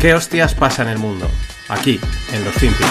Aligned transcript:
¿Qué 0.00 0.14
hostias 0.14 0.54
pasa 0.54 0.80
en 0.80 0.88
el 0.88 0.98
mundo? 0.98 1.28
Aquí, 1.68 2.00
en 2.32 2.42
los 2.42 2.54
Finpics. 2.54 2.88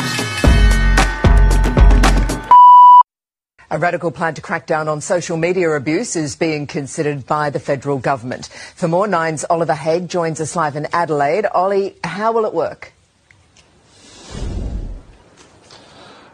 A 3.71 3.77
radical 3.79 4.11
plan 4.11 4.35
to 4.35 4.41
crack 4.41 4.67
down 4.67 4.87
on 4.87 5.01
social 5.01 5.35
media 5.35 5.71
abuse 5.71 6.15
is 6.15 6.35
being 6.35 6.67
considered 6.67 7.25
by 7.25 7.49
the 7.49 7.59
federal 7.59 7.97
government. 7.97 8.47
For 8.75 8.87
more, 8.87 9.07
Nine's 9.07 9.43
Oliver 9.49 9.73
Haig 9.73 10.07
joins 10.07 10.39
us 10.39 10.55
live 10.55 10.75
in 10.75 10.85
Adelaide. 10.93 11.47
Ollie, 11.51 11.95
how 12.03 12.31
will 12.31 12.45
it 12.45 12.53
work? 12.53 12.93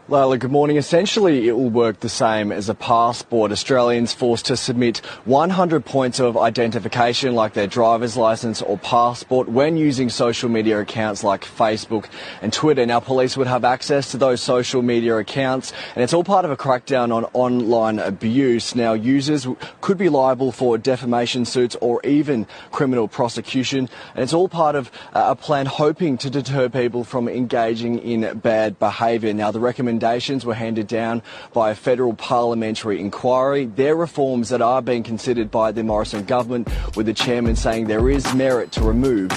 Lila, 0.08 0.38
good 0.38 0.52
morning. 0.52 0.76
Essentially, 0.76 1.48
it 1.48 1.52
will 1.56 1.68
work 1.68 1.98
the 1.98 2.08
same 2.08 2.52
as 2.52 2.68
a 2.68 2.76
passport. 2.76 3.50
Australians 3.50 4.14
forced 4.14 4.46
to 4.46 4.56
submit 4.56 4.98
100 5.24 5.84
points 5.84 6.20
of 6.20 6.36
identification, 6.36 7.34
like 7.34 7.54
their 7.54 7.66
driver's 7.66 8.16
license 8.16 8.62
or 8.62 8.78
passport, 8.78 9.48
when 9.48 9.76
using 9.76 10.08
social 10.08 10.48
media 10.48 10.78
accounts 10.78 11.24
like 11.24 11.44
Facebook 11.44 12.06
and 12.40 12.52
Twitter. 12.52 12.86
Now, 12.86 13.00
police 13.00 13.36
would 13.36 13.48
have 13.48 13.64
access 13.64 14.12
to 14.12 14.16
those 14.16 14.40
social 14.40 14.80
media 14.80 15.16
accounts, 15.16 15.72
and 15.96 16.04
it's 16.04 16.14
all 16.14 16.22
part 16.22 16.44
of 16.44 16.52
a 16.52 16.56
crackdown 16.56 17.12
on 17.12 17.24
online 17.32 17.98
abuse. 17.98 18.76
Now, 18.76 18.92
users 18.92 19.48
could 19.80 19.98
be 19.98 20.08
liable 20.08 20.52
for 20.52 20.78
defamation 20.78 21.44
suits 21.44 21.74
or 21.80 22.00
even 22.06 22.46
criminal 22.70 23.08
prosecution, 23.08 23.88
and 24.14 24.22
it's 24.22 24.32
all 24.32 24.48
part 24.48 24.76
of 24.76 24.92
a 25.14 25.34
plan 25.34 25.66
hoping 25.66 26.16
to 26.18 26.30
deter 26.30 26.68
people 26.68 27.02
from 27.02 27.28
engaging 27.28 27.98
in 27.98 28.38
bad 28.38 28.78
behaviour. 28.78 29.34
Now, 29.34 29.50
the 29.50 29.58
recommendation 29.58 29.95
recommendations 29.96 30.44
were 30.44 30.54
handed 30.54 30.86
down 30.86 31.22
by 31.54 31.70
a 31.70 31.74
federal 31.74 32.12
parliamentary 32.14 33.00
inquiry. 33.00 33.64
They're 33.64 33.96
reforms 33.96 34.50
that 34.50 34.60
are 34.60 34.82
being 34.82 35.02
considered 35.02 35.50
by 35.50 35.72
the 35.72 35.82
Morrison 35.82 36.24
government, 36.26 36.68
with 36.96 37.06
the 37.06 37.14
chairman 37.14 37.56
saying 37.56 37.86
there 37.86 38.10
is 38.10 38.34
merit 38.34 38.72
to 38.72 38.82
remove 38.82 39.30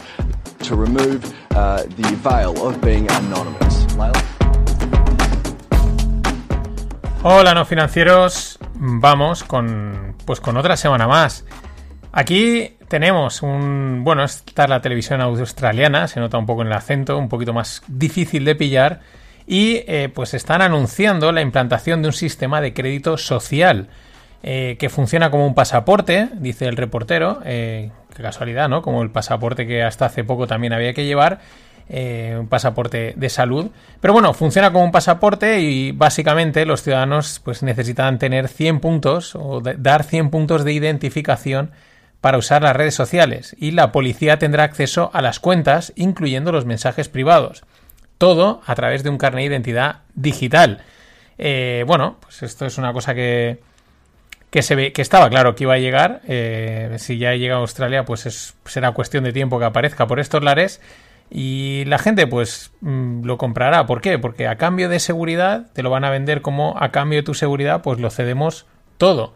to 0.63 0.75
remove 0.75 1.23
uh, 1.51 1.83
the 1.83 2.11
veil 2.21 2.67
of 2.67 2.81
being 2.81 3.09
anonymous. 3.09 3.85
Hola, 7.23 7.53
no 7.53 7.65
financieros. 7.65 8.57
Vamos 8.75 9.43
con 9.43 10.15
pues 10.25 10.41
con 10.41 10.57
otra 10.57 10.75
semana 10.75 11.07
más. 11.07 11.45
Aquí 12.11 12.75
tenemos 12.89 13.41
un. 13.43 14.03
Bueno, 14.03 14.23
esta 14.23 14.63
es 14.63 14.69
la 14.69 14.81
televisión 14.81 15.21
australiana, 15.21 16.07
se 16.07 16.19
nota 16.19 16.37
un 16.37 16.45
poco 16.45 16.63
en 16.63 16.67
el 16.67 16.73
acento, 16.73 17.17
un 17.17 17.29
poquito 17.29 17.53
más 17.53 17.81
difícil 17.87 18.43
de 18.43 18.55
pillar 18.55 19.01
y 19.49 19.83
eh, 19.87 20.09
pues 20.13 20.35
están 20.35 20.61
anunciando 20.61 21.31
la 21.31 21.41
implantación 21.41 22.03
de 22.03 22.09
un 22.09 22.13
sistema 22.13 22.61
de 22.61 22.71
crédito 22.75 23.17
social 23.17 23.87
eh, 24.43 24.77
que 24.79 24.89
funciona 24.89 25.31
como 25.31 25.47
un 25.47 25.55
pasaporte, 25.55 26.29
dice 26.35 26.67
el 26.67 26.77
reportero, 26.77 27.41
eh, 27.43 27.89
qué 28.15 28.21
casualidad, 28.21 28.69
¿no? 28.69 28.83
Como 28.83 29.01
el 29.01 29.09
pasaporte 29.09 29.65
que 29.65 29.81
hasta 29.81 30.05
hace 30.05 30.23
poco 30.23 30.45
también 30.45 30.71
había 30.71 30.93
que 30.93 31.03
llevar, 31.03 31.39
un 31.91 32.47
pasaporte 32.47 33.15
de 33.17 33.29
salud. 33.29 33.71
Pero 33.99 34.13
bueno, 34.13 34.35
funciona 34.35 34.71
como 34.71 34.85
un 34.85 34.91
pasaporte 34.91 35.59
y 35.61 35.91
básicamente 35.91 36.63
los 36.67 36.83
ciudadanos 36.83 37.41
pues 37.43 37.63
necesitan 37.63 38.19
tener 38.19 38.47
100 38.47 38.79
puntos 38.79 39.35
o 39.35 39.59
dar 39.61 40.03
100 40.03 40.29
puntos 40.29 40.63
de 40.63 40.73
identificación 40.73 41.71
para 42.21 42.37
usar 42.37 42.61
las 42.61 42.75
redes 42.75 42.93
sociales 42.93 43.55
y 43.57 43.71
la 43.71 43.91
policía 43.91 44.37
tendrá 44.37 44.65
acceso 44.65 45.09
a 45.13 45.23
las 45.23 45.39
cuentas, 45.39 45.91
incluyendo 45.95 46.51
los 46.51 46.65
mensajes 46.65 47.09
privados. 47.09 47.63
Todo 48.19 48.61
a 48.67 48.75
través 48.75 49.01
de 49.01 49.09
un 49.09 49.17
carnet 49.17 49.41
de 49.41 49.55
identidad 49.55 50.01
digital. 50.13 50.83
Eh, 51.39 51.83
bueno, 51.87 52.17
pues 52.19 52.43
esto 52.43 52.67
es 52.67 52.77
una 52.77 52.93
cosa 52.93 53.15
que, 53.15 53.59
que 54.51 54.61
se 54.61 54.75
ve 54.75 54.93
que 54.93 55.01
estaba 55.01 55.29
claro 55.29 55.55
que 55.55 55.63
iba 55.63 55.73
a 55.73 55.79
llegar. 55.79 56.21
Eh, 56.27 56.95
si 56.99 57.17
ya 57.17 57.33
llega 57.33 57.55
a 57.55 57.59
Australia, 57.59 58.05
pues 58.05 58.27
es, 58.27 58.55
será 58.65 58.91
cuestión 58.91 59.23
de 59.23 59.33
tiempo 59.33 59.57
que 59.57 59.65
aparezca 59.65 60.05
por 60.05 60.19
estos 60.19 60.43
lares. 60.43 60.81
Y 61.31 61.85
la 61.85 61.97
gente, 61.99 62.27
pues, 62.27 62.71
mm, 62.81 63.23
lo 63.23 63.37
comprará. 63.37 63.85
¿Por 63.85 64.01
qué? 64.01 64.19
Porque 64.19 64.47
a 64.47 64.57
cambio 64.57 64.89
de 64.89 64.99
seguridad, 64.99 65.67
te 65.73 65.83
lo 65.83 65.89
van 65.89 66.03
a 66.03 66.09
vender 66.09 66.41
como 66.41 66.75
a 66.79 66.91
cambio 66.91 67.19
de 67.19 67.23
tu 67.23 67.33
seguridad, 67.33 67.81
pues 67.81 67.99
lo 67.99 68.09
cedemos 68.09 68.65
todo. 68.97 69.33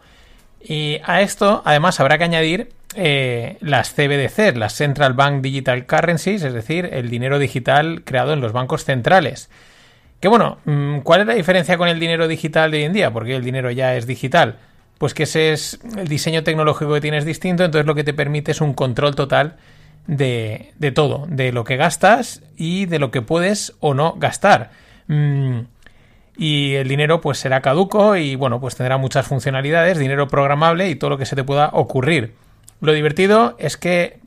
Y 0.60 1.00
a 1.04 1.20
esto, 1.20 1.62
además, 1.64 2.00
habrá 2.00 2.18
que 2.18 2.24
añadir 2.24 2.70
eh, 2.96 3.56
las 3.60 3.92
CBDC, 3.92 4.56
las 4.56 4.74
Central 4.74 5.14
Bank 5.14 5.42
Digital 5.42 5.86
Currencies, 5.86 6.42
es 6.42 6.52
decir, 6.52 6.88
el 6.92 7.10
dinero 7.10 7.38
digital 7.38 8.02
creado 8.04 8.32
en 8.32 8.40
los 8.40 8.52
bancos 8.52 8.84
centrales. 8.84 9.50
Que 10.20 10.28
bueno, 10.28 10.58
mm, 10.64 11.00
¿cuál 11.00 11.22
es 11.22 11.26
la 11.26 11.34
diferencia 11.34 11.76
con 11.76 11.88
el 11.88 12.00
dinero 12.00 12.28
digital 12.28 12.70
de 12.70 12.78
hoy 12.78 12.84
en 12.84 12.92
día? 12.92 13.12
Porque 13.12 13.36
el 13.36 13.44
dinero 13.44 13.70
ya 13.70 13.94
es 13.94 14.06
digital. 14.06 14.56
Pues 14.98 15.12
que 15.12 15.24
ese 15.24 15.52
es 15.52 15.80
el 15.96 16.08
diseño 16.08 16.44
tecnológico 16.44 16.94
que 16.94 17.00
tienes 17.00 17.24
distinto, 17.24 17.64
entonces 17.64 17.86
lo 17.86 17.94
que 17.94 18.04
te 18.04 18.14
permite 18.14 18.52
es 18.52 18.60
un 18.60 18.74
control 18.74 19.14
total 19.16 19.56
de, 20.06 20.72
todo, 20.94 21.26
de 21.28 21.52
lo 21.52 21.64
que 21.64 21.76
gastas 21.76 22.42
y 22.56 22.86
de 22.86 22.98
lo 22.98 23.10
que 23.10 23.22
puedes 23.22 23.74
o 23.80 23.94
no 23.94 24.14
gastar. 24.14 24.70
Mm, 25.08 25.60
y 26.36 26.74
el 26.74 26.88
dinero 26.88 27.20
pues 27.20 27.38
será 27.38 27.60
caduco 27.60 28.16
y 28.16 28.34
bueno 28.34 28.60
pues 28.60 28.76
tendrá 28.76 28.96
muchas 28.96 29.26
funcionalidades, 29.26 29.98
dinero 29.98 30.28
programable 30.28 30.88
y 30.88 30.96
todo 30.96 31.10
lo 31.10 31.18
que 31.18 31.26
se 31.26 31.36
te 31.36 31.44
pueda 31.44 31.70
ocurrir. 31.72 32.34
Lo 32.80 32.92
divertido 32.92 33.56
es 33.58 33.76
que 33.76 34.20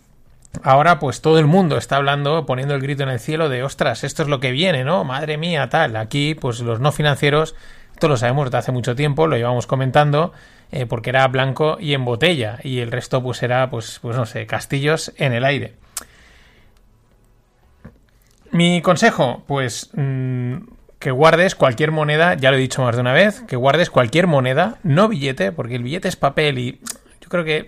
ahora 0.64 1.00
pues 1.00 1.22
todo 1.22 1.40
el 1.40 1.46
mundo 1.46 1.78
está 1.78 1.98
hablando, 1.98 2.46
poniendo 2.46 2.76
el 2.76 2.82
grito 2.82 3.04
en 3.04 3.10
el 3.10 3.20
cielo 3.20 3.50
de 3.50 3.64
ostras, 3.64 4.04
esto 4.04 4.24
es 4.24 4.30
lo 4.30 4.40
que 4.40 4.52
viene, 4.52 4.84
¿no? 4.84 5.04
Madre 5.04 5.38
mía, 5.38 5.70
tal. 5.70 5.96
Aquí 5.96 6.36
pues 6.36 6.60
los 6.62 6.80
no 6.80 6.92
financieros, 6.92 7.56
esto 7.94 8.08
lo 8.08 8.18
sabemos 8.18 8.46
desde 8.46 8.58
hace 8.58 8.72
mucho 8.72 8.96
tiempo, 8.96 9.28
lo 9.28 9.38
llevamos 9.38 9.68
comentando, 9.68 10.34
eh, 10.72 10.86
porque 10.86 11.10
era 11.12 11.28
blanco 11.28 11.78
y 11.80 11.94
en 11.94 12.06
botella 12.06 12.60
y 12.64 12.80
el 12.80 12.92
resto 12.92 13.22
pues 13.22 13.44
era 13.44 13.70
pues, 13.70 14.00
pues 14.02 14.16
no 14.18 14.26
sé, 14.26 14.46
castillos 14.46 15.14
en 15.18 15.34
el 15.34 15.46
aire. 15.46 15.76
Mi 18.52 18.82
consejo, 18.82 19.44
pues 19.46 19.90
mm, 19.94 20.56
que 21.00 21.12
guardes 21.12 21.56
cualquier 21.56 21.92
moneda, 21.92 22.34
ya 22.36 22.50
lo 22.50 22.58
he 22.58 22.60
dicho 22.62 22.82
más 22.82 22.96
de 22.96 23.02
una 23.02 23.14
vez, 23.14 23.42
que 23.42 23.56
guardes 23.56 23.90
cualquier 23.90 24.26
moneda, 24.28 24.78
no 24.84 25.08
billete, 25.08 25.52
porque 25.52 25.76
el 25.76 25.84
billete 25.84 26.08
es 26.08 26.16
papel 26.16 26.58
y 26.58 26.82
yo 27.22 27.30
creo 27.30 27.44
que... 27.44 27.68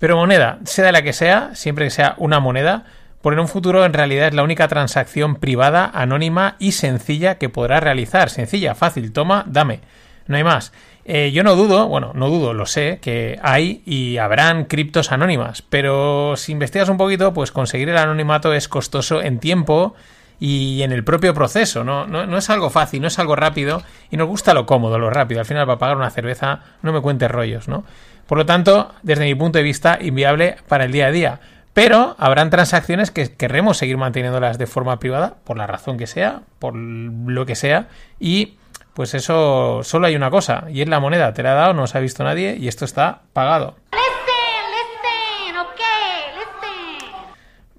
Pero 0.00 0.16
moneda, 0.16 0.58
sea 0.64 0.90
la 0.90 1.02
que 1.02 1.12
sea, 1.12 1.54
siempre 1.54 1.84
que 1.84 1.90
sea 1.90 2.14
una 2.16 2.40
moneda, 2.40 2.86
por 3.20 3.34
en 3.34 3.38
un 3.38 3.48
futuro 3.48 3.84
en 3.84 3.92
realidad 3.92 4.28
es 4.28 4.34
la 4.34 4.42
única 4.42 4.66
transacción 4.66 5.36
privada, 5.36 5.90
anónima 5.92 6.56
y 6.58 6.72
sencilla 6.72 7.36
que 7.36 7.50
podrás 7.50 7.82
realizar. 7.82 8.30
Sencilla, 8.30 8.74
fácil, 8.74 9.12
toma, 9.12 9.44
dame. 9.46 9.80
No 10.26 10.38
hay 10.38 10.44
más. 10.44 10.72
Eh, 11.04 11.32
yo 11.32 11.44
no 11.44 11.54
dudo, 11.54 11.86
bueno, 11.86 12.12
no 12.14 12.30
dudo, 12.30 12.54
lo 12.54 12.64
sé, 12.64 12.98
que 13.02 13.38
hay 13.42 13.82
y 13.84 14.16
habrán 14.16 14.64
criptos 14.64 15.12
anónimas, 15.12 15.62
pero 15.62 16.36
si 16.36 16.52
investigas 16.52 16.88
un 16.88 16.98
poquito, 16.98 17.34
pues 17.34 17.52
conseguir 17.52 17.88
el 17.88 17.98
anonimato 17.98 18.54
es 18.54 18.68
costoso 18.68 19.20
en 19.20 19.38
tiempo 19.38 19.94
y 20.40 20.82
en 20.82 20.90
el 20.90 21.04
propio 21.04 21.34
proceso. 21.34 21.84
¿no? 21.84 22.06
No, 22.06 22.36
es 22.36 22.50
algo 22.50 22.70
fácil, 22.70 23.02
no 23.02 23.08
es 23.08 23.18
algo 23.18 23.36
rápido 23.36 23.82
y 24.10 24.16
nos 24.16 24.26
gusta 24.26 24.54
lo 24.54 24.66
cómodo, 24.66 24.98
lo 24.98 25.10
rápido. 25.10 25.40
Al 25.40 25.46
final, 25.46 25.66
para 25.66 25.78
pagar 25.78 25.96
una 25.96 26.10
cerveza, 26.10 26.60
no 26.82 26.92
me 26.92 27.00
cuentes 27.00 27.30
rollos, 27.30 27.68
¿no? 27.68 27.84
Por 28.26 28.38
lo 28.38 28.46
tanto, 28.46 28.92
desde 29.02 29.24
mi 29.24 29.34
punto 29.34 29.58
de 29.58 29.64
vista, 29.64 29.98
inviable 30.00 30.56
para 30.66 30.84
el 30.84 30.92
día 30.92 31.06
a 31.06 31.10
día. 31.10 31.40
Pero 31.72 32.16
habrán 32.18 32.50
transacciones 32.50 33.10
que 33.10 33.34
querremos 33.34 33.76
seguir 33.76 33.96
manteniéndolas 33.96 34.58
de 34.58 34.66
forma 34.66 34.98
privada, 34.98 35.36
por 35.44 35.56
la 35.56 35.66
razón 35.66 35.98
que 35.98 36.06
sea, 36.06 36.42
por 36.58 36.74
lo 36.74 37.46
que 37.46 37.54
sea, 37.54 37.88
y 38.18 38.56
pues 38.94 39.14
eso 39.14 39.80
solo 39.82 40.06
hay 40.06 40.16
una 40.16 40.30
cosa, 40.30 40.64
y 40.70 40.82
es 40.82 40.88
la 40.88 41.00
moneda. 41.00 41.32
Te 41.32 41.42
la 41.42 41.52
ha 41.52 41.54
dado, 41.54 41.74
no 41.74 41.86
se 41.86 41.98
ha 41.98 42.00
visto 42.00 42.24
nadie, 42.24 42.56
y 42.56 42.68
esto 42.68 42.84
está 42.84 43.22
pagado. 43.32 43.76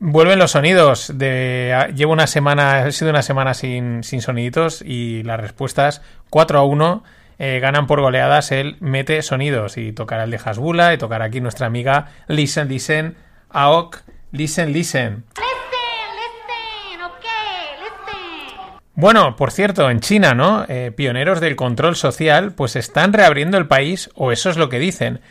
Vuelven 0.04 0.40
los 0.40 0.50
sonidos. 0.50 1.12
De, 1.14 1.94
llevo 1.96 2.12
una 2.12 2.26
semana, 2.26 2.86
ha 2.86 2.92
sido 2.92 3.12
una 3.12 3.22
semana 3.22 3.54
sin, 3.54 4.04
sin 4.04 4.24
soniditos 4.24 4.82
y 4.82 5.22
las 5.22 5.40
respuestas 5.40 6.02
4 6.32 6.58
a 6.58 6.64
1 6.64 7.04
eh, 7.38 7.60
ganan 7.62 7.86
por 7.86 8.02
goleadas 8.02 8.52
el 8.52 8.78
mete 8.80 9.22
sonidos 9.22 9.78
y 9.78 9.92
tocará 9.92 10.24
el 10.24 10.32
de 10.32 10.40
Hasbula 10.44 10.96
y 10.96 10.98
tocará 10.98 11.26
aquí 11.26 11.40
nuestra 11.40 11.68
amiga 11.68 12.08
Listen, 12.28 12.68
Listen, 12.68 13.16
AOK, 13.52 13.98
Listen, 14.32 14.74
Listen. 14.74 15.24
Bueno, 18.96 19.36
por 19.36 19.52
cierto, 19.52 19.88
en 19.92 20.00
China, 20.00 20.34
¿no? 20.34 20.66
Eh, 20.68 20.92
pioneros 20.96 21.40
del 21.40 21.56
control 21.56 21.96
social, 21.96 22.54
pues 22.54 22.76
están 22.76 23.14
reabriendo 23.14 23.60
el 23.60 23.68
país, 23.68 24.10
o 24.16 24.32
eso 24.32 24.50
es 24.50 24.58
lo 24.58 24.68
que 24.68 24.80
dicen. 24.80 25.22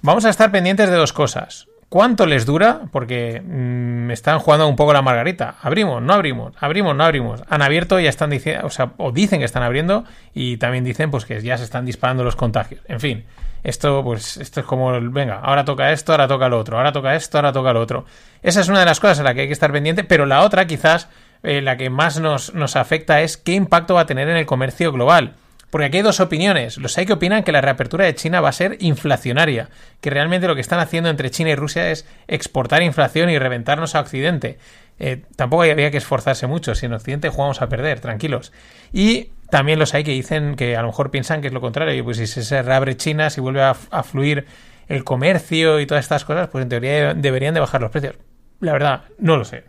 Vamos 0.00 0.24
a 0.24 0.30
estar 0.30 0.50
pendientes 0.50 0.88
de 0.88 0.96
dos 0.96 1.12
cosas. 1.12 1.68
¿Cuánto 1.88 2.26
les 2.26 2.46
dura? 2.46 2.82
Porque 2.90 3.40
me 3.40 4.08
mm, 4.08 4.10
están 4.10 4.38
jugando 4.38 4.66
un 4.66 4.76
poco 4.76 4.92
la 4.92 5.02
margarita. 5.02 5.56
Abrimos, 5.62 6.02
no 6.02 6.12
abrimos, 6.14 6.54
abrimos, 6.58 6.96
no 6.96 7.04
abrimos. 7.04 7.42
Han 7.48 7.62
abierto 7.62 8.00
y 8.00 8.04
ya 8.04 8.08
están 8.08 8.30
diciendo, 8.30 8.66
o 8.66 8.70
sea, 8.70 8.92
o 8.96 9.12
dicen 9.12 9.38
que 9.38 9.44
están 9.44 9.62
abriendo 9.62 10.04
y 10.34 10.56
también 10.56 10.84
dicen 10.84 11.10
pues 11.10 11.24
que 11.24 11.40
ya 11.40 11.56
se 11.56 11.64
están 11.64 11.86
disparando 11.86 12.24
los 12.24 12.36
contagios. 12.36 12.82
En 12.88 13.00
fin, 13.00 13.24
esto 13.62 14.02
pues 14.02 14.36
esto 14.36 14.60
es 14.60 14.66
como, 14.66 14.92
venga, 15.10 15.40
ahora 15.40 15.64
toca 15.64 15.92
esto, 15.92 16.12
ahora 16.12 16.28
toca 16.28 16.48
lo 16.48 16.58
otro, 16.58 16.76
ahora 16.76 16.92
toca 16.92 17.14
esto, 17.14 17.38
ahora 17.38 17.52
toca 17.52 17.72
lo 17.72 17.80
otro. 17.80 18.04
Esa 18.42 18.60
es 18.60 18.68
una 18.68 18.80
de 18.80 18.86
las 18.86 19.00
cosas 19.00 19.20
a 19.20 19.22
la 19.22 19.34
que 19.34 19.42
hay 19.42 19.46
que 19.46 19.52
estar 19.52 19.72
pendiente, 19.72 20.04
pero 20.04 20.26
la 20.26 20.42
otra 20.42 20.66
quizás, 20.66 21.08
eh, 21.42 21.62
la 21.62 21.76
que 21.76 21.90
más 21.90 22.18
nos, 22.20 22.54
nos 22.54 22.76
afecta 22.76 23.22
es 23.22 23.36
qué 23.36 23.52
impacto 23.52 23.94
va 23.94 24.02
a 24.02 24.06
tener 24.06 24.28
en 24.28 24.36
el 24.36 24.46
comercio 24.46 24.92
global. 24.92 25.34
Porque 25.74 25.86
aquí 25.86 25.96
hay 25.96 26.02
dos 26.04 26.20
opiniones. 26.20 26.78
Los 26.78 26.96
hay 26.98 27.04
que 27.04 27.14
opinan 27.14 27.42
que 27.42 27.50
la 27.50 27.60
reapertura 27.60 28.04
de 28.04 28.14
China 28.14 28.40
va 28.40 28.50
a 28.50 28.52
ser 28.52 28.76
inflacionaria, 28.78 29.70
que 30.00 30.08
realmente 30.08 30.46
lo 30.46 30.54
que 30.54 30.60
están 30.60 30.78
haciendo 30.78 31.10
entre 31.10 31.32
China 31.32 31.50
y 31.50 31.56
Rusia 31.56 31.90
es 31.90 32.06
exportar 32.28 32.84
inflación 32.84 33.28
y 33.28 33.40
reventarnos 33.40 33.96
a 33.96 34.00
Occidente. 34.00 34.58
Eh, 35.00 35.22
tampoco 35.34 35.64
había 35.64 35.90
que 35.90 35.96
esforzarse 35.96 36.46
mucho, 36.46 36.76
si 36.76 36.86
en 36.86 36.92
Occidente 36.92 37.28
jugamos 37.28 37.60
a 37.60 37.68
perder, 37.68 37.98
tranquilos. 37.98 38.52
Y 38.92 39.30
también 39.50 39.80
los 39.80 39.94
hay 39.94 40.04
que 40.04 40.12
dicen 40.12 40.54
que 40.54 40.76
a 40.76 40.80
lo 40.80 40.86
mejor 40.86 41.10
piensan 41.10 41.40
que 41.40 41.48
es 41.48 41.52
lo 41.52 41.60
contrario, 41.60 42.04
pues 42.04 42.18
si 42.18 42.26
se 42.28 42.62
reabre 42.62 42.96
China, 42.96 43.28
si 43.28 43.40
vuelve 43.40 43.62
a, 43.62 43.74
a 43.90 44.02
fluir 44.04 44.46
el 44.86 45.02
comercio 45.02 45.80
y 45.80 45.86
todas 45.86 46.04
estas 46.04 46.24
cosas, 46.24 46.46
pues 46.50 46.62
en 46.62 46.68
teoría 46.68 47.14
deberían 47.14 47.52
de 47.52 47.58
bajar 47.58 47.80
los 47.80 47.90
precios. 47.90 48.14
La 48.60 48.74
verdad, 48.74 49.06
no 49.18 49.36
lo 49.36 49.44
sé. 49.44 49.64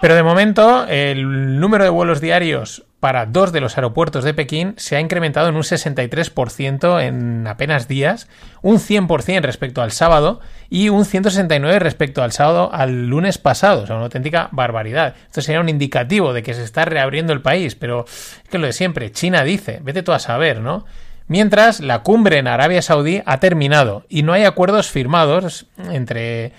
Pero 0.00 0.14
de 0.14 0.22
momento, 0.22 0.86
el 0.88 1.60
número 1.60 1.84
de 1.84 1.90
vuelos 1.90 2.22
diarios 2.22 2.84
para 3.00 3.26
dos 3.26 3.52
de 3.52 3.60
los 3.60 3.76
aeropuertos 3.76 4.24
de 4.24 4.34
Pekín 4.34 4.74
se 4.76 4.96
ha 4.96 5.00
incrementado 5.00 5.48
en 5.48 5.56
un 5.56 5.62
63% 5.62 7.02
en 7.02 7.46
apenas 7.46 7.88
días, 7.88 8.28
un 8.62 8.76
100% 8.78 9.42
respecto 9.42 9.82
al 9.82 9.92
sábado 9.92 10.40
y 10.68 10.90
un 10.90 11.04
169% 11.04 11.78
respecto 11.78 12.22
al 12.22 12.32
sábado 12.32 12.70
al 12.72 13.08
lunes 13.08 13.38
pasado. 13.38 13.82
O 13.82 13.86
sea, 13.86 13.96
una 13.96 14.04
auténtica 14.04 14.48
barbaridad. 14.52 15.16
Esto 15.26 15.42
sería 15.42 15.60
un 15.60 15.68
indicativo 15.68 16.32
de 16.32 16.42
que 16.42 16.54
se 16.54 16.62
está 16.62 16.84
reabriendo 16.84 17.32
el 17.32 17.42
país, 17.42 17.74
pero 17.74 18.04
es 18.06 18.48
que 18.50 18.58
lo 18.58 18.66
de 18.66 18.72
siempre, 18.72 19.12
China 19.12 19.44
dice, 19.44 19.80
vete 19.82 20.02
tú 20.02 20.12
a 20.12 20.18
saber, 20.18 20.60
¿no? 20.60 20.84
Mientras, 21.26 21.80
la 21.80 22.02
cumbre 22.02 22.38
en 22.38 22.48
Arabia 22.48 22.82
Saudí 22.82 23.22
ha 23.24 23.38
terminado 23.38 24.04
y 24.08 24.24
no 24.24 24.32
hay 24.32 24.44
acuerdos 24.44 24.90
firmados 24.90 25.66
entre 25.90 26.52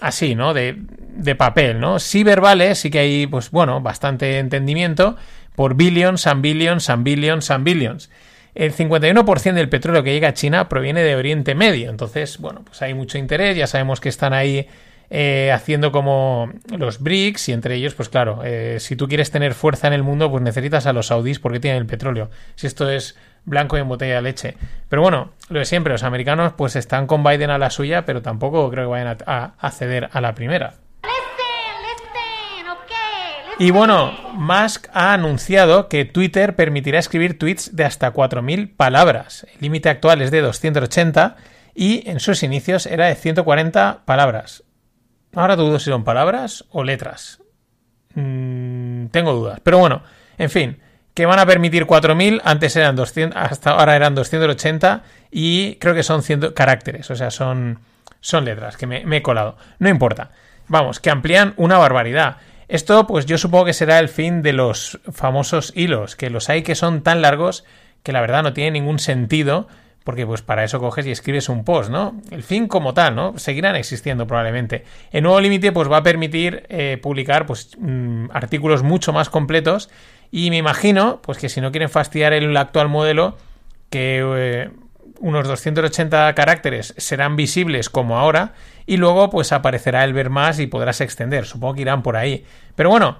así, 0.00 0.34
¿no? 0.34 0.54
De, 0.54 0.76
de 0.76 1.34
papel, 1.34 1.80
¿no? 1.80 1.98
Sí 1.98 2.24
verbales, 2.24 2.78
sí 2.78 2.90
que 2.90 2.98
hay, 3.00 3.26
pues 3.26 3.50
bueno, 3.50 3.80
bastante 3.80 4.38
entendimiento 4.38 5.16
por 5.54 5.74
billions, 5.74 6.26
and 6.26 6.42
billions, 6.42 6.88
and 6.88 7.04
billions, 7.04 7.50
and 7.50 7.64
billions. 7.64 8.10
El 8.54 8.74
51% 8.74 9.52
del 9.52 9.68
petróleo 9.68 10.02
que 10.02 10.12
llega 10.12 10.28
a 10.28 10.34
China 10.34 10.68
proviene 10.68 11.02
de 11.02 11.14
Oriente 11.14 11.54
Medio, 11.54 11.90
entonces, 11.90 12.38
bueno, 12.38 12.62
pues 12.64 12.82
hay 12.82 12.94
mucho 12.94 13.18
interés, 13.18 13.56
ya 13.56 13.66
sabemos 13.66 14.00
que 14.00 14.08
están 14.08 14.32
ahí 14.32 14.66
eh, 15.12 15.50
haciendo 15.52 15.90
como 15.90 16.52
los 16.76 17.00
BRICS 17.00 17.48
y 17.48 17.52
entre 17.52 17.74
ellos, 17.74 17.94
pues 17.94 18.08
claro, 18.08 18.42
eh, 18.44 18.78
si 18.78 18.94
tú 18.94 19.08
quieres 19.08 19.32
tener 19.32 19.54
fuerza 19.54 19.88
en 19.88 19.92
el 19.92 20.04
mundo, 20.04 20.30
pues 20.30 20.40
necesitas 20.42 20.86
a 20.86 20.92
los 20.92 21.08
saudíes 21.08 21.40
porque 21.40 21.58
tienen 21.58 21.80
el 21.80 21.86
petróleo. 21.86 22.30
Si 22.54 22.68
esto 22.68 22.88
es 22.88 23.16
blanco 23.44 23.76
y 23.76 23.80
en 23.80 23.88
botella 23.88 24.16
de 24.16 24.22
leche. 24.22 24.56
Pero 24.88 25.02
bueno, 25.02 25.32
lo 25.48 25.58
de 25.58 25.64
siempre, 25.64 25.92
los 25.92 26.04
americanos 26.04 26.52
pues 26.56 26.76
están 26.76 27.08
con 27.08 27.24
Biden 27.24 27.50
a 27.50 27.58
la 27.58 27.70
suya, 27.70 28.04
pero 28.04 28.22
tampoco 28.22 28.70
creo 28.70 28.84
que 28.84 28.90
vayan 28.90 29.18
a, 29.26 29.70
ceder 29.72 30.08
a 30.12 30.20
la 30.20 30.34
primera. 30.34 30.74
Y 33.58 33.72
bueno, 33.72 34.12
Musk 34.32 34.86
ha 34.94 35.12
anunciado 35.12 35.88
que 35.88 36.06
Twitter 36.06 36.54
permitirá 36.56 36.98
escribir 36.98 37.38
tweets 37.38 37.76
de 37.76 37.84
hasta 37.84 38.14
4.000 38.14 38.74
palabras. 38.74 39.46
El 39.52 39.60
límite 39.60 39.90
actual 39.90 40.22
es 40.22 40.30
de 40.30 40.40
280 40.40 41.36
y 41.74 42.08
en 42.08 42.20
sus 42.20 42.42
inicios 42.42 42.86
era 42.86 43.08
de 43.08 43.16
140 43.16 44.02
palabras. 44.06 44.64
Ahora 45.34 45.56
dudo 45.56 45.78
si 45.78 45.90
son 45.90 46.04
palabras 46.04 46.64
o 46.70 46.82
letras. 46.84 47.40
Mm, 48.14 49.06
tengo 49.06 49.32
dudas. 49.32 49.60
Pero 49.62 49.78
bueno, 49.78 50.02
en 50.38 50.50
fin, 50.50 50.78
que 51.14 51.26
van 51.26 51.38
a 51.38 51.46
permitir 51.46 51.86
4.000, 51.86 52.40
antes 52.44 52.76
eran 52.76 52.96
200, 52.96 53.36
hasta 53.40 53.70
ahora 53.70 53.96
eran 53.96 54.14
280 54.14 55.02
y 55.30 55.76
creo 55.76 55.94
que 55.94 56.02
son 56.02 56.22
100 56.22 56.52
caracteres, 56.52 57.10
o 57.10 57.16
sea, 57.16 57.30
son, 57.30 57.80
son 58.20 58.44
letras, 58.44 58.76
que 58.76 58.86
me, 58.86 59.04
he 59.16 59.22
colado. 59.22 59.56
No 59.78 59.88
importa. 59.88 60.30
Vamos, 60.68 61.00
que 61.00 61.10
amplían 61.10 61.54
una 61.56 61.78
barbaridad. 61.78 62.36
Esto, 62.68 63.06
pues 63.06 63.26
yo 63.26 63.38
supongo 63.38 63.64
que 63.64 63.72
será 63.72 63.98
el 63.98 64.08
fin 64.08 64.42
de 64.42 64.52
los 64.52 65.00
famosos 65.12 65.72
hilos, 65.74 66.14
que 66.14 66.30
los 66.30 66.48
hay 66.48 66.62
que 66.62 66.76
son 66.76 67.02
tan 67.02 67.22
largos 67.22 67.64
que 68.04 68.12
la 68.12 68.20
verdad 68.20 68.44
no 68.44 68.52
tiene 68.52 68.70
ningún 68.70 69.00
sentido, 69.00 69.66
porque 70.04 70.26
pues 70.26 70.42
para 70.42 70.64
eso 70.64 70.80
coges 70.80 71.06
y 71.06 71.10
escribes 71.10 71.48
un 71.48 71.64
post, 71.64 71.90
¿no? 71.90 72.20
El 72.30 72.42
fin 72.42 72.68
como 72.68 72.94
tal, 72.94 73.14
¿no? 73.14 73.38
Seguirán 73.38 73.76
existiendo 73.76 74.26
probablemente. 74.26 74.84
El 75.10 75.24
nuevo 75.24 75.40
límite 75.40 75.72
pues 75.72 75.90
va 75.90 75.98
a 75.98 76.02
permitir 76.02 76.64
eh, 76.68 76.98
publicar 77.00 77.46
pues 77.46 77.70
mm, 77.78 78.26
artículos 78.32 78.82
mucho 78.82 79.12
más 79.12 79.28
completos 79.28 79.90
y 80.30 80.50
me 80.50 80.56
imagino, 80.56 81.20
pues 81.22 81.38
que 81.38 81.48
si 81.48 81.60
no 81.60 81.70
quieren 81.70 81.90
fastidiar 81.90 82.32
el 82.32 82.56
actual 82.56 82.88
modelo, 82.88 83.36
que 83.90 84.22
eh, 84.24 84.70
unos 85.18 85.46
280 85.46 86.34
caracteres 86.34 86.94
serán 86.96 87.36
visibles 87.36 87.90
como 87.90 88.18
ahora 88.18 88.54
y 88.86 88.96
luego 88.96 89.28
pues 89.28 89.52
aparecerá 89.52 90.04
el 90.04 90.14
ver 90.14 90.30
más 90.30 90.58
y 90.60 90.66
podrás 90.66 91.00
extender. 91.00 91.44
Supongo 91.44 91.74
que 91.74 91.82
irán 91.82 92.02
por 92.02 92.16
ahí. 92.16 92.44
Pero 92.74 92.90
bueno, 92.90 93.18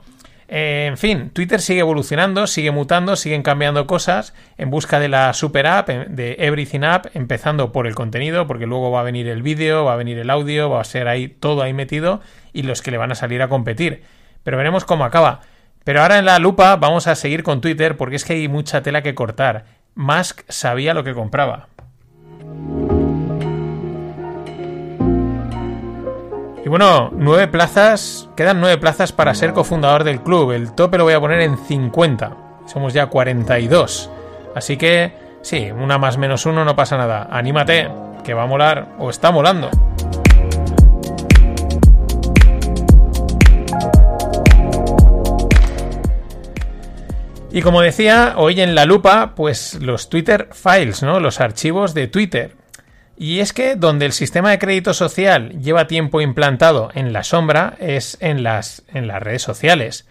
eh, 0.52 0.87
en 0.88 0.99
fin, 0.99 1.31
Twitter 1.31 1.61
sigue 1.61 1.79
evolucionando, 1.79 2.49
sigue 2.49 2.73
mutando, 2.73 3.14
siguen 3.14 3.44
cambiando 3.44 3.87
cosas 3.87 4.35
en 4.58 4.69
busca 4.69 4.99
de 4.99 5.08
la 5.08 5.32
super 5.32 5.69
app, 5.69 5.88
de 5.88 6.35
Everything 6.41 6.82
App, 6.82 7.06
empezando 7.14 7.70
por 7.70 7.87
el 7.87 7.94
contenido, 7.94 8.49
porque 8.49 8.67
luego 8.67 8.91
va 8.91 8.99
a 8.99 9.05
venir 9.05 9.29
el 9.29 9.43
vídeo, 9.43 9.85
va 9.85 9.93
a 9.93 9.97
venir 9.97 10.19
el 10.19 10.29
audio, 10.29 10.69
va 10.69 10.81
a 10.81 10.85
ser 10.85 11.06
ahí 11.06 11.29
todo 11.29 11.62
ahí 11.62 11.73
metido 11.73 12.20
y 12.52 12.64
los 12.64 12.82
que 12.82 12.91
le 12.91 12.99
van 12.99 13.12
a 13.12 13.14
salir 13.14 13.43
a 13.43 13.49
competir. 13.49 14.02
Pero 14.43 14.56
veremos 14.56 14.85
cómo 14.85 15.05
acaba. 15.05 15.43
Pero 15.85 16.02
ahora 16.02 16.19
en 16.19 16.25
la 16.25 16.41
lupa 16.41 16.75
vamos 16.75 17.06
a 17.06 17.14
seguir 17.14 17.44
con 17.44 17.61
Twitter 17.61 17.96
porque 17.96 18.17
es 18.17 18.25
que 18.25 18.32
hay 18.32 18.49
mucha 18.49 18.82
tela 18.82 19.03
que 19.03 19.14
cortar. 19.14 19.67
Musk 19.94 20.41
sabía 20.49 20.94
lo 20.94 21.05
que 21.05 21.14
compraba. 21.14 21.69
Bueno, 26.70 27.11
nueve 27.12 27.49
plazas, 27.49 28.28
quedan 28.37 28.61
nueve 28.61 28.78
plazas 28.78 29.11
para 29.11 29.34
ser 29.34 29.52
cofundador 29.52 30.05
del 30.05 30.20
club. 30.20 30.52
El 30.52 30.72
tope 30.72 30.99
lo 30.99 31.05
voy 31.05 31.14
a 31.14 31.20
poner 31.20 31.40
en 31.40 31.58
50. 31.58 32.37
Somos 32.67 32.94
ya 32.94 33.06
42. 33.06 34.08
Así 34.55 34.76
que, 34.76 35.12
sí, 35.43 35.69
una 35.72 35.99
más 35.99 36.17
menos 36.17 36.46
uno 36.46 36.64
no 36.64 36.76
pasa 36.76 36.96
nada. 36.96 37.26
Anímate, 37.28 37.90
que 38.22 38.34
va 38.34 38.44
a 38.44 38.46
molar 38.46 38.87
o 39.00 39.11
está 39.11 39.32
molando. 39.32 39.69
Y 47.50 47.62
como 47.62 47.81
decía, 47.81 48.34
hoy 48.37 48.61
en 48.61 48.76
la 48.76 48.84
lupa, 48.84 49.34
pues 49.34 49.75
los 49.82 50.08
Twitter 50.08 50.50
Files, 50.52 51.02
¿no? 51.02 51.19
Los 51.19 51.40
archivos 51.40 51.94
de 51.94 52.06
Twitter. 52.06 52.60
Y 53.20 53.40
es 53.40 53.52
que 53.52 53.76
donde 53.76 54.06
el 54.06 54.12
sistema 54.12 54.50
de 54.50 54.58
crédito 54.58 54.94
social 54.94 55.50
lleva 55.61 55.87
tiempo 55.87 56.22
implantado 56.22 56.88
en 56.94 57.12
la 57.12 57.22
sombra 57.22 57.76
es 57.78 58.17
en 58.20 58.43
las, 58.43 58.82
en 58.94 59.06
las 59.08 59.22
redes 59.22 59.43
sociales. 59.43 60.08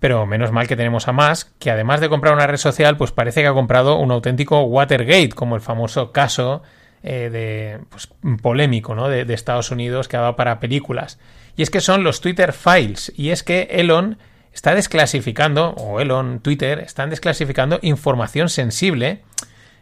Pero 0.00 0.24
menos 0.24 0.50
mal 0.50 0.66
que 0.66 0.74
tenemos 0.74 1.08
a 1.08 1.12
Musk, 1.12 1.50
que 1.58 1.70
además 1.70 2.00
de 2.00 2.08
comprar 2.08 2.32
una 2.32 2.46
red 2.46 2.56
social, 2.56 2.96
pues 2.96 3.12
parece 3.12 3.42
que 3.42 3.48
ha 3.48 3.52
comprado 3.52 3.98
un 3.98 4.10
auténtico 4.12 4.62
Watergate, 4.62 5.28
como 5.28 5.56
el 5.56 5.60
famoso 5.60 6.10
caso 6.10 6.62
eh, 7.02 7.28
de, 7.30 7.80
pues, 7.90 8.08
polémico 8.40 8.94
¿no? 8.94 9.10
de, 9.10 9.30
Estados 9.34 9.70
Unidos 9.70 10.08
que 10.08 10.16
va 10.16 10.34
para 10.34 10.58
películas. 10.58 11.18
Y 11.54 11.60
es 11.60 11.68
que 11.68 11.82
son 11.82 12.02
los 12.02 12.22
Twitter 12.22 12.54
Files. 12.54 13.12
Y 13.14 13.28
es 13.28 13.42
que 13.42 13.68
Elon 13.72 14.16
está 14.54 14.74
desclasificando, 14.74 15.72
o 15.72 16.00
Elon, 16.00 16.40
Twitter, 16.40 16.78
están 16.78 17.10
desclasificando 17.10 17.78
información 17.82 18.48
sensible, 18.48 19.20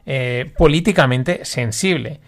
eh, 0.05 0.51
políticamente 0.59 1.45
sensible. 1.45 2.19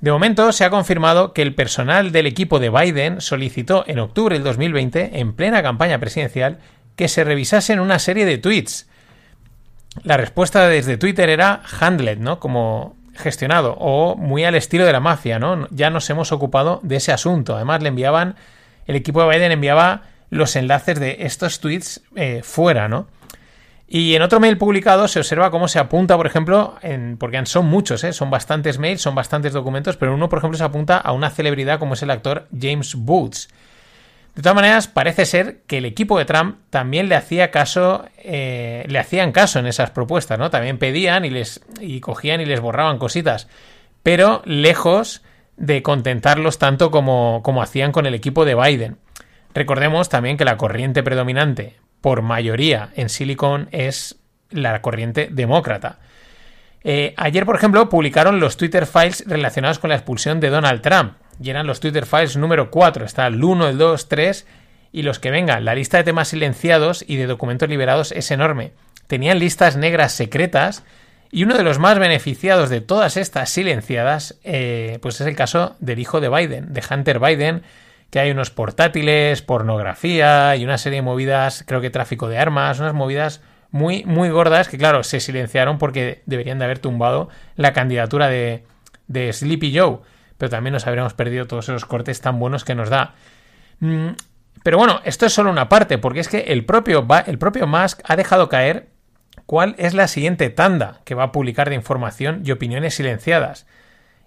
De 0.00 0.12
momento 0.12 0.52
se 0.52 0.64
ha 0.64 0.70
confirmado 0.70 1.32
que 1.32 1.42
el 1.42 1.54
personal 1.54 2.12
del 2.12 2.26
equipo 2.26 2.60
de 2.60 2.70
Biden 2.70 3.20
solicitó 3.20 3.84
en 3.88 3.98
octubre 3.98 4.36
del 4.36 4.44
2020, 4.44 5.18
en 5.18 5.32
plena 5.32 5.62
campaña 5.62 5.98
presidencial, 5.98 6.58
que 6.94 7.08
se 7.08 7.24
revisasen 7.24 7.80
una 7.80 7.98
serie 7.98 8.24
de 8.24 8.38
tweets. 8.38 8.88
La 10.04 10.16
respuesta 10.16 10.68
desde 10.68 10.98
Twitter 10.98 11.28
era 11.30 11.62
handled, 11.80 12.18
¿no? 12.18 12.38
Como 12.38 12.96
gestionado 13.16 13.74
o 13.80 14.14
muy 14.14 14.44
al 14.44 14.54
estilo 14.54 14.84
de 14.84 14.92
la 14.92 15.00
mafia, 15.00 15.40
¿no? 15.40 15.66
Ya 15.70 15.90
nos 15.90 16.08
hemos 16.10 16.30
ocupado 16.30 16.78
de 16.84 16.96
ese 16.96 17.12
asunto. 17.12 17.56
Además 17.56 17.82
le 17.82 17.88
enviaban, 17.88 18.36
el 18.86 18.94
equipo 18.94 19.22
de 19.22 19.36
Biden 19.36 19.50
enviaba 19.50 20.02
los 20.30 20.54
enlaces 20.54 21.00
de 21.00 21.16
estos 21.20 21.58
tweets 21.58 22.02
eh, 22.14 22.42
fuera, 22.44 22.86
¿no? 22.88 23.08
Y 23.90 24.14
en 24.14 24.20
otro 24.20 24.38
mail 24.38 24.58
publicado 24.58 25.08
se 25.08 25.18
observa 25.18 25.50
cómo 25.50 25.66
se 25.66 25.78
apunta, 25.78 26.14
por 26.18 26.26
ejemplo, 26.26 26.74
porque 27.18 27.46
son 27.46 27.66
muchos, 27.66 28.04
¿eh? 28.04 28.12
son 28.12 28.28
bastantes 28.28 28.78
mails, 28.78 29.00
son 29.00 29.14
bastantes 29.14 29.54
documentos, 29.54 29.96
pero 29.96 30.14
uno, 30.14 30.28
por 30.28 30.38
ejemplo, 30.38 30.58
se 30.58 30.64
apunta 30.64 30.98
a 30.98 31.12
una 31.12 31.30
celebridad 31.30 31.78
como 31.78 31.94
es 31.94 32.02
el 32.02 32.10
actor 32.10 32.48
James 32.58 32.94
Woods. 32.94 33.48
De 34.34 34.42
todas 34.42 34.54
maneras, 34.54 34.88
parece 34.88 35.24
ser 35.24 35.62
que 35.66 35.78
el 35.78 35.86
equipo 35.86 36.18
de 36.18 36.26
Trump 36.26 36.58
también 36.68 37.08
le 37.08 37.16
hacía 37.16 37.50
caso, 37.50 38.04
eh, 38.18 38.84
le 38.88 38.98
hacían 38.98 39.32
caso 39.32 39.58
en 39.58 39.66
esas 39.66 39.90
propuestas, 39.90 40.38
¿no? 40.38 40.50
También 40.50 40.78
pedían 40.78 41.24
y 41.24 41.30
les 41.30 41.62
y 41.80 42.00
cogían 42.00 42.42
y 42.42 42.44
les 42.44 42.60
borraban 42.60 42.98
cositas, 42.98 43.48
pero 44.02 44.42
lejos 44.44 45.22
de 45.56 45.82
contentarlos 45.82 46.58
tanto 46.58 46.90
como, 46.90 47.40
como 47.42 47.62
hacían 47.62 47.90
con 47.90 48.04
el 48.04 48.14
equipo 48.14 48.44
de 48.44 48.54
Biden. 48.54 48.98
Recordemos 49.54 50.10
también 50.10 50.36
que 50.36 50.44
la 50.44 50.58
corriente 50.58 51.02
predominante 51.02 51.76
por 52.00 52.22
mayoría 52.22 52.90
en 52.94 53.08
Silicon 53.08 53.68
es 53.72 54.16
la 54.50 54.80
corriente 54.82 55.28
demócrata. 55.30 55.98
Eh, 56.84 57.14
ayer, 57.16 57.44
por 57.44 57.56
ejemplo, 57.56 57.88
publicaron 57.88 58.40
los 58.40 58.56
Twitter 58.56 58.86
Files 58.86 59.24
relacionados 59.26 59.78
con 59.78 59.90
la 59.90 59.96
expulsión 59.96 60.40
de 60.40 60.50
Donald 60.50 60.80
Trump. 60.80 61.14
Y 61.42 61.50
eran 61.50 61.66
los 61.66 61.80
Twitter 61.80 62.06
Files 62.06 62.36
número 62.36 62.70
4. 62.70 63.04
Está 63.04 63.26
el 63.26 63.42
1, 63.42 63.68
el 63.68 63.78
2, 63.78 64.08
3 64.08 64.46
y 64.92 65.02
los 65.02 65.18
que 65.18 65.30
vengan. 65.30 65.64
La 65.64 65.74
lista 65.74 65.98
de 65.98 66.04
temas 66.04 66.28
silenciados 66.28 67.04
y 67.06 67.16
de 67.16 67.26
documentos 67.26 67.68
liberados 67.68 68.12
es 68.12 68.30
enorme. 68.30 68.72
tenían 69.06 69.38
listas 69.38 69.76
negras 69.76 70.12
secretas 70.12 70.84
y 71.30 71.44
uno 71.44 71.56
de 71.56 71.62
los 71.62 71.78
más 71.78 71.98
beneficiados 71.98 72.68
de 72.68 72.82
todas 72.82 73.16
estas 73.16 73.48
silenciadas, 73.48 74.38
eh, 74.44 74.98
pues 75.00 75.20
es 75.20 75.26
el 75.26 75.34
caso 75.34 75.76
del 75.78 75.98
hijo 75.98 76.20
de 76.20 76.28
Biden, 76.28 76.74
de 76.74 76.82
Hunter 76.90 77.18
Biden, 77.18 77.62
que 78.10 78.20
hay 78.20 78.30
unos 78.30 78.50
portátiles, 78.50 79.42
pornografía 79.42 80.56
y 80.56 80.64
una 80.64 80.78
serie 80.78 80.98
de 80.98 81.02
movidas, 81.02 81.64
creo 81.66 81.80
que 81.80 81.90
tráfico 81.90 82.28
de 82.28 82.38
armas, 82.38 82.80
unas 82.80 82.94
movidas 82.94 83.42
muy, 83.70 84.04
muy 84.04 84.30
gordas 84.30 84.68
que, 84.68 84.78
claro, 84.78 85.02
se 85.02 85.20
silenciaron 85.20 85.78
porque 85.78 86.22
deberían 86.26 86.58
de 86.58 86.64
haber 86.64 86.78
tumbado 86.78 87.28
la 87.56 87.72
candidatura 87.72 88.28
de, 88.28 88.64
de 89.08 89.32
Sleepy 89.32 89.76
Joe. 89.76 89.98
Pero 90.38 90.50
también 90.50 90.72
nos 90.72 90.86
habríamos 90.86 91.14
perdido 91.14 91.46
todos 91.46 91.68
esos 91.68 91.84
cortes 91.84 92.20
tan 92.20 92.38
buenos 92.38 92.64
que 92.64 92.74
nos 92.74 92.88
da. 92.88 93.14
Mm, 93.80 94.10
pero 94.62 94.78
bueno, 94.78 95.00
esto 95.04 95.26
es 95.26 95.32
solo 95.32 95.50
una 95.50 95.68
parte, 95.68 95.98
porque 95.98 96.20
es 96.20 96.28
que 96.28 96.38
el 96.38 96.64
propio, 96.64 97.06
el 97.26 97.38
propio 97.38 97.66
Musk 97.66 98.00
ha 98.04 98.16
dejado 98.16 98.48
caer 98.48 98.88
cuál 99.46 99.74
es 99.78 99.94
la 99.94 100.08
siguiente 100.08 100.50
tanda 100.50 101.00
que 101.04 101.14
va 101.14 101.24
a 101.24 101.32
publicar 101.32 101.68
de 101.68 101.74
información 101.74 102.42
y 102.44 102.52
opiniones 102.52 102.94
silenciadas. 102.94 103.66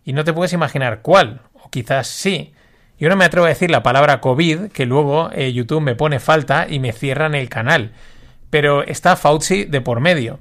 Y 0.04 0.14
no 0.14 0.24
te 0.24 0.34
puedes 0.34 0.54
imaginar 0.54 1.02
cuál, 1.02 1.42
o 1.54 1.70
quizás 1.70 2.08
sí. 2.08 2.54
Yo 3.02 3.10
no 3.10 3.16
me 3.16 3.26
atrevo 3.26 3.48
a 3.48 3.50
decir 3.50 3.72
la 3.72 3.82
palabra 3.82 4.22
COVID, 4.22 4.68
que 4.68 4.86
luego 4.86 5.32
eh, 5.34 5.52
YouTube 5.52 5.82
me 5.82 5.96
pone 5.96 6.20
falta 6.20 6.68
y 6.70 6.78
me 6.78 6.94
cierran 6.94 7.34
el 7.34 7.50
canal. 7.50 7.94
Pero 8.52 8.84
está 8.84 9.16
Fauci 9.16 9.64
de 9.64 9.82
por 9.82 10.02
medio. 10.02 10.40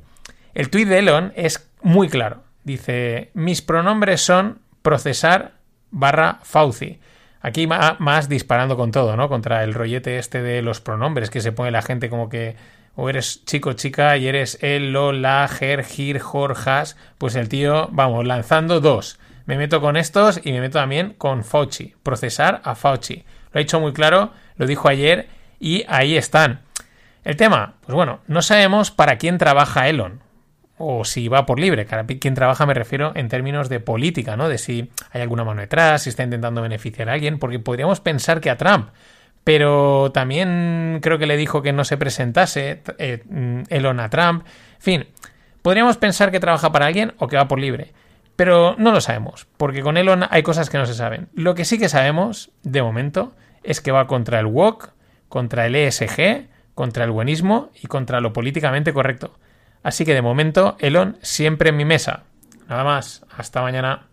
El 0.52 0.69
tuit 0.69 0.87
de 0.87 0.99
Elon 0.99 1.33
es 1.37 1.67
muy 1.81 2.11
claro. 2.11 2.43
Dice, 2.62 3.31
mis 3.33 3.62
pronombres 3.62 4.21
son 4.21 4.59
procesar 4.83 5.52
barra 5.90 6.40
Fauci. 6.43 7.00
Aquí 7.40 7.67
más 7.67 8.29
disparando 8.29 8.76
con 8.76 8.90
todo, 8.90 9.17
¿no? 9.17 9.31
Contra 9.31 9.64
el 9.64 9.73
rollete 9.73 10.19
este 10.19 10.43
de 10.43 10.61
los 10.61 10.83
pronombres 10.83 11.31
que 11.31 11.40
se 11.40 11.52
pone 11.52 11.71
la 11.71 11.81
gente 11.81 12.11
como 12.11 12.29
que 12.29 12.57
o 12.95 13.09
eres 13.09 13.43
chico 13.47 13.73
chica 13.73 14.19
y 14.19 14.29
eres 14.29 14.59
el, 14.61 14.93
lo, 14.93 15.12
la, 15.12 15.49
gir, 15.49 16.19
jorjas, 16.19 16.99
pues 17.17 17.37
el 17.37 17.49
tío, 17.49 17.88
vamos, 17.90 18.26
lanzando 18.26 18.81
dos. 18.81 19.19
Me 19.47 19.56
meto 19.56 19.80
con 19.80 19.97
estos 19.97 20.40
y 20.44 20.52
me 20.52 20.61
meto 20.61 20.78
también 20.78 21.14
con 21.18 21.44
Fauci, 21.44 21.94
procesar 22.02 22.61
a 22.64 22.75
Fauci. 22.75 23.25
Lo 23.52 23.59
ha 23.59 23.62
dicho 23.62 23.80
muy 23.80 23.92
claro, 23.92 24.32
lo 24.56 24.66
dijo 24.66 24.88
ayer 24.88 25.28
y 25.59 25.85
ahí 25.88 26.16
están. 26.16 26.62
El 27.25 27.37
tema, 27.37 27.75
pues 27.85 27.94
bueno, 27.94 28.20
no 28.26 28.42
sabemos 28.42 28.90
para 28.90 29.18
quién 29.18 29.38
trabaja 29.38 29.88
Elon 29.88 30.20
o 30.78 31.04
si 31.04 31.28
va 31.28 31.44
por 31.44 31.61
libre. 31.61 31.87
Quién 32.20 32.35
trabaja 32.35 32.64
me 32.64 32.75
refiero 32.75 33.12
en 33.14 33.28
términos 33.28 33.68
de 33.68 33.80
política, 33.80 34.37
¿no? 34.37 34.49
De 34.49 34.56
si 34.56 34.90
hay 35.11 35.20
alguna 35.20 35.44
mano 35.44 35.61
detrás, 35.61 36.04
si 36.04 36.11
está 36.11 36.23
intentando 36.23 36.62
beneficiar 36.62 37.11
a 37.11 37.12
alguien, 37.12 37.38
porque 37.38 37.59
podríamos 37.59 38.00
pensar 38.00 38.40
que 38.40 38.50
a 38.50 38.56
Trump 38.56 38.88
pero 39.44 40.11
también 40.12 40.99
creo 41.02 41.18
que 41.18 41.26
le 41.26 41.37
dijo 41.37 41.62
que 41.62 41.73
no 41.73 41.85
se 41.85 41.97
presentase 41.97 42.82
eh, 42.99 43.23
Elon 43.68 44.00
a 44.00 44.11
Trump. 44.11 44.44
En 44.76 44.80
fin, 44.80 45.06
podríamos 45.62 45.97
pensar 45.97 46.30
que 46.30 46.40
trabaja 46.40 46.73
para 46.73 46.87
alguien 46.87 47.14
o 47.18 47.28
que 47.28 47.37
va 47.37 47.49
por 47.49 47.59
libre, 47.59 47.92
pero 48.40 48.75
no 48.78 48.90
lo 48.90 49.02
sabemos, 49.02 49.47
porque 49.59 49.82
con 49.82 49.99
Elon 49.99 50.25
hay 50.30 50.42
cosas 50.42 50.70
que 50.70 50.78
no 50.78 50.87
se 50.87 50.94
saben. 50.94 51.28
Lo 51.35 51.54
que 51.54 51.66
sí 51.66 51.78
que 51.78 51.90
sabemos, 51.90 52.50
de 52.62 52.80
momento, 52.80 53.35
es 53.62 53.82
que 53.82 53.92
va 53.92 54.06
contra 54.06 54.40
el 54.40 54.47
WOC, 54.47 54.94
contra 55.28 55.66
el 55.66 55.76
ESG, 55.76 56.49
contra 56.75 57.04
el 57.04 57.11
buenismo 57.11 57.70
y 57.82 57.87
contra 57.87 58.23
lo 58.23 58.32
políticamente 58.32 58.94
correcto. 58.94 59.38
Así 59.82 60.06
que 60.06 60.14
de 60.14 60.23
momento, 60.23 60.78
Elon 60.78 61.18
siempre 61.20 61.68
en 61.68 61.76
mi 61.76 61.85
mesa. 61.85 62.23
Nada 62.66 62.82
más, 62.82 63.26
hasta 63.37 63.61
mañana. 63.61 64.06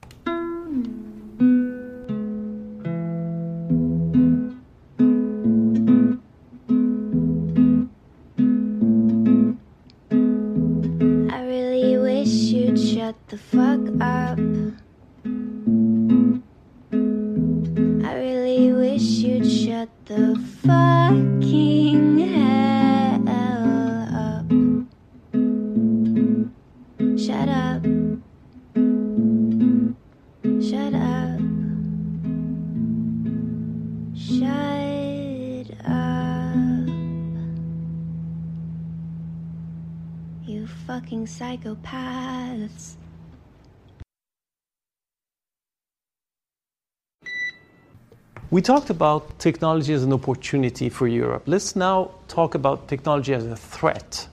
We 48.57 48.63
talked 48.63 48.89
about 48.89 49.37
technology 49.37 49.93
as 49.93 50.03
an 50.03 50.11
opportunity 50.11 50.89
for 50.89 51.07
Europe. 51.07 51.43
Let's 51.45 51.75
now 51.75 52.09
talk 52.27 52.55
about 52.55 52.87
technology 52.87 53.35
as 53.35 53.45
a 53.45 53.55
threat. 53.55 54.27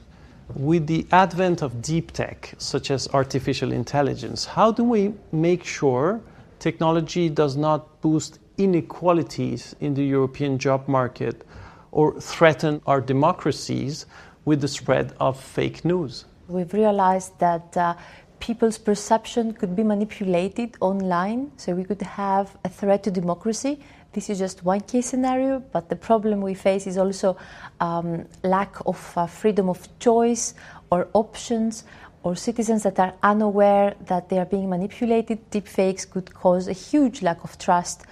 With 0.55 0.87
the 0.87 1.07
advent 1.13 1.61
of 1.61 1.83
deep 1.83 2.11
tech, 2.13 2.55
such 2.57 2.91
as 2.91 3.07
artificial 3.13 3.71
intelligence, 3.71 4.47
how 4.47 4.73
do 4.73 4.83
we 4.83 5.13
make 5.31 5.63
sure 5.63 6.23
technology 6.59 7.29
does 7.29 7.55
not 7.55 8.01
boost 8.01 8.39
inequalities 8.57 9.77
in 9.81 9.93
the 9.93 10.03
European 10.03 10.57
job 10.57 10.89
market 10.89 11.45
or 11.93 12.19
threaten 12.19 12.81
our 12.87 13.03
democracies 13.03 14.07
with 14.47 14.63
the 14.63 14.69
spread 14.69 15.13
of 15.21 15.39
fake 15.39 15.85
news? 15.85 16.25
We've 16.49 16.73
realized 16.73 17.39
that 17.41 17.77
uh, 17.77 17.93
people's 18.41 18.79
perception 18.79 19.53
could 19.53 19.77
be 19.77 19.83
manipulated 19.83 20.79
online, 20.81 21.53
so 21.59 21.75
we 21.75 21.85
could 21.85 22.01
have 22.01 22.57
a 22.65 22.71
threat 22.71 23.03
to 23.03 23.11
democracy 23.11 23.81
this 24.15 24.31
is 24.31 24.39
just 24.39 24.65
one 24.65 24.81
case 24.81 25.07
scenario, 25.07 25.59
but 25.59 25.89
the 25.89 25.97
problem 25.97 26.41
we 26.41 26.55
face 26.55 26.87
is 26.87 26.97
also 26.97 27.37
um, 27.81 28.25
lack 28.43 28.77
of 28.87 29.13
uh, 29.17 29.27
freedom 29.27 29.69
of 29.69 29.87
choice 29.99 30.55
or 30.91 31.09
options, 31.13 31.85
or 32.23 32.35
citizens 32.35 32.85
that 32.85 32.99
are 32.99 33.13
unaware 33.23 33.95
that 34.07 34.29
they 34.29 34.39
are 34.39 34.47
being 34.47 34.71
manipulated. 34.71 35.51
Deepfakes 35.51 36.09
could 36.09 36.33
cause 36.33 36.69
a 36.69 36.73
huge 36.73 37.21
lack 37.23 37.45
of 37.45 37.59
trust 37.59 38.05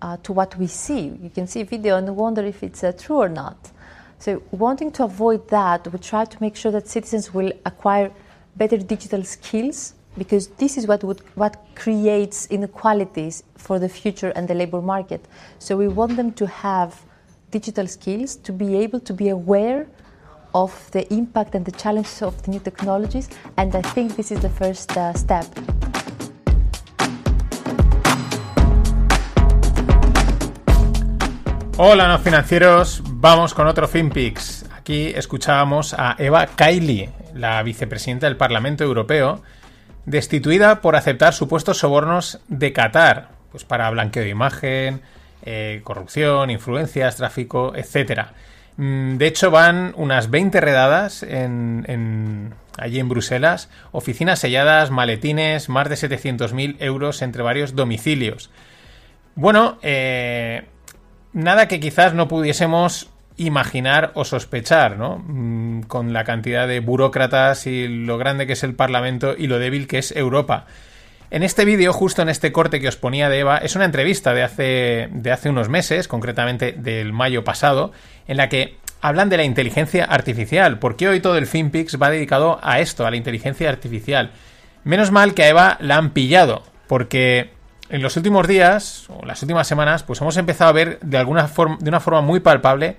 uh, 0.00 0.16
to 0.22 0.32
what 0.32 0.56
we 0.56 0.66
see. 0.66 1.18
You 1.22 1.30
can 1.34 1.46
see 1.46 1.60
a 1.60 1.64
video 1.64 1.96
and 1.96 2.16
wonder 2.16 2.44
if 2.44 2.62
it's 2.62 2.82
uh, 2.82 2.92
true 2.92 3.16
or 3.16 3.28
not. 3.28 3.70
So, 4.20 4.42
wanting 4.50 4.90
to 4.92 5.04
avoid 5.04 5.48
that, 5.48 5.92
we 5.92 5.98
try 5.98 6.24
to 6.24 6.36
make 6.40 6.56
sure 6.56 6.72
that 6.72 6.88
citizens 6.88 7.34
will 7.34 7.52
acquire 7.66 8.10
better 8.56 8.78
digital 8.78 9.22
skills 9.22 9.94
because 10.18 10.48
this 10.58 10.76
is 10.76 10.86
what 10.86 11.02
would, 11.04 11.20
what 11.36 11.56
creates 11.74 12.46
inequalities 12.50 13.44
for 13.56 13.78
the 13.78 13.88
future 13.88 14.30
and 14.36 14.48
the 14.48 14.54
labor 14.54 14.82
market. 14.82 15.24
So 15.58 15.76
we 15.76 15.88
want 15.88 16.16
them 16.16 16.32
to 16.32 16.46
have 16.46 17.00
digital 17.50 17.86
skills 17.86 18.36
to 18.36 18.52
be 18.52 18.76
able 18.76 19.00
to 19.00 19.14
be 19.14 19.28
aware 19.28 19.86
of 20.54 20.90
the 20.90 21.12
impact 21.12 21.54
and 21.54 21.64
the 21.64 21.72
challenges 21.72 22.22
of 22.22 22.42
the 22.42 22.50
new 22.50 22.60
technologies, 22.60 23.28
and 23.56 23.74
I 23.74 23.82
think 23.82 24.16
this 24.16 24.30
is 24.30 24.40
the 24.40 24.50
first 24.50 24.96
uh, 24.96 25.12
step. 25.14 25.46
Hola, 31.76 32.08
no 32.08 32.18
financieros. 32.18 33.02
Vamos 33.04 33.54
con 33.54 33.68
otro 33.68 33.86
FinPix. 33.86 34.64
Aquí 34.76 35.12
escuchábamos 35.14 35.94
a 35.94 36.16
Eva 36.18 36.46
Kaili, 36.46 37.08
la 37.34 37.62
vicepresidenta 37.62 38.26
del 38.26 38.36
Parlamento 38.36 38.82
Europeo, 38.82 39.42
destituida 40.08 40.80
por 40.80 40.96
aceptar 40.96 41.34
supuestos 41.34 41.78
sobornos 41.78 42.40
de 42.48 42.72
Qatar, 42.72 43.28
pues 43.50 43.64
para 43.64 43.90
blanqueo 43.90 44.22
de 44.22 44.30
imagen, 44.30 45.02
eh, 45.42 45.80
corrupción, 45.84 46.50
influencias, 46.50 47.16
tráfico, 47.16 47.74
etc. 47.76 48.28
Mm, 48.76 49.16
de 49.16 49.26
hecho, 49.26 49.50
van 49.50 49.92
unas 49.96 50.30
20 50.30 50.60
redadas 50.60 51.22
en, 51.22 52.54
allí 52.78 53.00
en 53.00 53.08
Bruselas, 53.08 53.68
oficinas 53.92 54.38
selladas, 54.38 54.90
maletines, 54.90 55.68
más 55.68 55.88
de 55.88 55.96
700.000 55.96 56.76
euros 56.80 57.22
entre 57.22 57.42
varios 57.42 57.74
domicilios. 57.74 58.50
Bueno, 59.34 59.78
eh, 59.82 60.64
nada 61.32 61.68
que 61.68 61.80
quizás 61.80 62.14
no 62.14 62.28
pudiésemos 62.28 63.10
imaginar 63.38 64.10
o 64.14 64.24
sospechar, 64.24 64.98
¿no? 64.98 65.22
Mm, 65.26 65.82
con 65.82 66.12
la 66.12 66.24
cantidad 66.24 66.68
de 66.68 66.80
burócratas 66.80 67.66
y 67.66 67.88
lo 67.88 68.18
grande 68.18 68.46
que 68.46 68.52
es 68.52 68.62
el 68.62 68.74
Parlamento 68.74 69.34
y 69.36 69.46
lo 69.46 69.58
débil 69.58 69.86
que 69.86 69.98
es 69.98 70.14
Europa. 70.14 70.66
En 71.30 71.42
este 71.42 71.64
vídeo, 71.64 71.92
justo 71.92 72.22
en 72.22 72.30
este 72.30 72.52
corte 72.52 72.80
que 72.80 72.88
os 72.88 72.96
ponía 72.96 73.28
de 73.28 73.40
Eva, 73.40 73.58
es 73.58 73.76
una 73.76 73.84
entrevista 73.84 74.32
de 74.32 74.42
hace, 74.42 75.08
de 75.12 75.30
hace 75.30 75.50
unos 75.50 75.68
meses, 75.68 76.08
concretamente 76.08 76.72
del 76.72 77.12
mayo 77.12 77.44
pasado, 77.44 77.92
en 78.26 78.38
la 78.38 78.48
que 78.48 78.76
hablan 79.00 79.28
de 79.28 79.36
la 79.36 79.44
inteligencia 79.44 80.04
artificial. 80.04 80.78
Porque 80.78 81.06
hoy 81.06 81.20
todo 81.20 81.36
el 81.36 81.46
FinPix 81.46 82.00
va 82.00 82.10
dedicado 82.10 82.58
a 82.62 82.80
esto, 82.80 83.06
a 83.06 83.10
la 83.10 83.16
inteligencia 83.16 83.68
artificial. 83.68 84.30
Menos 84.84 85.10
mal 85.10 85.34
que 85.34 85.42
a 85.42 85.48
Eva 85.48 85.76
la 85.80 85.96
han 85.96 86.10
pillado, 86.10 86.62
porque 86.86 87.50
en 87.90 88.02
los 88.02 88.16
últimos 88.16 88.48
días, 88.48 89.04
o 89.08 89.24
las 89.26 89.42
últimas 89.42 89.68
semanas, 89.68 90.02
pues 90.02 90.20
hemos 90.22 90.36
empezado 90.38 90.70
a 90.70 90.74
ver 90.74 90.98
de 91.00 91.18
alguna 91.18 91.46
forma, 91.46 91.76
de 91.78 91.88
una 91.90 92.00
forma 92.00 92.22
muy 92.22 92.40
palpable, 92.40 92.96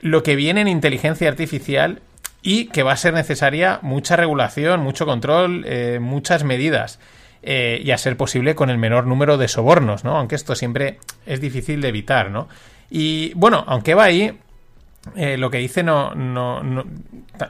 lo 0.00 0.22
que 0.22 0.36
viene 0.36 0.60
en 0.60 0.68
inteligencia 0.68 1.28
artificial 1.28 2.00
y 2.42 2.66
que 2.66 2.82
va 2.82 2.92
a 2.92 2.96
ser 2.96 3.14
necesaria 3.14 3.80
mucha 3.82 4.16
regulación, 4.16 4.80
mucho 4.80 5.06
control, 5.06 5.64
eh, 5.66 5.98
muchas 6.00 6.44
medidas. 6.44 6.98
Eh, 7.40 7.80
y 7.84 7.92
a 7.92 7.98
ser 7.98 8.16
posible 8.16 8.56
con 8.56 8.68
el 8.68 8.78
menor 8.78 9.06
número 9.06 9.38
de 9.38 9.46
sobornos, 9.46 10.02
¿no? 10.02 10.16
Aunque 10.16 10.34
esto 10.34 10.56
siempre 10.56 10.98
es 11.24 11.40
difícil 11.40 11.80
de 11.80 11.88
evitar, 11.88 12.30
¿no? 12.30 12.48
Y 12.90 13.32
bueno, 13.34 13.64
aunque 13.68 13.94
va 13.94 14.04
ahí, 14.04 14.36
eh, 15.16 15.36
lo 15.36 15.50
que 15.50 15.58
dice 15.58 15.82
no, 15.82 16.14
no, 16.14 16.62
no, 16.62 16.84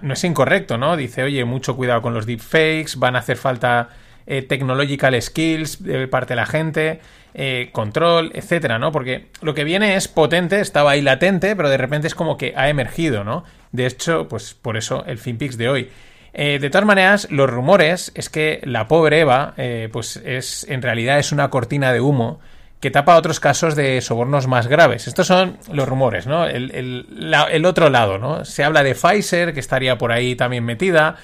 no, 0.02 0.12
es 0.12 0.24
incorrecto, 0.24 0.76
¿no? 0.76 0.96
Dice, 0.96 1.22
oye, 1.22 1.44
mucho 1.44 1.74
cuidado 1.74 2.02
con 2.02 2.12
los 2.12 2.26
deepfakes, 2.26 2.96
van 2.96 3.16
a 3.16 3.20
hacer 3.20 3.36
falta 3.38 3.88
eh, 4.26 4.42
technological 4.42 5.20
skills 5.20 5.82
de 5.82 6.06
parte 6.06 6.34
de 6.34 6.36
la 6.36 6.46
gente, 6.46 7.00
eh, 7.34 7.70
control, 7.72 8.30
etcétera, 8.34 8.78
¿no? 8.78 8.92
Porque 8.92 9.26
lo 9.42 9.54
que 9.54 9.64
viene 9.64 9.96
es 9.96 10.08
potente, 10.08 10.60
estaba 10.60 10.92
ahí 10.92 11.02
latente, 11.02 11.54
pero 11.54 11.68
de 11.68 11.76
repente 11.76 12.06
es 12.06 12.14
como 12.14 12.36
que 12.36 12.54
ha 12.56 12.68
emergido, 12.68 13.24
¿no? 13.24 13.44
De 13.72 13.86
hecho, 13.86 14.28
pues 14.28 14.54
por 14.54 14.76
eso 14.76 15.04
el 15.06 15.18
FinPix 15.18 15.56
de 15.56 15.68
hoy. 15.68 15.90
Eh, 16.32 16.58
de 16.60 16.70
todas 16.70 16.86
maneras, 16.86 17.28
los 17.30 17.48
rumores 17.48 18.12
es 18.14 18.28
que 18.28 18.60
la 18.64 18.86
pobre 18.86 19.20
Eva, 19.20 19.54
eh, 19.56 19.88
pues 19.92 20.16
es 20.16 20.66
en 20.68 20.82
realidad 20.82 21.18
es 21.18 21.32
una 21.32 21.50
cortina 21.50 21.92
de 21.92 22.00
humo 22.00 22.40
que 22.80 22.90
tapa 22.90 23.16
otros 23.16 23.40
casos 23.40 23.74
de 23.74 24.00
sobornos 24.00 24.46
más 24.46 24.68
graves. 24.68 25.08
Estos 25.08 25.26
son 25.26 25.58
los 25.72 25.88
rumores, 25.88 26.26
¿no? 26.26 26.46
El, 26.46 26.70
el, 26.70 27.34
el, 27.50 27.64
otro 27.64 27.90
lado, 27.90 28.18
¿no? 28.18 28.44
Se 28.44 28.62
habla 28.62 28.84
de 28.84 28.94
Pfizer, 28.94 29.52
que 29.52 29.60
estaría 29.60 29.98
por 29.98 30.12
ahí 30.12 30.36
también 30.36 30.64
metida. 30.64 31.16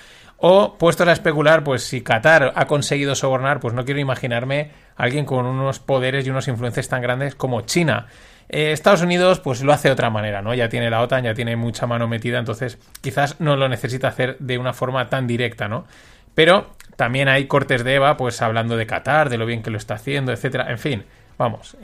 O, 0.46 0.76
puestos 0.76 1.08
a 1.08 1.12
especular, 1.12 1.64
pues 1.64 1.84
si 1.84 2.02
Qatar 2.02 2.52
ha 2.54 2.66
conseguido 2.66 3.14
sobornar, 3.14 3.60
pues 3.60 3.72
no 3.72 3.86
quiero 3.86 3.98
imaginarme 3.98 4.72
a 4.94 5.04
alguien 5.04 5.24
con 5.24 5.46
unos 5.46 5.78
poderes 5.78 6.26
y 6.26 6.28
unos 6.28 6.48
influencias 6.48 6.86
tan 6.86 7.00
grandes 7.00 7.34
como 7.34 7.62
China. 7.62 8.08
Eh, 8.50 8.72
Estados 8.72 9.00
Unidos 9.00 9.40
pues 9.40 9.62
lo 9.62 9.72
hace 9.72 9.88
de 9.88 9.92
otra 9.92 10.10
manera, 10.10 10.42
¿no? 10.42 10.52
Ya 10.52 10.68
tiene 10.68 10.90
la 10.90 11.00
OTAN, 11.00 11.24
ya 11.24 11.32
tiene 11.32 11.56
mucha 11.56 11.86
mano 11.86 12.08
metida, 12.08 12.38
entonces 12.38 12.76
quizás 13.00 13.40
no 13.40 13.56
lo 13.56 13.70
necesita 13.70 14.08
hacer 14.08 14.36
de 14.38 14.58
una 14.58 14.74
forma 14.74 15.08
tan 15.08 15.26
directa, 15.26 15.66
¿no? 15.66 15.86
Pero 16.34 16.72
también 16.96 17.28
hay 17.28 17.46
cortes 17.46 17.82
de 17.82 17.94
Eva, 17.94 18.18
pues 18.18 18.42
hablando 18.42 18.76
de 18.76 18.86
Qatar, 18.86 19.30
de 19.30 19.38
lo 19.38 19.46
bien 19.46 19.62
que 19.62 19.70
lo 19.70 19.78
está 19.78 19.94
haciendo, 19.94 20.30
etcétera. 20.30 20.70
En 20.70 20.78
fin, 20.78 21.04
vamos, 21.38 21.74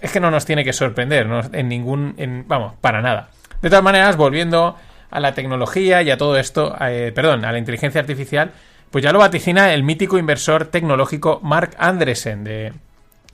es 0.00 0.10
que 0.10 0.18
no 0.18 0.32
nos 0.32 0.44
tiene 0.44 0.64
que 0.64 0.72
sorprender, 0.72 1.26
¿no? 1.26 1.40
En 1.52 1.68
ningún, 1.68 2.16
vamos, 2.48 2.74
para 2.80 3.00
nada. 3.00 3.28
De 3.62 3.70
todas 3.70 3.84
maneras, 3.84 4.16
volviendo 4.16 4.76
a 5.10 5.20
la 5.20 5.34
tecnología 5.34 6.02
y 6.02 6.10
a 6.10 6.16
todo 6.16 6.36
esto, 6.36 6.76
eh, 6.80 7.12
perdón, 7.14 7.44
a 7.44 7.52
la 7.52 7.58
inteligencia 7.58 8.00
artificial, 8.00 8.52
pues 8.90 9.04
ya 9.04 9.12
lo 9.12 9.18
vaticina 9.18 9.72
el 9.72 9.82
mítico 9.82 10.18
inversor 10.18 10.66
tecnológico 10.66 11.40
Mark 11.42 11.76
Andresen 11.78 12.44
de 12.44 12.72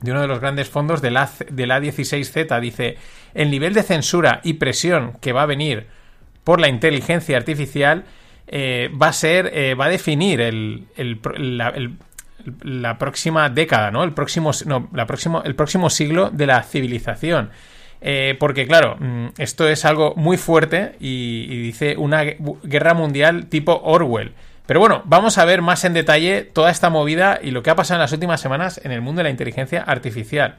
de 0.05 0.11
uno 0.11 0.21
de 0.21 0.29
los 0.29 0.41
grandes 0.41 0.69
fondos 0.69 1.01
de 1.01 1.11
la, 1.11 1.31
de 1.51 1.67
la 1.67 1.81
16Z. 1.81 2.61
Dice, 2.61 2.99
el 3.33 3.51
nivel 3.51 3.73
de 3.73 3.83
censura 3.83 4.41
y 4.45 4.55
presión 4.55 5.15
que 5.21 5.33
va 5.33 5.43
a 5.43 5.47
venir 5.47 5.87
por 6.45 6.61
la 6.61 6.69
inteligencia 6.69 7.39
artificial 7.39 8.05
eh, 8.47 8.91
va 9.01 9.09
a 9.09 9.13
ser, 9.15 9.51
eh, 9.55 9.75
va 9.75 9.87
a 9.87 9.89
definir 9.89 10.43
el, 10.43 10.85
el, 10.97 11.21
la, 11.39 11.69
el, 11.71 11.97
la, 12.63 12.99
próxima 12.99 13.49
década, 13.49 13.91
¿no? 13.91 14.05
El 14.05 14.13
próximo, 14.13 14.51
no, 14.67 14.91
la 14.93 15.07
próximo, 15.07 15.43
el 15.43 15.55
próximo 15.55 15.89
siglo 15.89 16.29
de 16.31 16.47
la 16.47 16.63
civilización. 16.63 17.49
Eh, 18.07 18.37
porque, 18.39 18.67
claro, 18.67 18.97
mm, 19.01 19.29
esto 19.39 19.67
es 19.67 19.87
algo 19.87 20.13
muy 20.15 20.37
fuerte 20.37 20.95
y, 21.01 21.63
dice 21.63 21.97
una 21.97 22.23
guerra 22.23 22.93
mundial 22.93 23.47
tipo 23.47 23.81
Orwell. 23.83 24.35
Pero 24.67 24.79
bueno, 24.79 25.03
vamos 25.07 25.39
a 25.39 25.45
ver 25.47 25.63
más 25.63 25.85
en 25.85 25.95
detalle 25.95 26.43
toda 26.43 26.71
esta 26.71 26.91
movida 26.91 27.41
y 27.43 27.51
lo 27.51 27.63
que 27.63 27.71
ha 27.71 27.77
pasado 27.77 27.97
en 27.97 28.03
las 28.03 28.13
últimas 28.13 28.43
semanas 28.43 28.79
en 28.85 28.93
el 28.93 29.01
mundo 29.01 29.21
de 29.21 29.25
la 29.25 29.31
inteligencia 29.31 29.83
artificial. 29.83 30.57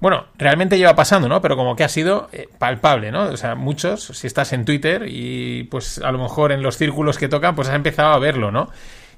Bueno, 0.00 0.26
realmente 0.36 0.76
lleva 0.76 0.94
pasando, 0.94 1.26
¿no? 1.26 1.40
Pero 1.40 1.56
como 1.56 1.74
que 1.74 1.84
ha 1.84 1.88
sido 1.88 2.28
eh, 2.32 2.48
palpable, 2.58 3.10
¿no? 3.10 3.24
O 3.24 3.36
sea, 3.38 3.54
muchos, 3.54 4.04
si 4.04 4.26
estás 4.26 4.52
en 4.52 4.66
Twitter 4.66 5.06
y 5.08 5.64
pues 5.64 5.98
a 5.98 6.12
lo 6.12 6.18
mejor 6.18 6.52
en 6.52 6.62
los 6.62 6.76
círculos 6.76 7.16
que 7.16 7.28
tocan, 7.28 7.54
pues 7.54 7.68
has 7.68 7.74
empezado 7.74 8.12
a 8.12 8.18
verlo, 8.18 8.50
¿no? 8.50 8.68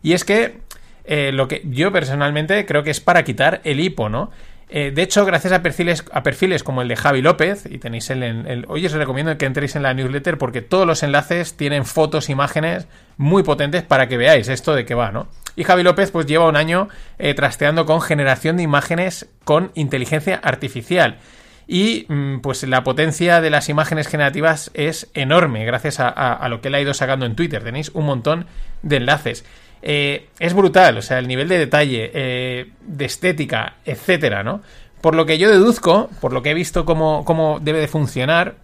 Y 0.04 0.12
es 0.12 0.24
que 0.24 0.60
eh, 1.04 1.32
lo 1.32 1.48
que 1.48 1.62
yo 1.64 1.90
personalmente 1.90 2.64
creo 2.64 2.84
que 2.84 2.90
es 2.90 3.00
para 3.00 3.24
quitar 3.24 3.60
el 3.64 3.80
hipo, 3.80 4.08
¿no? 4.08 4.30
Eh, 4.74 4.90
de 4.90 5.02
hecho, 5.02 5.26
gracias 5.26 5.52
a 5.52 5.60
perfiles, 5.62 6.02
a 6.12 6.22
perfiles 6.22 6.62
como 6.62 6.80
el 6.80 6.88
de 6.88 6.96
Javi 6.96 7.20
López, 7.20 7.66
y 7.70 7.76
tenéis 7.76 8.08
el, 8.08 8.22
el, 8.22 8.64
hoy 8.68 8.86
os 8.86 8.92
recomiendo 8.92 9.36
que 9.36 9.44
entréis 9.44 9.76
en 9.76 9.82
la 9.82 9.92
newsletter 9.92 10.38
porque 10.38 10.62
todos 10.62 10.86
los 10.86 11.02
enlaces 11.02 11.58
tienen 11.58 11.84
fotos, 11.84 12.30
imágenes 12.30 12.88
muy 13.18 13.42
potentes 13.42 13.82
para 13.82 14.08
que 14.08 14.16
veáis 14.16 14.48
esto 14.48 14.74
de 14.74 14.86
qué 14.86 14.94
va, 14.94 15.12
¿no? 15.12 15.28
Y 15.56 15.64
Javi 15.64 15.82
López 15.82 16.10
pues 16.10 16.24
lleva 16.24 16.48
un 16.48 16.56
año 16.56 16.88
eh, 17.18 17.34
trasteando 17.34 17.84
con 17.84 18.00
generación 18.00 18.56
de 18.56 18.62
imágenes 18.62 19.28
con 19.44 19.72
inteligencia 19.74 20.40
artificial. 20.42 21.18
Y 21.68 22.06
mm, 22.08 22.38
pues 22.40 22.62
la 22.62 22.82
potencia 22.82 23.42
de 23.42 23.50
las 23.50 23.68
imágenes 23.68 24.08
generativas 24.08 24.70
es 24.72 25.10
enorme 25.12 25.66
gracias 25.66 26.00
a, 26.00 26.08
a, 26.08 26.32
a, 26.32 26.48
lo 26.48 26.62
que 26.62 26.68
él 26.68 26.76
ha 26.76 26.80
ido 26.80 26.94
sacando 26.94 27.26
en 27.26 27.36
Twitter. 27.36 27.62
Tenéis 27.62 27.90
un 27.90 28.06
montón 28.06 28.46
de 28.80 28.96
enlaces. 28.96 29.44
Eh, 29.82 30.28
es 30.38 30.54
brutal, 30.54 30.98
o 30.98 31.02
sea, 31.02 31.18
el 31.18 31.26
nivel 31.26 31.48
de 31.48 31.58
detalle, 31.58 32.10
eh, 32.14 32.70
de 32.80 33.04
estética, 33.04 33.74
etcétera, 33.84 34.44
¿no? 34.44 34.62
Por 35.00 35.16
lo 35.16 35.26
que 35.26 35.38
yo 35.38 35.50
deduzco, 35.50 36.08
por 36.20 36.32
lo 36.32 36.42
que 36.42 36.50
he 36.50 36.54
visto 36.54 36.84
cómo, 36.84 37.24
cómo 37.24 37.58
debe 37.60 37.80
de 37.80 37.88
funcionar, 37.88 38.54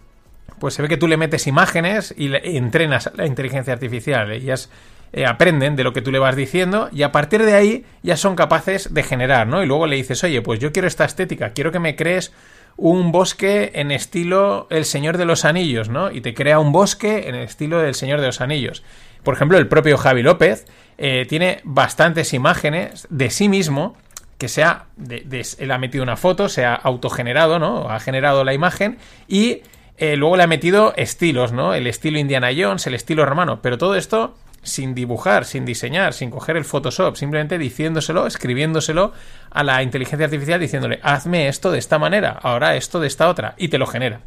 pues 0.59 0.73
se 0.73 0.81
ve 0.81 0.87
que 0.87 0.97
tú 0.97 1.07
le 1.07 1.17
metes 1.17 1.47
imágenes 1.47 2.13
y, 2.17 2.29
le, 2.29 2.57
entrenas 2.57 3.11
la 3.15 3.25
inteligencia 3.25 3.73
artificial. 3.73 4.31
Ellas 4.31 4.69
eh, 5.11 5.25
aprenden 5.25 5.75
de 5.75 5.83
lo 5.83 5.91
que 5.91 6.01
tú 6.01 6.11
le 6.11 6.19
vas 6.19 6.35
diciendo 6.35 6.89
y 6.93 7.03
a 7.03 7.11
partir 7.11 7.43
de 7.43 7.55
ahí 7.55 7.85
ya 8.03 8.15
son 8.15 8.35
capaces 8.35 8.93
de 8.93 9.03
generar, 9.03 9.47
¿no? 9.47 9.61
Y 9.61 9.65
luego 9.65 9.87
le 9.87 9.97
dices, 9.97 10.23
oye, 10.23 10.41
pues 10.41 10.59
yo 10.59 10.71
quiero 10.71 10.87
esta 10.87 11.05
estética, 11.05 11.51
quiero 11.51 11.71
que 11.71 11.79
me 11.79 11.97
crees 11.97 12.31
un 12.77 13.11
bosque 13.11 13.71
en 13.75 13.91
estilo 13.91 14.67
El 14.69 14.85
Señor 14.85 15.17
de 15.17 15.25
los 15.25 15.43
Anillos, 15.43 15.89
¿no? 15.89 16.11
Y 16.11 16.21
te 16.21 16.33
crea 16.33 16.59
un 16.59 16.71
bosque 16.71 17.27
en 17.27 17.35
el 17.35 17.43
estilo 17.43 17.79
del 17.79 17.95
Señor 17.95 18.21
de 18.21 18.27
los 18.27 18.39
Anillos. 18.39 18.83
Por 19.23 19.33
ejemplo, 19.33 19.57
el 19.57 19.67
propio 19.67 19.97
Javi 19.97 20.23
López 20.23 20.65
eh, 20.97 21.25
tiene 21.27 21.61
bastantes 21.63 22.33
imágenes 22.33 23.07
de 23.09 23.29
sí 23.29 23.49
mismo 23.49 23.95
que 24.37 24.47
se 24.47 24.63
ha, 24.63 24.85
de, 24.95 25.45
él 25.59 25.71
ha 25.71 25.77
metido 25.77 26.03
una 26.03 26.15
foto, 26.15 26.47
se 26.47 26.65
ha 26.65 26.73
autogenerado, 26.73 27.59
¿no? 27.59 27.89
Ha 27.89 27.99
generado 27.99 28.43
la 28.45 28.53
imagen 28.53 28.97
y 29.27 29.61
eh, 29.97 30.15
luego 30.15 30.37
le 30.37 30.43
ha 30.43 30.47
metido 30.47 30.93
estilos, 30.95 31.51
¿no? 31.51 31.73
El 31.73 31.87
estilo 31.87 32.17
Indiana 32.19 32.49
Jones, 32.57 32.87
el 32.87 32.93
estilo 32.93 33.25
romano, 33.25 33.61
pero 33.61 33.77
todo 33.77 33.95
esto 33.95 34.35
sin 34.63 34.95
dibujar, 34.95 35.45
sin 35.45 35.65
diseñar, 35.65 36.13
sin 36.13 36.31
coger 36.31 36.57
el 36.57 36.65
Photoshop, 36.65 37.15
simplemente 37.15 37.57
diciéndoselo, 37.57 38.27
escribiéndoselo 38.27 39.13
a 39.51 39.63
la 39.63 39.83
inteligencia 39.83 40.25
artificial 40.25 40.59
diciéndole, 40.59 40.99
hazme 41.03 41.47
esto 41.47 41.71
de 41.71 41.79
esta 41.79 41.99
manera, 41.99 42.37
ahora 42.41 42.75
esto 42.75 42.99
de 42.99 43.07
esta 43.07 43.29
otra, 43.29 43.55
y 43.57 43.69
te 43.69 43.77
lo 43.77 43.87
genera. 43.87 44.21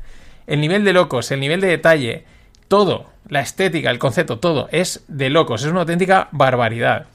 El 0.47 0.61
nivel 0.61 0.85
de 0.85 0.93
locos, 0.93 1.31
el 1.31 1.41
nivel 1.41 1.61
de 1.61 1.69
detalle, 1.69 2.25
todo, 2.69 3.07
la 3.29 3.41
estética, 3.41 3.91
el 3.91 3.99
concepto, 3.99 4.39
todo 4.39 4.69
es 4.73 5.05
de 5.09 5.31
locos, 5.31 5.63
es 5.63 5.71
una 5.71 5.81
auténtica 5.81 6.29
barbaridad. 6.33 7.07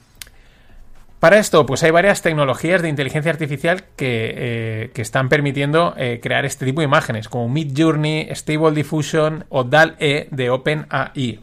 Para 1.20 1.38
esto, 1.38 1.66
pues 1.66 1.82
hay 1.82 1.90
varias 1.90 2.22
tecnologías 2.22 2.80
de 2.80 2.88
inteligencia 2.88 3.32
artificial 3.32 3.84
que, 3.96 4.34
eh, 4.36 4.90
que 4.94 5.02
están 5.02 5.28
permitiendo 5.28 5.94
eh, 5.96 6.20
crear 6.22 6.44
este 6.44 6.64
tipo 6.64 6.80
de 6.80 6.84
imágenes, 6.84 7.28
como 7.28 7.48
Midjourney, 7.48 8.28
Stable 8.30 8.70
Diffusion 8.70 9.44
o 9.48 9.64
DAL-E 9.64 10.28
de 10.30 10.50
OpenAI. 10.50 11.40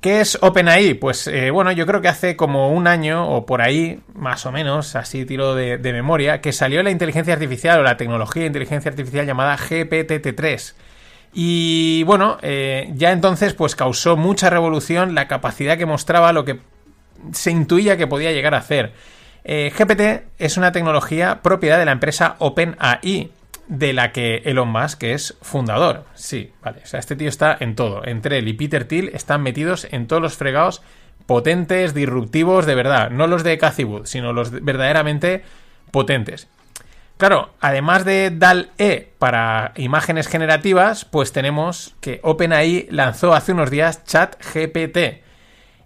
¿Qué 0.00 0.20
es 0.20 0.38
OpenAI? 0.40 0.94
Pues 0.94 1.26
eh, 1.26 1.50
bueno, 1.50 1.72
yo 1.72 1.86
creo 1.86 2.00
que 2.00 2.08
hace 2.08 2.36
como 2.36 2.70
un 2.70 2.86
año 2.86 3.28
o 3.28 3.46
por 3.46 3.62
ahí, 3.62 4.00
más 4.14 4.46
o 4.46 4.52
menos, 4.52 4.94
así 4.94 5.24
tiro 5.24 5.56
de, 5.56 5.78
de 5.78 5.92
memoria, 5.92 6.40
que 6.40 6.52
salió 6.52 6.84
la 6.84 6.90
inteligencia 6.90 7.34
artificial 7.34 7.80
o 7.80 7.82
la 7.82 7.96
tecnología 7.96 8.42
de 8.42 8.48
inteligencia 8.48 8.90
artificial 8.90 9.26
llamada 9.26 9.56
GPT-3 9.56 10.74
y 11.34 12.04
bueno, 12.04 12.38
eh, 12.42 12.92
ya 12.94 13.10
entonces 13.10 13.54
pues 13.54 13.74
causó 13.74 14.16
mucha 14.16 14.50
revolución 14.50 15.16
la 15.16 15.26
capacidad 15.26 15.76
que 15.76 15.84
mostraba 15.84 16.32
lo 16.32 16.44
que 16.44 16.60
se 17.32 17.50
intuía 17.50 17.96
que 17.96 18.06
podía 18.06 18.32
llegar 18.32 18.54
a 18.54 18.58
hacer. 18.58 18.92
Eh, 19.42 19.72
GPT 19.76 20.28
es 20.38 20.56
una 20.56 20.72
tecnología 20.72 21.42
propiedad 21.42 21.78
de 21.78 21.84
la 21.84 21.92
empresa 21.92 22.36
OpenAI, 22.38 23.30
de 23.66 23.92
la 23.92 24.12
que 24.12 24.42
Elon 24.44 24.68
Musk 24.68 25.02
es 25.04 25.36
fundador. 25.42 26.04
Sí, 26.14 26.52
vale. 26.62 26.80
O 26.84 26.86
sea, 26.86 27.00
este 27.00 27.16
tío 27.16 27.28
está 27.28 27.56
en 27.58 27.74
todo. 27.74 28.06
Entre 28.06 28.38
él 28.38 28.48
y 28.48 28.52
Peter 28.52 28.84
Thiel 28.84 29.10
están 29.14 29.42
metidos 29.42 29.88
en 29.90 30.06
todos 30.06 30.22
los 30.22 30.36
fregados 30.36 30.82
potentes, 31.26 31.94
disruptivos, 31.94 32.66
de 32.66 32.74
verdad. 32.74 33.10
No 33.10 33.26
los 33.26 33.42
de 33.42 33.58
Cathy 33.58 33.84
Wood, 33.84 34.06
sino 34.06 34.32
los 34.32 34.50
verdaderamente 34.50 35.42
potentes. 35.90 36.48
Claro, 37.16 37.50
además 37.60 38.04
de 38.04 38.30
DAL-E 38.30 39.12
para 39.18 39.72
imágenes 39.76 40.26
generativas, 40.26 41.04
pues 41.04 41.32
tenemos 41.32 41.94
que 42.00 42.18
OpenAI 42.22 42.88
lanzó 42.90 43.34
hace 43.34 43.52
unos 43.52 43.70
días 43.70 44.04
ChatGPT. 44.04 45.22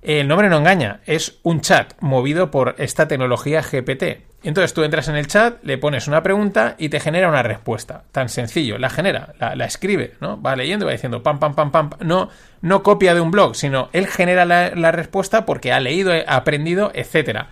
El 0.01 0.27
nombre 0.27 0.49
no 0.49 0.57
engaña, 0.57 1.01
es 1.05 1.39
un 1.43 1.61
chat 1.61 1.93
movido 2.01 2.51
por 2.51 2.77
esta 2.79 3.09
tecnología 3.09 3.63
GPT. 3.63 4.25
Entonces 4.43 4.73
tú 4.73 4.85
entras 4.85 5.09
en 5.09 5.17
el 5.17 5.27
chat, 5.27 5.63
le 5.65 5.77
pones 5.77 6.07
una 6.09 6.23
pregunta 6.23 6.77
y 6.79 6.89
te 6.89 7.01
genera 7.01 7.29
una 7.29 7.43
respuesta. 7.43 8.05
Tan 8.13 8.29
sencillo, 8.29 8.79
la 8.79 8.89
genera, 8.89 9.35
la, 9.39 9.65
escribe, 9.67 10.15
¿no? 10.21 10.41
Va 10.41 10.57
leyendo 10.57 10.87
va 10.87 10.93
diciendo 10.93 11.23
pam, 11.23 11.41
pam, 11.41 11.55
pam, 11.55 11.71
pam. 11.73 11.91
No, 12.01 12.31
no 12.63 12.83
copia 12.83 13.15
de 13.15 13.21
un 13.21 13.33
blog, 13.33 13.55
sino 13.55 13.91
él 13.93 14.07
genera 14.07 14.45
la, 14.45 14.71
la 14.71 14.93
respuesta 14.93 15.45
porque 15.45 15.73
ha 15.73 15.81
leído, 15.81 16.13
ha 16.13 16.37
aprendido, 16.37 16.91
etcétera. 16.95 17.49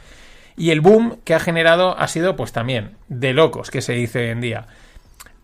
Y 0.56 0.70
el 0.70 0.80
boom 0.80 1.18
que 1.24 1.34
ha 1.34 1.40
generado 1.40 1.98
ha 1.98 2.08
sido, 2.08 2.36
pues 2.36 2.52
también, 2.52 2.96
de 3.08 3.34
locos, 3.34 3.70
que 3.70 3.82
se 3.82 3.92
dice 3.92 4.20
hoy 4.20 4.28
en 4.30 4.40
día. 4.40 4.66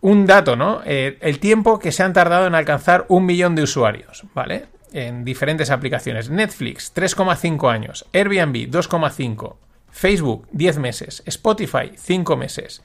un 0.01 0.25
dato, 0.25 0.57
¿no? 0.57 0.81
Eh, 0.85 1.17
el 1.21 1.39
tiempo 1.39 1.79
que 1.79 1.93
se 1.93 2.03
han 2.03 2.11
tardado 2.11 2.45
en 2.45 2.55
alcanzar 2.55 3.05
un 3.07 3.25
millón 3.25 3.55
de 3.55 3.63
usuarios, 3.63 4.25
¿vale? 4.33 4.65
En 4.91 5.23
diferentes 5.23 5.69
aplicaciones. 5.69 6.29
Netflix, 6.29 6.93
3,5 6.93 7.71
años. 7.71 8.05
Airbnb, 8.11 8.69
2,5. 8.69 9.55
Facebook, 9.91 10.47
10 10.51 10.79
meses. 10.79 11.23
Spotify, 11.25 11.91
5 11.95 12.35
meses. 12.35 12.83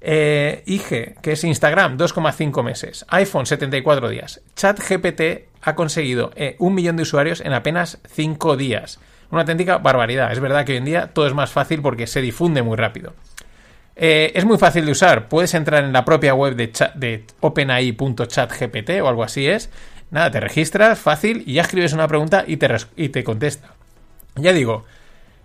Eh, 0.00 0.62
IG, 0.66 1.16
que 1.20 1.32
es 1.32 1.44
Instagram, 1.44 1.98
2,5 1.98 2.62
meses. 2.62 3.04
iPhone, 3.08 3.46
74 3.46 4.08
días. 4.08 4.40
ChatGPT 4.54 5.48
ha 5.60 5.74
conseguido 5.74 6.30
eh, 6.36 6.56
un 6.58 6.74
millón 6.74 6.96
de 6.96 7.02
usuarios 7.02 7.40
en 7.40 7.52
apenas 7.52 7.98
5 8.08 8.56
días. 8.56 9.00
Una 9.30 9.42
auténtica 9.42 9.78
barbaridad. 9.78 10.32
Es 10.32 10.40
verdad 10.40 10.64
que 10.64 10.72
hoy 10.72 10.78
en 10.78 10.84
día 10.84 11.06
todo 11.12 11.26
es 11.26 11.34
más 11.34 11.50
fácil 11.50 11.82
porque 11.82 12.06
se 12.06 12.20
difunde 12.20 12.62
muy 12.62 12.76
rápido. 12.76 13.14
Eh, 14.00 14.32
es 14.34 14.44
muy 14.44 14.58
fácil 14.58 14.86
de 14.86 14.92
usar. 14.92 15.28
Puedes 15.28 15.54
entrar 15.54 15.84
en 15.84 15.92
la 15.92 16.04
propia 16.04 16.32
web 16.32 16.54
de, 16.54 16.72
de 16.94 17.24
openai.chatgpt 17.40 18.90
o 19.02 19.08
algo 19.08 19.24
así 19.24 19.48
es. 19.48 19.70
Nada, 20.10 20.30
te 20.30 20.40
registras, 20.40 20.98
fácil, 20.98 21.42
y 21.46 21.54
ya 21.54 21.62
escribes 21.62 21.92
una 21.92 22.08
pregunta 22.08 22.44
y 22.46 22.56
te, 22.56 22.74
y 22.96 23.10
te 23.10 23.24
contesta. 23.24 23.74
Ya 24.36 24.52
digo, 24.52 24.84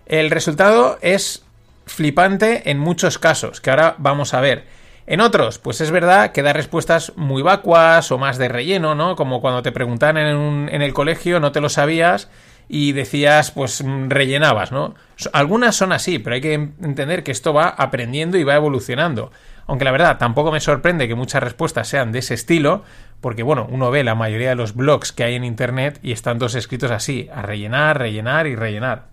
el 0.06 0.30
resultado 0.30 0.98
es 1.02 1.44
flipante 1.84 2.70
en 2.70 2.78
muchos 2.78 3.18
casos, 3.18 3.60
que 3.60 3.70
ahora 3.70 3.96
vamos 3.98 4.32
a 4.32 4.40
ver. 4.40 4.64
En 5.06 5.20
otros, 5.20 5.58
pues 5.58 5.82
es 5.82 5.90
verdad 5.90 6.32
que 6.32 6.42
da 6.42 6.54
respuestas 6.54 7.12
muy 7.16 7.42
vacuas 7.42 8.10
o 8.10 8.16
más 8.16 8.38
de 8.38 8.48
relleno, 8.48 8.94
¿no? 8.94 9.16
Como 9.16 9.42
cuando 9.42 9.62
te 9.62 9.70
preguntan 9.70 10.16
en, 10.16 10.70
en 10.72 10.80
el 10.80 10.94
colegio, 10.94 11.40
no 11.40 11.52
te 11.52 11.60
lo 11.60 11.68
sabías 11.68 12.30
y 12.68 12.92
decías, 12.92 13.50
pues 13.50 13.82
mm, 13.82 14.08
rellenabas, 14.08 14.72
¿no? 14.72 14.94
Algunas 15.32 15.76
son 15.76 15.92
así, 15.92 16.18
pero 16.18 16.34
hay 16.34 16.40
que 16.40 16.54
entender 16.54 17.22
que 17.22 17.32
esto 17.32 17.52
va 17.52 17.68
aprendiendo 17.68 18.38
y 18.38 18.44
va 18.44 18.54
evolucionando. 18.54 19.30
Aunque 19.66 19.84
la 19.84 19.92
verdad 19.92 20.18
tampoco 20.18 20.52
me 20.52 20.60
sorprende 20.60 21.08
que 21.08 21.14
muchas 21.14 21.42
respuestas 21.42 21.88
sean 21.88 22.12
de 22.12 22.18
ese 22.18 22.34
estilo, 22.34 22.82
porque 23.20 23.42
bueno, 23.42 23.66
uno 23.70 23.90
ve 23.90 24.04
la 24.04 24.14
mayoría 24.14 24.50
de 24.50 24.54
los 24.54 24.74
blogs 24.74 25.12
que 25.12 25.24
hay 25.24 25.34
en 25.34 25.44
Internet 25.44 25.98
y 26.02 26.12
están 26.12 26.38
todos 26.38 26.54
escritos 26.54 26.90
así, 26.90 27.28
a 27.34 27.42
rellenar, 27.42 27.98
rellenar 27.98 28.46
y 28.46 28.56
rellenar. 28.56 29.06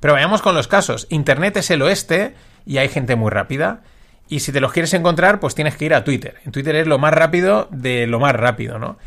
Pero 0.00 0.14
vayamos 0.14 0.42
con 0.42 0.54
los 0.54 0.68
casos. 0.68 1.06
Internet 1.10 1.56
es 1.56 1.70
el 1.70 1.82
oeste 1.82 2.34
y 2.64 2.78
hay 2.78 2.88
gente 2.88 3.16
muy 3.16 3.30
rápida. 3.30 3.82
Y 4.28 4.40
si 4.40 4.52
te 4.52 4.60
los 4.60 4.72
quieres 4.72 4.94
encontrar, 4.94 5.40
pues 5.40 5.54
tienes 5.54 5.76
que 5.76 5.86
ir 5.86 5.94
a 5.94 6.04
Twitter. 6.04 6.36
En 6.44 6.52
Twitter 6.52 6.76
es 6.76 6.86
lo 6.86 6.98
más 6.98 7.14
rápido 7.14 7.66
de 7.70 8.06
lo 8.06 8.20
más 8.20 8.34
rápido, 8.34 8.78
¿no? 8.78 8.98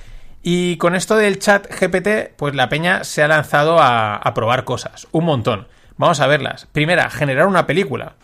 Y 0.44 0.78
con 0.78 0.96
esto 0.96 1.16
del 1.16 1.40
chat 1.40 1.68
GPT, 1.68 2.36
pues 2.36 2.56
la 2.56 2.70
peña 2.70 3.04
se 3.04 3.22
ha 3.22 3.28
lanzado 3.28 3.78
a, 3.80 4.32
probar 4.34 4.64
cosas, 4.64 5.08
un 5.12 5.26
montón. 5.26 5.68
Vamos 5.98 6.20
a 6.20 6.28
verlas. 6.28 6.68
Primera, 6.72 7.10
generar 7.10 7.46
una 7.46 7.68
película. 7.68 8.16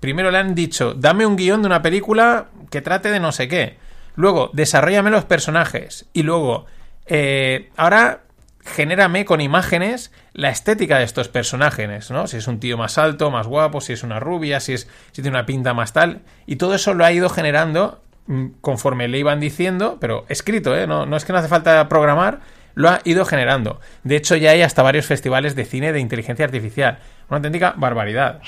Primero 0.00 0.30
le 0.30 0.38
han 0.38 0.54
dicho, 0.54 0.92
dame 0.92 1.24
un 1.24 1.36
guion 1.36 1.62
de 1.62 1.66
una 1.66 1.80
película 1.80 2.48
que 2.70 2.82
trate 2.82 3.10
de 3.10 3.20
no 3.20 3.32
sé 3.32 3.48
qué. 3.48 3.78
Luego, 4.14 4.50
desarrollame 4.52 5.10
los 5.10 5.24
personajes. 5.24 6.06
Y 6.12 6.22
luego, 6.22 6.66
eh, 7.06 7.70
ahora 7.76 8.20
genérame 8.64 9.24
con 9.24 9.40
imágenes 9.40 10.12
la 10.32 10.50
estética 10.50 10.98
de 10.98 11.04
estos 11.04 11.28
personajes, 11.28 12.10
¿no? 12.10 12.26
Si 12.26 12.38
es 12.38 12.46
un 12.46 12.60
tío 12.60 12.76
más 12.76 12.98
alto, 12.98 13.30
más 13.30 13.46
guapo, 13.46 13.80
si 13.80 13.92
es 13.92 14.02
una 14.02 14.20
rubia, 14.20 14.60
si, 14.60 14.74
es, 14.74 14.88
si 15.12 15.22
tiene 15.22 15.30
una 15.36 15.46
pinta 15.46 15.72
más 15.72 15.92
tal. 15.92 16.22
Y 16.46 16.56
todo 16.56 16.74
eso 16.74 16.92
lo 16.92 17.04
ha 17.04 17.12
ido 17.12 17.30
generando 17.30 18.02
conforme 18.60 19.08
le 19.08 19.18
iban 19.18 19.40
diciendo, 19.40 19.98
pero 20.00 20.24
escrito, 20.28 20.76
¿eh? 20.76 20.86
no, 20.86 21.06
no 21.06 21.16
es 21.16 21.24
que 21.24 21.32
no 21.32 21.38
hace 21.38 21.48
falta 21.48 21.88
programar, 21.88 22.40
lo 22.74 22.88
ha 22.88 23.00
ido 23.04 23.24
generando. 23.24 23.80
De 24.02 24.16
hecho, 24.16 24.36
ya 24.36 24.50
hay 24.50 24.62
hasta 24.62 24.82
varios 24.82 25.06
festivales 25.06 25.54
de 25.54 25.64
cine 25.64 25.92
de 25.92 26.00
inteligencia 26.00 26.44
artificial. 26.44 26.98
Una 27.28 27.36
auténtica 27.38 27.74
barbaridad. 27.76 28.40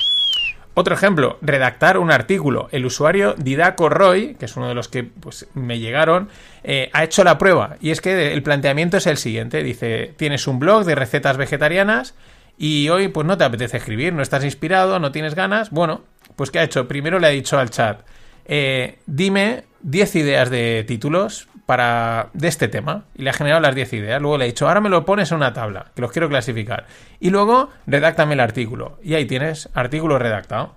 Otro 0.79 0.95
ejemplo, 0.95 1.39
redactar 1.41 1.97
un 1.97 2.11
artículo. 2.11 2.69
El 2.71 2.85
usuario 2.85 3.35
Didaco 3.39 3.89
Roy, 3.89 4.35
que 4.35 4.45
es 4.45 4.57
uno 4.57 4.69
de 4.69 4.75
los 4.75 4.89
que 4.89 5.05
pues, 5.05 5.47
me 5.55 5.79
llegaron, 5.79 6.29
eh, 6.65 6.91
ha 6.93 7.03
hecho 7.03 7.25
la 7.25 7.39
prueba. 7.39 7.77
Y 7.81 7.93
es 7.93 8.03
que 8.03 8.35
el 8.35 8.43
planteamiento 8.43 8.99
es 8.99 9.07
el 9.07 9.17
siguiente. 9.17 9.63
Dice, 9.63 10.13
tienes 10.19 10.47
un 10.47 10.59
blog 10.59 10.85
de 10.85 10.95
recetas 10.95 11.39
vegetarianas 11.39 12.15
y 12.59 12.91
hoy 12.91 13.09
pues 13.09 13.27
no 13.27 13.39
te 13.39 13.45
apetece 13.45 13.79
escribir, 13.79 14.13
no 14.13 14.23
estás 14.23 14.45
inspirado, 14.45 14.99
no 14.99 15.13
tienes 15.13 15.35
ganas. 15.35 15.71
Bueno, 15.71 16.03
pues 16.37 16.51
¿qué 16.51 16.59
ha 16.59 16.65
hecho? 16.65 16.87
Primero 16.87 17.19
le 17.19 17.27
ha 17.27 17.31
dicho 17.31 17.59
al 17.59 17.71
chat, 17.71 18.03
eh, 18.49 18.99
dime 19.07 19.65
10 19.83 20.17
ideas 20.17 20.51
de 20.51 20.85
títulos 20.87 21.49
para 21.67 22.31
de 22.33 22.49
este 22.49 22.69
tema 22.69 23.05
y 23.15 23.23
le 23.23 23.31
ha 23.31 23.33
generado 23.33 23.61
las 23.61 23.75
10 23.75 23.93
ideas. 23.95 24.23
Luego 24.23 24.39
le 24.39 24.45
ha 24.45 24.47
dicho, 24.47 24.69
ahora 24.69 24.81
me 24.81 24.89
lo 24.89 25.05
pones 25.05 25.31
en 25.31 25.39
una 25.39 25.53
tabla, 25.53 25.87
que 25.95 26.01
los 26.01 26.13
quiero 26.13 26.29
clasificar. 26.29 26.87
Y 27.21 27.31
luego, 27.31 27.71
redáctame 27.87 28.35
el 28.35 28.41
artículo. 28.41 28.99
Y 29.03 29.15
ahí 29.15 29.27
tienes, 29.27 29.69
artículo 29.75 30.19
redactado. 30.19 30.75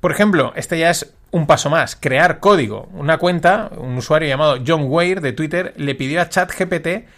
Por 0.00 0.12
ejemplo, 0.12 0.52
este 0.54 0.78
ya 0.78 0.90
es 0.90 1.14
un 1.30 1.46
paso 1.46 1.70
más, 1.70 1.96
crear 1.96 2.38
código. 2.38 2.88
Una 2.92 3.18
cuenta, 3.18 3.70
un 3.76 3.96
usuario 3.96 4.28
llamado 4.28 4.58
John 4.64 4.84
Weir 4.84 5.20
de 5.20 5.32
Twitter, 5.32 5.74
le 5.76 5.94
pidió 5.96 6.20
a 6.20 6.28
ChatGPT 6.28 7.08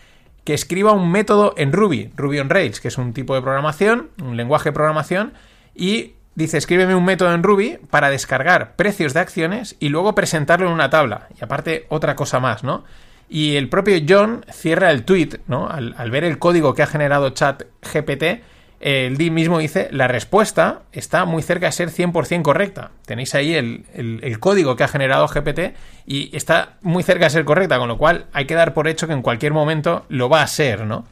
que 0.45 0.55
escriba 0.55 0.93
un 0.93 1.11
método 1.11 1.53
en 1.57 1.73
Ruby, 1.73 2.13
Ruby 2.17 2.39
on 2.39 2.49
Rails, 2.49 2.81
que 2.81 2.89
es 2.89 2.97
un 2.97 3.13
tipo 3.13 3.35
de 3.35 3.43
programación, 3.43 4.11
un 4.23 4.37
lenguaje 4.37 4.71
de 4.71 4.73
programación, 4.73 5.35
y 5.75 6.15
Dice, 6.37 6.59
escríbeme 6.59 6.95
un 6.95 7.07
método 7.07 7.33
en 7.33 7.43
Ruby 7.43 7.79
para 7.89 8.11
descargar 8.11 8.77
precios 8.77 9.15
de 9.15 9.21
acciones 9.21 9.75
y 9.81 9.89
luego 9.89 10.15
presentarlo 10.15 10.67
en 10.67 10.75
una 10.75 10.91
tabla. 10.91 11.29
Y 11.41 11.43
aparte, 11.43 11.87
otra 11.89 12.15
cosa 12.15 12.41
más, 12.41 12.63
¿no? 12.63 12.85
Y 13.27 13.57
el 13.57 13.71
propio 13.71 13.97
John 14.07 14.45
cierra 14.53 14.91
el 14.91 15.05
tweet, 15.05 15.41
¿no? 15.47 15.67
Al, 15.67 16.11
ver 16.11 16.25
el 16.25 16.39
código 16.39 16.75
que 16.75 16.83
ha 16.83 16.87
generado 16.87 17.31
ChatGPT, 17.31 18.43
el 18.81 19.17
D 19.17 19.31
mismo 19.31 19.59
dice, 19.59 19.89
la 19.91 20.09
respuesta 20.09 20.83
está 20.93 21.25
muy 21.25 21.43
cerca 21.43 21.67
de 21.67 21.73
ser 21.73 21.89
100% 21.89 22.43
correcta. 22.43 22.91
Tenéis 23.07 23.35
ahí 23.35 23.55
el, 23.55 23.87
el, 23.95 24.39
código 24.39 24.77
que 24.77 24.85
ha 24.85 24.89
generado 24.89 25.27
GPT 25.29 25.75
y 26.05 26.37
está 26.37 26.77
muy 26.83 27.03
cerca 27.03 27.25
de 27.25 27.31
ser 27.31 27.47
correcta, 27.47 27.79
con 27.79 27.89
lo 27.89 27.97
cual 27.97 28.27
hay 28.35 28.45
que 28.45 28.55
dar 28.55 28.75
por 28.75 28.89
hecho 28.89 29.07
que 29.07 29.15
en 29.15 29.23
cualquier 29.23 29.55
momento 29.55 30.05
lo 30.11 30.29
va 30.29 30.43
a 30.43 30.47
ser, 30.47 30.85
¿no? 30.85 31.07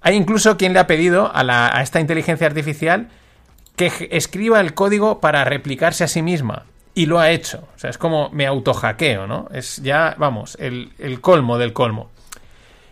Hay 0.00 0.16
incluso 0.16 0.56
quien 0.56 0.72
le 0.72 0.80
ha 0.80 0.88
pedido 0.88 1.32
a, 1.32 1.44
la, 1.44 1.68
a 1.72 1.82
esta 1.82 2.00
inteligencia 2.00 2.48
artificial 2.48 3.08
que 3.78 4.08
escriba 4.10 4.60
el 4.60 4.74
código 4.74 5.20
para 5.20 5.44
replicarse 5.44 6.04
a 6.04 6.08
sí 6.08 6.20
misma. 6.20 6.64
Y 6.94 7.06
lo 7.06 7.20
ha 7.20 7.30
hecho. 7.30 7.68
O 7.76 7.78
sea, 7.78 7.90
es 7.90 7.96
como 7.96 8.28
me 8.30 8.46
autohackeo, 8.46 9.26
¿no? 9.26 9.48
Es 9.54 9.76
ya, 9.76 10.16
vamos, 10.18 10.58
el, 10.60 10.90
colmo 11.22 11.56
del 11.56 11.72
colmo. 11.72 12.10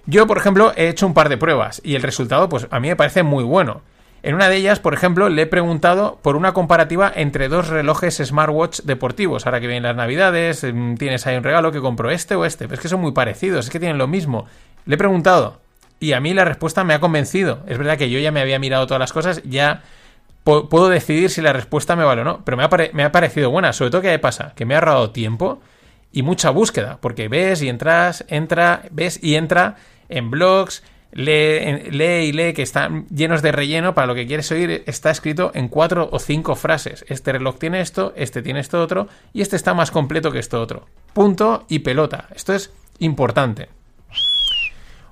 Yo, 0.07 0.29
por 0.29 0.39
ejemplo, 0.39 0.73
he 0.77 0.89
hecho 0.89 1.07
un 1.07 1.13
par 1.13 1.29
de 1.29 1.37
pruebas 1.37 1.83
y 1.85 1.97
el 1.97 2.03
resultado, 2.03 2.49
pues 2.49 2.69
a 2.71 2.79
mí 2.79 2.89
me 2.89 2.97
parece 2.97 3.25
muy 3.25 3.43
bueno. 3.43 3.83
En 4.23 4.37
una 4.37 4.49
de 4.49 4.57
ellas, 4.57 4.79
por 4.79 4.95
ejemplo, 4.95 5.29
le 5.29 5.43
he 5.43 5.47
preguntado 5.47 6.21
por 6.23 6.37
una 6.37 6.53
comparativa 6.53 7.13
entre 7.15 7.49
dos 7.49 7.69
relojes 7.69 8.23
smartwatch 8.25 8.83
deportivos. 8.83 9.45
Ahora 9.45 9.61
que 9.61 9.67
vienen 9.67 9.83
las 9.83 9.97
navidades, 9.97 10.65
mm, 10.65 10.95
tienes 10.95 11.27
ahí 11.27 11.37
un 11.37 11.45
regalo 11.45 11.73
que 11.73 11.81
compro 11.81 12.11
este 12.11 12.37
o 12.37 12.45
este. 12.45 12.67
Pero 12.67 12.75
es 12.75 12.81
que 12.81 12.89
son 12.89 13.01
muy 13.01 13.13
parecidos, 13.13 13.67
es 13.67 13.71
que 13.73 13.81
tienen 13.81 13.99
lo 13.99 14.07
mismo. 14.07 14.47
Le 14.85 14.95
he 14.95 14.99
preguntado 14.99 15.61
y 15.99 16.13
a 16.13 16.21
mí 16.21 16.33
la 16.33 16.45
respuesta 16.45 16.85
me 16.85 16.95
ha 16.95 17.01
convencido. 17.01 17.61
Es 17.67 17.77
verdad 17.77 17.99
que 17.99 18.09
yo 18.09 18.21
ya 18.21 18.31
me 18.31 18.41
había 18.41 18.61
mirado 18.61 18.87
todas 18.87 19.01
las 19.01 19.13
cosas, 19.13 19.43
ya 19.45 19.83
puedo 20.47 20.89
decidir 20.89 21.29
si 21.29 21.43
la 21.43 21.53
respuesta 21.53 21.97
me 21.97 22.05
vale 22.05 22.23
o 22.23 22.25
no. 22.25 22.45
Pero 22.45 22.57
me 22.57 22.65
ha, 22.65 22.71
me 22.93 23.11
parecido 23.11 23.51
buena. 23.51 23.73
Sobre 23.73 23.91
todo, 23.91 24.03
¿qué 24.03 24.19
pasa? 24.19 24.53
Que 24.55 24.65
me 24.65 24.75
ha 24.75 24.79
ahorrado 24.79 25.11
tiempo 25.11 25.61
y 26.13 26.23
mucha 26.23 26.51
búsqueda. 26.51 26.99
Porque 27.01 27.29
ves 27.29 27.63
y 27.63 27.69
entras, 27.69 28.25
entra, 28.29 28.83
ves 28.91 29.19
y 29.23 29.35
entra 29.35 29.77
en 30.09 30.31
blogs, 30.31 30.85
lee, 31.11 31.91
lee 31.91 32.27
y 32.27 32.33
lee 32.33 32.53
que 32.55 32.63
están 32.63 33.07
llenos 33.09 33.43
de 33.43 33.51
relleno. 33.51 33.95
Para 33.95 34.07
lo 34.07 34.15
que 34.15 34.27
quieres 34.27 34.51
oír, 34.53 34.85
está 34.87 35.11
escrito 35.11 35.51
en 35.55 35.69
cuatro 35.69 36.09
o 36.13 36.21
cinco 36.21 36.55
frases. 36.55 37.05
Este 37.09 37.33
reloj 37.33 37.59
tiene 37.59 37.81
esto, 37.81 38.13
este 38.17 38.41
tiene 38.41 38.61
esto 38.61 38.81
otro, 38.81 39.09
y 39.33 39.43
este 39.43 39.57
está 39.57 39.75
más 39.75 39.91
completo 39.91 40.31
que 40.31 40.39
esto 40.39 40.63
otro. 40.63 40.87
Punto 41.13 41.65
y 41.69 41.81
pelota. 41.81 42.29
Esto 42.35 42.55
es 42.55 42.73
importante. 43.01 43.69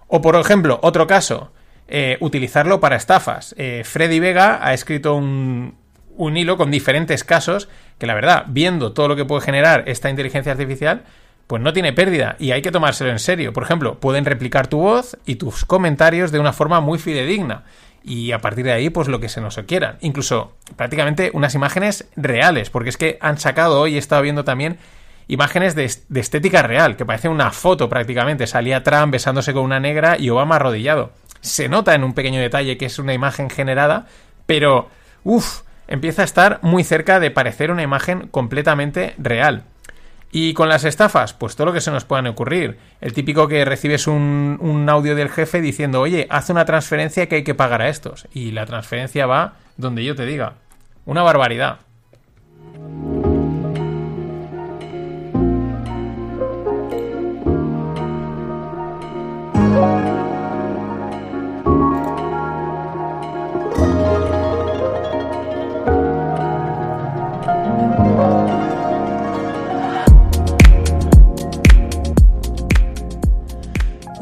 O 0.06 0.22
por 0.22 0.36
ejemplo, 0.36 0.78
otro 0.82 1.08
caso. 1.08 1.50
Eh, 1.86 2.16
utilizarlo 2.20 2.80
para 2.80 2.96
estafas. 2.96 3.54
Eh, 3.58 3.82
Freddy 3.84 4.18
Vega 4.18 4.58
ha 4.66 4.72
escrito 4.72 5.14
un, 5.14 5.74
un 6.16 6.36
hilo 6.36 6.56
con 6.56 6.70
diferentes 6.70 7.24
casos 7.24 7.68
que 7.98 8.06
la 8.06 8.14
verdad, 8.14 8.44
viendo 8.48 8.92
todo 8.92 9.08
lo 9.08 9.16
que 9.16 9.24
puede 9.24 9.42
generar 9.42 9.84
esta 9.86 10.08
inteligencia 10.10 10.52
artificial, 10.52 11.02
pues 11.46 11.60
no 11.60 11.72
tiene 11.72 11.92
pérdida 11.92 12.36
y 12.38 12.52
hay 12.52 12.62
que 12.62 12.72
tomárselo 12.72 13.10
en 13.10 13.18
serio. 13.18 13.52
Por 13.52 13.64
ejemplo, 13.64 14.00
pueden 14.00 14.24
replicar 14.24 14.66
tu 14.66 14.78
voz 14.78 15.18
y 15.26 15.36
tus 15.36 15.64
comentarios 15.64 16.32
de 16.32 16.38
una 16.38 16.52
forma 16.52 16.80
muy 16.80 16.98
fidedigna. 16.98 17.64
Y 18.02 18.32
a 18.32 18.38
partir 18.38 18.64
de 18.64 18.72
ahí, 18.72 18.90
pues 18.90 19.08
lo 19.08 19.20
que 19.20 19.28
se 19.28 19.40
nos 19.40 19.56
quieran. 19.66 19.96
Incluso 20.00 20.52
prácticamente 20.76 21.30
unas 21.32 21.54
imágenes 21.54 22.06
reales, 22.16 22.70
porque 22.70 22.90
es 22.90 22.96
que 22.96 23.18
han 23.20 23.38
sacado 23.38 23.80
hoy, 23.80 23.96
he 23.96 23.98
estado 23.98 24.22
viendo 24.22 24.44
también 24.44 24.78
imágenes 25.26 25.74
de, 25.74 25.90
de 26.08 26.20
estética 26.20 26.62
real, 26.62 26.96
que 26.96 27.06
parece 27.06 27.28
una 27.28 27.50
foto 27.50 27.88
prácticamente. 27.88 28.46
Salía 28.46 28.82
Trump 28.82 29.12
besándose 29.12 29.54
con 29.54 29.64
una 29.64 29.80
negra 29.80 30.16
y 30.18 30.28
Obama 30.30 30.56
arrodillado 30.56 31.12
se 31.44 31.68
nota 31.68 31.94
en 31.94 32.04
un 32.04 32.14
pequeño 32.14 32.40
detalle 32.40 32.78
que 32.78 32.86
es 32.86 32.98
una 32.98 33.14
imagen 33.14 33.50
generada, 33.50 34.06
pero, 34.46 34.88
uff, 35.22 35.60
empieza 35.86 36.22
a 36.22 36.24
estar 36.24 36.58
muy 36.62 36.84
cerca 36.84 37.20
de 37.20 37.30
parecer 37.30 37.70
una 37.70 37.82
imagen 37.82 38.28
completamente 38.28 39.14
real. 39.18 39.64
Y 40.32 40.54
con 40.54 40.68
las 40.68 40.84
estafas, 40.84 41.32
pues 41.32 41.54
todo 41.54 41.66
lo 41.66 41.72
que 41.72 41.80
se 41.80 41.92
nos 41.92 42.04
puedan 42.04 42.26
ocurrir. 42.26 42.78
El 43.00 43.12
típico 43.12 43.46
que 43.46 43.64
recibes 43.64 44.08
un, 44.08 44.58
un, 44.60 44.88
audio 44.88 45.14
del 45.14 45.28
jefe 45.28 45.60
diciendo, 45.60 46.00
oye, 46.00 46.26
haz 46.28 46.50
una 46.50 46.64
transferencia 46.64 47.28
que 47.28 47.36
hay 47.36 47.44
que 47.44 47.54
pagar 47.54 47.82
a 47.82 47.88
estos. 47.88 48.26
Y 48.32 48.50
la 48.50 48.66
transferencia 48.66 49.26
va 49.26 49.54
donde 49.76 50.02
yo 50.02 50.16
te 50.16 50.26
diga. 50.26 50.54
Una 51.04 51.22
barbaridad. 51.22 51.78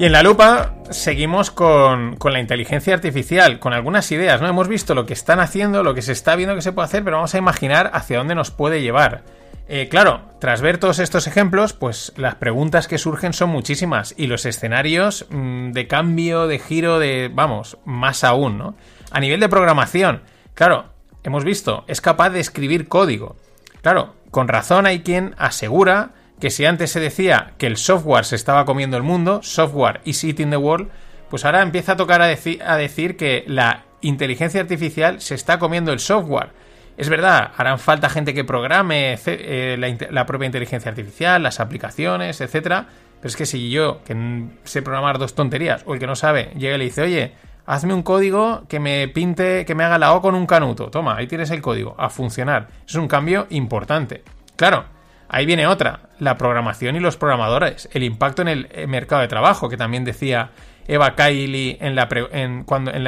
Y 0.03 0.07
en 0.07 0.11
la 0.11 0.25
lupa 0.25 0.75
seguimos 0.91 1.53
con, 1.53 2.17
con, 2.17 2.33
la 2.33 2.41
inteligencia 2.41 2.93
artificial, 2.93 3.61
con 3.61 3.73
algunas 3.73 4.11
ideas, 4.11 4.41
¿no? 4.41 4.49
Hemos 4.49 4.67
visto 4.67 4.97
lo 4.97 5.07
que 5.07 5.13
están 5.13 5.39
haciendo, 5.39 5.85
lo 5.85 5.95
que 5.95 6.03
se 6.03 6.11
está 6.11 6.35
viendo 6.35 6.57
que 6.57 6.61
se 6.61 6.73
puede 6.73 6.87
hacer, 6.87 7.05
pero 7.05 7.19
vamos 7.19 7.37
a 7.37 7.39
imaginar 7.39 7.89
hacia 7.95 8.19
dónde 8.19 8.35
nos 8.35 8.51
puede 8.51 8.83
llevar. 8.83 9.23
Eh, 9.69 9.87
claro, 9.89 10.23
tras 10.41 10.61
ver 10.61 10.79
todos 10.79 10.99
estos 10.99 11.29
ejemplos, 11.29 11.73
pues 11.73 12.13
las 12.17 12.35
preguntas 12.35 12.89
que 12.89 12.99
surgen 12.99 13.33
son 13.33 13.51
muchísimas 13.51 14.13
y 14.17 14.27
los 14.27 14.45
escenarios 14.45 15.27
mmm, 15.31 15.71
de 15.71 15.87
cambio, 15.87 16.49
de 16.49 16.59
giro, 16.59 16.99
de, 16.99 17.31
vamos, 17.33 17.79
más 17.85 18.25
aún, 18.25 18.59
¿no? 18.59 18.75
A 19.13 19.21
nivel 19.21 19.39
de 19.39 19.49
programación, 19.49 20.23
claro, 20.55 20.87
hemos 21.23 21.45
visto, 21.45 21.85
es 21.87 22.01
capaz 22.01 22.31
de 22.31 22.41
escribir 22.41 22.89
código. 22.89 23.37
Claro, 23.83 24.17
con 24.33 24.49
razón 24.49 24.87
hay 24.87 25.03
quien 25.05 25.37
asegura 25.39 26.11
que 26.43 26.51
si 26.51 26.65
antes 26.65 26.91
se 26.91 26.99
decía 26.99 27.53
que 27.57 27.69
el 27.69 27.77
software 27.77 28.25
se 28.25 28.35
estaba 28.35 28.65
comiendo 28.65 28.97
el 28.97 29.05
mundo, 29.05 29.45
software 29.45 30.01
is 30.03 30.25
eating 30.25 30.51
the 30.51 30.57
world, 30.57 30.89
pues 31.31 31.45
ahora 31.45 31.63
empieza 31.63 31.93
a 31.93 31.97
tocar 31.97 32.21
a, 32.21 32.25
a 32.25 32.77
decir 32.77 33.17
que 33.17 33.45
la 33.47 33.85
inteligencia 34.01 34.61
artificial 34.61 35.21
se 35.21 35.37
está 35.37 35.61
comiendo 35.61 35.93
el 35.93 36.01
software. 36.01 36.49
Es 36.97 37.09
verdad, 37.09 37.53
harán 37.57 37.79
falta 37.79 38.09
gente 38.09 38.35
que 38.35 38.43
programe 38.43 39.17
eh, 39.25 39.77
la, 39.79 39.97
la, 40.11 40.27
propia 40.27 40.47
inteligencia 40.47 40.91
artificial, 40.91 41.45
las 41.45 41.61
aplicaciones, 41.61 42.41
etcétera. 42.41 42.89
Pero 43.21 43.29
es 43.29 43.37
que 43.37 43.47
si 43.47 43.71
yo, 43.71 44.03
que 44.03 44.49
sé 44.65 44.83
programar 44.83 45.21
dos 45.21 45.37
tonterías, 45.37 45.85
o 45.87 45.95
el 45.95 46.01
que 46.01 46.09
no 46.09 46.17
sabe, 46.17 46.51
llega 46.59 46.75
y 46.75 46.79
le 46.79 46.85
dice, 46.87 47.03
oye, 47.03 47.35
hazme 47.67 47.95
un 47.95 48.03
código 48.03 48.65
que 48.69 48.81
me 48.81 49.07
pinte, 49.07 49.65
que 49.65 49.77
me 49.77 49.85
haga 49.85 49.97
la 49.97 50.13
O 50.15 50.21
con 50.21 50.35
un 50.35 50.47
canuto. 50.47 50.91
Toma, 50.91 51.19
ahí 51.19 51.29
tienes 51.29 51.53
el 51.53 51.63
código, 51.63 51.95
a 51.99 52.11
funcionar. 52.11 52.67
Es 52.85 52.97
un 52.97 53.07
cambio 53.07 53.47
importante. 53.51 54.25
Claro, 54.57 54.87
ahí 55.33 55.47
viene 55.47 55.67
otra, 55.67 56.11
la 56.21 56.37
programación 56.37 56.95
y 56.95 57.01
los 57.01 57.17
programadores, 57.17 57.89
el 57.93 58.05
impacto 58.05 58.43
en 58.43 58.49
el 58.49 58.69
mercado 58.87 59.23
de 59.23 59.29
trabajo, 59.29 59.69
que 59.69 59.77
también 59.77 60.05
decía 60.05 60.51
Eva 60.87 61.15
Kaili 61.17 61.79
en 61.81 61.97
la, 61.97 62.09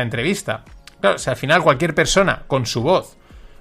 entrevista. 0.03 0.65
Claro, 1.01 1.19
sea, 1.19 1.35
al 1.35 1.37
final 1.37 1.63
cualquier 1.63 1.95
persona 1.95 2.43
con 2.47 2.67
su 2.67 2.83
voz 2.83 3.17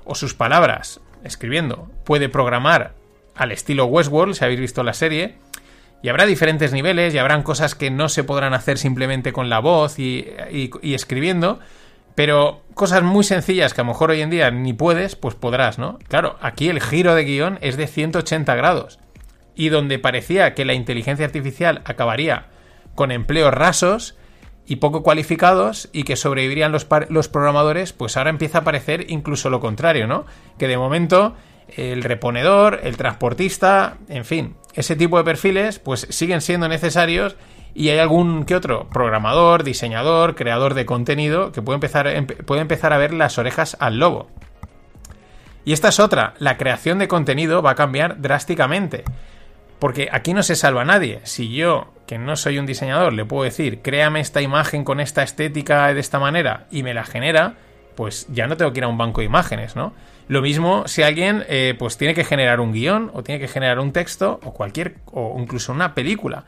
o 0.06 0.15
sus 0.15 0.34
palabras 0.34 1.02
escribiendo 1.23 1.91
puede 2.06 2.30
programar 2.30 2.93
al 3.36 3.52
estilo 3.52 3.86
Westworld, 3.86 4.34
si 4.34 4.45
habéis 4.45 4.62
visto 4.62 4.84
la 4.84 4.93
serie, 4.93 5.36
y 6.02 6.10
habrá 6.10 6.26
diferentes 6.26 6.71
niveles 6.71 7.13
y 7.13 7.17
habrán 7.17 7.43
cosas 7.43 7.76
que 7.76 7.89
no 7.89 8.10
se 8.10 8.23
podrán 8.23 8.54
hacer 8.54 8.78
simplemente 8.78 9.34
con 9.34 9.49
la 9.49 9.60
voz 9.60 9.99
y, 9.99 10.28
escribiendo, 10.82 11.60
pero 12.15 12.62
cosas 12.73 13.04
muy 13.04 13.23
sencillas 13.23 13.73
que 13.73 13.82
a 13.82 13.84
lo 13.84 13.89
mejor 13.89 14.12
hoy 14.12 14.21
en 14.21 14.30
día 14.30 14.52
ni 14.52 14.73
puedes, 14.73 15.15
pues 15.15 15.36
podrás, 15.36 15.80
¿no? 15.80 15.99
Claro, 16.08 16.38
aquí 16.41 16.69
el 16.69 16.82
giro 16.82 17.15
de 17.15 17.23
guion 17.23 17.60
es 17.62 17.78
de 17.78 17.88
180 17.88 18.56
grados. 18.56 18.99
Y 19.56 19.69
donde 19.69 19.99
parecía 19.99 20.54
que 20.54 20.65
la 20.65 20.73
inteligencia 20.73 21.26
artificial 21.26 21.82
acabaría 21.86 22.47
con 22.95 23.12
empleos 23.12 23.54
rasos 23.54 24.15
y 24.65 24.78
poco 24.78 25.04
cualificados 25.04 25.89
y 25.91 26.04
que 26.04 26.15
sobrevivirían 26.15 26.71
los, 26.71 26.88
los 27.10 27.28
programadores, 27.28 27.93
pues 27.93 28.17
ahora 28.17 28.30
empieza 28.30 28.60
a 28.60 28.63
parecer 28.63 29.06
incluso 29.10 29.49
lo 29.49 29.60
contrario, 29.60 30.08
¿no? 30.08 30.26
Que 30.58 30.67
de 30.67 30.78
momento 30.78 31.36
el 31.76 32.04
reponedor, 32.04 32.82
el 32.84 32.97
transportista, 32.97 33.97
en 34.08 34.26
fin, 34.26 34.56
ese 34.73 34.95
tipo 34.95 35.17
de 35.17 35.23
perfiles 35.23 35.80
pues 35.80 36.08
siguen 36.10 36.41
siendo 36.41 36.67
necesarios 36.67 37.36
y 37.75 37.89
hay 37.89 37.99
algún 37.99 38.45
que 38.45 38.55
otro 38.55 38.88
programador, 38.89 39.63
diseñador, 39.63 40.36
creador 40.36 40.73
de 40.73 40.86
contenido 40.86 41.51
que 41.51 41.62
puede 41.62 41.75
empezar, 41.75 42.25
puede 42.45 42.62
empezar 42.62 42.93
a 42.93 42.97
ver 42.97 43.13
las 43.13 43.38
orejas 43.38 43.77
al 43.79 43.99
lobo. 43.99 44.29
Y 45.65 45.73
esta 45.73 45.89
es 45.89 45.99
otra, 45.99 46.33
la 46.39 46.57
creación 46.57 46.99
de 46.99 47.07
contenido 47.07 47.62
va 47.62 47.71
a 47.71 47.75
cambiar 47.75 48.21
drásticamente. 48.21 49.03
Porque 49.79 50.07
aquí 50.12 50.33
no 50.33 50.43
se 50.43 50.55
salva 50.55 50.86
nadie. 50.86 51.19
Si 51.23 51.53
yo, 51.53 51.93
que 52.07 52.17
no 52.17 52.36
soy 52.36 52.57
un 52.57 52.65
diseñador, 52.65 53.12
le 53.13 53.25
puedo 53.25 53.43
decir, 53.43 53.81
créame 53.81 54.19
esta 54.21 54.41
imagen 54.41 54.83
con 54.83 54.99
esta 54.99 55.23
estética 55.23 55.93
de 55.93 55.99
esta 55.99 56.19
manera 56.19 56.67
y 56.71 56.83
me 56.83 56.93
la 56.93 57.03
genera, 57.03 57.55
pues 57.95 58.27
ya 58.29 58.47
no 58.47 58.55
tengo 58.55 58.71
que 58.71 58.79
ir 58.79 58.86
a 58.86 58.88
un 58.88 58.97
banco 58.97 59.21
de 59.21 59.25
imágenes, 59.25 59.75
¿no? 59.75 59.93
Lo 60.27 60.41
mismo 60.41 60.88
si 60.88 61.03
alguien 61.03 61.43
eh, 61.49 61.75
pues 61.77 61.97
tiene 61.97 62.13
que 62.13 62.23
generar 62.23 62.62
un 62.62 62.71
guion 62.71 63.12
o 63.13 63.23
tiene 63.23 63.41
que 63.41 63.49
generar 63.49 63.79
un 63.79 63.91
texto 63.91 64.39
o 64.43 64.53
cualquier 64.53 64.95
o 65.12 65.36
incluso 65.38 65.73
una 65.73 65.93
película. 65.93 66.45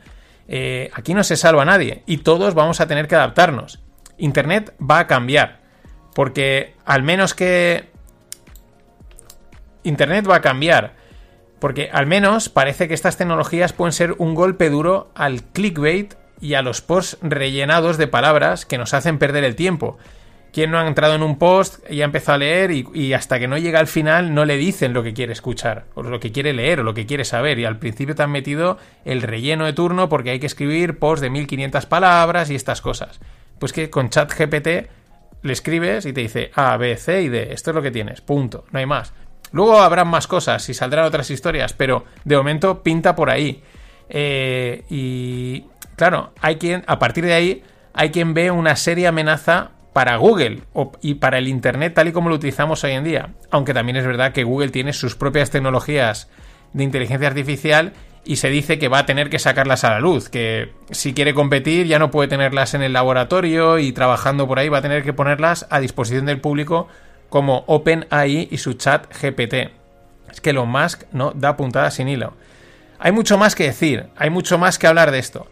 Eh, 0.48 0.90
aquí 0.94 1.14
no 1.14 1.24
se 1.24 1.36
salva 1.36 1.64
nadie 1.64 2.02
y 2.06 2.18
todos 2.18 2.54
vamos 2.54 2.80
a 2.80 2.86
tener 2.86 3.08
que 3.08 3.16
adaptarnos. 3.16 3.80
Internet 4.18 4.74
va 4.78 5.00
a 5.00 5.06
cambiar 5.06 5.60
porque 6.14 6.74
al 6.84 7.02
menos 7.02 7.34
que 7.34 7.90
Internet 9.82 10.28
va 10.28 10.36
a 10.36 10.40
cambiar 10.40 10.94
porque 11.58 11.90
al 11.92 12.06
menos 12.06 12.48
parece 12.48 12.88
que 12.88 12.94
estas 12.94 13.16
tecnologías 13.16 13.72
pueden 13.72 13.92
ser 13.92 14.14
un 14.18 14.34
golpe 14.34 14.70
duro 14.70 15.10
al 15.14 15.42
clickbait 15.42 16.14
y 16.40 16.54
a 16.54 16.62
los 16.62 16.82
posts 16.82 17.18
rellenados 17.22 17.96
de 17.96 18.08
palabras 18.08 18.66
que 18.66 18.78
nos 18.78 18.94
hacen 18.94 19.18
perder 19.18 19.44
el 19.44 19.56
tiempo. 19.56 19.96
¿Quién 20.56 20.70
no 20.70 20.78
ha 20.78 20.86
entrado 20.86 21.14
en 21.14 21.22
un 21.22 21.36
post 21.36 21.80
y 21.90 22.00
ha 22.00 22.06
empezado 22.06 22.36
a 22.36 22.38
leer 22.38 22.70
y, 22.70 23.12
hasta 23.12 23.38
que 23.38 23.46
no 23.46 23.58
llega 23.58 23.78
al 23.78 23.86
final 23.86 24.32
no 24.32 24.46
le 24.46 24.56
dicen 24.56 24.94
lo 24.94 25.02
que 25.02 25.12
quiere 25.12 25.34
escuchar, 25.34 25.84
o 25.92 26.02
lo 26.02 26.18
que 26.18 26.32
quiere 26.32 26.54
leer, 26.54 26.80
o 26.80 26.82
lo 26.82 26.94
que 26.94 27.04
quiere 27.04 27.26
saber? 27.26 27.58
Y 27.58 27.66
al 27.66 27.78
principio 27.78 28.14
te 28.14 28.22
han 28.22 28.30
metido 28.30 28.78
el 29.04 29.20
relleno 29.20 29.66
de 29.66 29.74
turno 29.74 30.08
porque 30.08 30.30
hay 30.30 30.40
que 30.40 30.46
escribir 30.46 30.98
posts 30.98 31.20
de 31.20 31.28
1500 31.28 31.84
palabras 31.84 32.48
y 32.48 32.54
estas 32.54 32.80
cosas. 32.80 33.20
Pues 33.58 33.74
que 33.74 33.90
con 33.90 34.08
ChatGPT 34.08 34.66
le 35.42 35.52
escribes 35.52 36.06
y 36.06 36.14
te 36.14 36.22
dice 36.22 36.50
A, 36.54 36.78
B, 36.78 36.96
C 36.96 37.20
y 37.20 37.28
D. 37.28 37.52
Esto 37.52 37.72
es 37.72 37.76
lo 37.76 37.82
que 37.82 37.90
tienes, 37.90 38.22
punto, 38.22 38.64
no 38.70 38.78
hay 38.78 38.86
más. 38.86 39.12
Luego 39.52 39.78
habrán 39.82 40.08
más 40.08 40.26
cosas 40.26 40.66
y 40.70 40.72
saldrán 40.72 41.04
otras 41.04 41.30
historias, 41.30 41.74
pero 41.74 42.06
de 42.24 42.34
momento 42.34 42.82
pinta 42.82 43.14
por 43.14 43.28
ahí. 43.28 43.62
Eh, 44.08 44.84
y 44.88 45.66
claro, 45.96 46.32
hay 46.40 46.56
quien, 46.56 46.82
a 46.86 46.98
partir 46.98 47.26
de 47.26 47.34
ahí, 47.34 47.62
hay 47.92 48.10
quien 48.10 48.32
ve 48.32 48.50
una 48.50 48.74
seria 48.76 49.10
amenaza 49.10 49.72
para 49.96 50.16
Google 50.16 50.60
y 51.00 51.14
para 51.14 51.38
el 51.38 51.48
Internet 51.48 51.94
tal 51.94 52.08
y 52.08 52.12
como 52.12 52.28
lo 52.28 52.34
utilizamos 52.34 52.84
hoy 52.84 52.90
en 52.92 53.02
día. 53.02 53.30
Aunque 53.50 53.72
también 53.72 53.96
es 53.96 54.04
verdad 54.04 54.34
que 54.34 54.44
Google 54.44 54.68
tiene 54.68 54.92
sus 54.92 55.14
propias 55.14 55.48
tecnologías 55.48 56.28
de 56.74 56.84
inteligencia 56.84 57.28
artificial 57.28 57.94
y 58.22 58.36
se 58.36 58.50
dice 58.50 58.78
que 58.78 58.88
va 58.88 58.98
a 58.98 59.06
tener 59.06 59.30
que 59.30 59.38
sacarlas 59.38 59.84
a 59.84 59.90
la 59.92 60.00
luz, 60.00 60.28
que 60.28 60.70
si 60.90 61.14
quiere 61.14 61.32
competir 61.32 61.86
ya 61.86 61.98
no 61.98 62.10
puede 62.10 62.28
tenerlas 62.28 62.74
en 62.74 62.82
el 62.82 62.92
laboratorio 62.92 63.78
y 63.78 63.90
trabajando 63.92 64.46
por 64.46 64.58
ahí, 64.58 64.68
va 64.68 64.78
a 64.78 64.82
tener 64.82 65.02
que 65.02 65.14
ponerlas 65.14 65.66
a 65.70 65.80
disposición 65.80 66.26
del 66.26 66.42
público 66.42 66.88
como 67.30 67.64
OpenAI 67.66 68.48
y 68.50 68.58
su 68.58 68.74
chat 68.74 69.06
GPT. 69.18 69.72
Es 70.30 70.42
que 70.42 70.50
Elon 70.50 70.68
Musk 70.68 71.04
no 71.12 71.30
da 71.30 71.56
puntada 71.56 71.90
sin 71.90 72.08
hilo. 72.08 72.34
Hay 72.98 73.12
mucho 73.12 73.38
más 73.38 73.54
que 73.54 73.64
decir, 73.64 74.08
hay 74.14 74.28
mucho 74.28 74.58
más 74.58 74.78
que 74.78 74.88
hablar 74.88 75.10
de 75.10 75.20
esto 75.20 75.46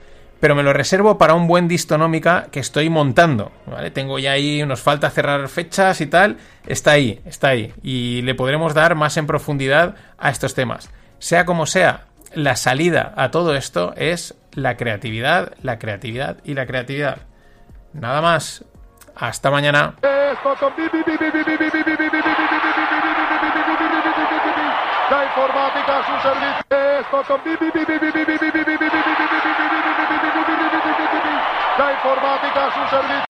pero 0.45 0.55
me 0.55 0.63
lo 0.63 0.75
reservo 0.75 1.17
para 1.17 1.33
un 1.33 1.47
buen 1.47 1.69
distonómica 1.69 2.49
que 2.53 2.61
estoy 2.61 2.91
montando, 2.91 3.51
¿vale? 3.65 3.91
Tengo 3.91 4.19
ya 4.19 4.33
ahí, 4.33 4.63
nos 4.67 4.83
falta 4.83 5.09
cerrar 5.09 5.49
fechas 5.49 6.03
y 6.03 6.07
tal, 6.07 6.37
está 6.67 6.91
ahí, 6.91 7.23
está 7.25 7.49
ahí, 7.49 7.73
y 7.83 8.21
le 8.21 8.35
podremos 8.35 8.75
dar 8.75 8.95
más 8.95 9.17
en 9.17 9.27
profundidad 9.27 9.95
a 10.19 10.29
estos 10.29 10.55
temas. 10.55 10.91
Sea 11.19 11.47
como 11.47 11.65
sea, 11.65 12.09
la 12.35 12.57
salida 12.57 13.15
a 13.17 13.31
todo 13.31 13.55
esto 13.55 13.95
es 13.97 14.35
la 14.53 14.77
creatividad, 14.77 15.55
la 15.63 15.79
creatividad 15.79 16.37
y 16.45 16.53
la 16.53 16.67
creatividad. 16.67 17.21
Nada 17.95 18.21
más. 18.21 18.67
Hasta 19.17 19.51
mañana. 19.51 19.95
La 25.11 25.25
informática. 25.25 25.85
Servicio. 31.85 33.25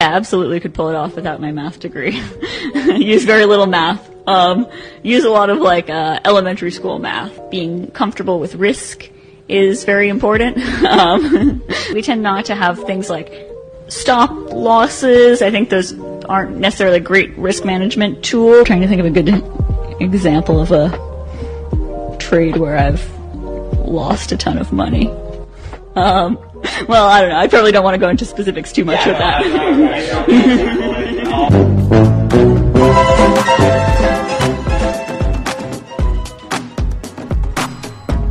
Absolutely 0.00 0.60
could 0.60 0.74
pull 0.74 0.88
it 0.88 0.94
off 0.94 1.16
without 1.16 1.40
my 1.40 1.50
math 1.50 1.80
degree. 1.80 2.12
use 2.74 3.24
very 3.24 3.44
little 3.44 3.66
math. 3.66 4.08
Um, 4.26 4.68
use 5.02 5.24
a 5.24 5.30
lot 5.30 5.50
of 5.50 5.58
like 5.58 5.90
uh, 5.90 6.20
elementary 6.24 6.70
school 6.70 6.98
math. 6.98 7.50
Being 7.50 7.90
comfortable 7.90 8.38
with 8.38 8.54
risk 8.54 9.10
is 9.48 9.84
very 9.84 10.08
important. 10.08 10.58
Um, 10.86 11.62
we 11.92 12.02
tend 12.02 12.22
not 12.22 12.44
to 12.46 12.54
have 12.54 12.84
things 12.84 13.10
like 13.10 13.32
stop 13.88 14.30
losses. 14.52 15.42
I 15.42 15.50
think 15.50 15.68
those 15.68 15.98
aren't 16.24 16.58
necessarily 16.58 16.98
a 16.98 17.00
great 17.00 17.36
risk 17.36 17.64
management 17.64 18.24
tool. 18.24 18.60
I'm 18.60 18.64
trying 18.64 18.82
to 18.82 18.88
think 18.88 19.00
of 19.00 19.06
a 19.06 19.10
good 19.10 19.28
example 20.00 20.60
of 20.60 20.70
a 20.70 22.16
trade 22.18 22.56
where 22.56 22.76
I've 22.76 23.10
lost 23.78 24.32
a 24.32 24.36
ton 24.36 24.58
of 24.58 24.72
money. 24.72 25.08
Um, 25.96 26.38
well, 26.88 27.06
I 27.06 27.20
don't 27.20 27.30
know. 27.30 27.36
I 27.36 27.48
probably 27.48 27.72
don't 27.72 27.84
want 27.84 27.94
to 27.94 28.00
go 28.00 28.08
into 28.08 28.24
specifics 28.24 28.72
too 28.72 28.84
much 28.84 29.04
with 29.06 29.18
that. 29.18 29.42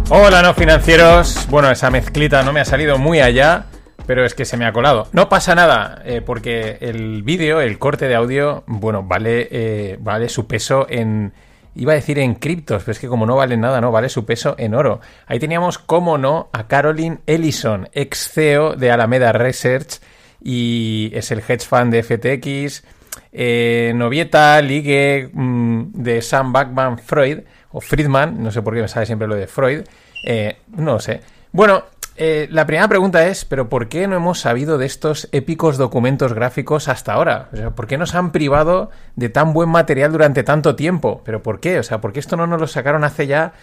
Hola, 0.10 0.44
no 0.44 0.54
financieros. 0.54 1.48
Bueno, 1.50 1.72
esa 1.72 1.90
mezclita 1.90 2.44
no 2.44 2.54
me 2.54 2.60
ha 2.60 2.66
salido 2.66 3.00
muy 3.00 3.22
allá, 3.22 3.66
pero 4.06 4.24
es 4.24 4.36
que 4.36 4.46
se 4.46 4.56
me 4.56 4.66
ha 4.66 4.72
colado. 4.72 5.08
No 5.14 5.30
pasa 5.30 5.56
nada, 5.56 6.02
eh, 6.06 6.22
porque 6.24 6.78
el 6.80 7.24
vídeo, 7.24 7.60
el 7.60 7.80
corte 7.80 8.08
de 8.08 8.14
audio, 8.16 8.64
bueno, 8.68 9.02
vale, 9.04 9.48
eh, 9.52 9.98
vale 10.00 10.30
su 10.30 10.46
peso 10.46 10.86
en, 10.90 11.34
Iba 11.76 11.92
a 11.92 11.96
decir 11.96 12.20
en 12.20 12.36
criptos, 12.36 12.84
pero 12.84 12.94
es 12.94 13.00
que 13.00 13.08
como 13.08 13.26
no 13.26 13.36
vale 13.36 13.58
nada, 13.58 13.82
no 13.82 13.92
vale 13.92 14.10
su 14.10 14.26
peso 14.26 14.56
en 14.58 14.74
oro. 14.74 15.02
Ahí 15.28 15.40
teníamos, 15.40 15.78
como 15.78 16.18
no, 16.18 16.50
a 16.54 16.68
Caroline 16.68 17.20
Ellison, 17.26 17.90
ex 17.94 18.30
CEO 18.30 18.76
de 18.76 18.92
Alameda 18.92 19.34
Research 19.34 20.00
y 20.42 21.12
es 21.14 21.32
el 21.32 21.40
hedge 21.40 21.66
fund 21.66 21.92
de 21.92 22.04
FTX. 22.04 22.84
Eh, 23.32 23.92
novieta, 23.96 24.62
ligue 24.62 25.30
mm, 25.34 25.92
de 25.94 26.22
Sam 26.22 26.54
Backman 26.54 26.98
Freud, 27.00 27.40
o 27.72 27.82
Friedman, 27.82 28.42
no 28.42 28.52
sé 28.52 28.62
por 28.62 28.74
qué 28.74 28.82
me 28.82 28.88
sale 28.88 29.06
siempre 29.06 29.28
lo 29.28 29.36
de 29.36 29.48
Freud, 29.48 29.82
eh, 30.26 30.58
no 30.78 30.94
lo 30.94 31.00
sé. 31.00 31.20
Bueno, 31.52 31.84
eh, 32.17 32.47
la 32.49 32.65
primera 32.65 32.88
pregunta 32.88 33.28
es, 33.28 33.43
¿pero 33.43 33.67
por 33.67 33.89
qué 33.89 34.08
no 34.08 34.15
hemos 34.15 34.39
sabido 34.39 34.78
de 34.78 34.86
estos 34.86 35.28
épicos 35.34 35.78
documentos 35.78 36.34
gráficos 36.34 36.88
hasta 36.88 37.13
ahora? 37.13 37.49
O 37.51 37.58
sea, 37.58 37.71
¿por 37.71 37.88
qué 37.88 37.97
nos 37.97 38.15
han 38.15 38.32
privado 38.32 38.89
de 39.15 39.28
tan 39.28 39.51
buen 39.51 39.69
material 39.69 40.13
durante 40.13 40.43
tanto 40.43 40.75
tiempo? 40.75 41.21
¿Pero 41.25 41.43
por 41.43 41.60
qué? 41.60 41.80
O 41.80 41.84
sea, 41.84 41.99
¿por 41.99 42.13
qué 42.13 42.19
esto 42.19 42.38
no 42.38 42.47
nos 42.47 42.62
lo 42.62 42.67
sacaron 42.67 43.04
hace 43.04 43.28
ya 43.28 43.54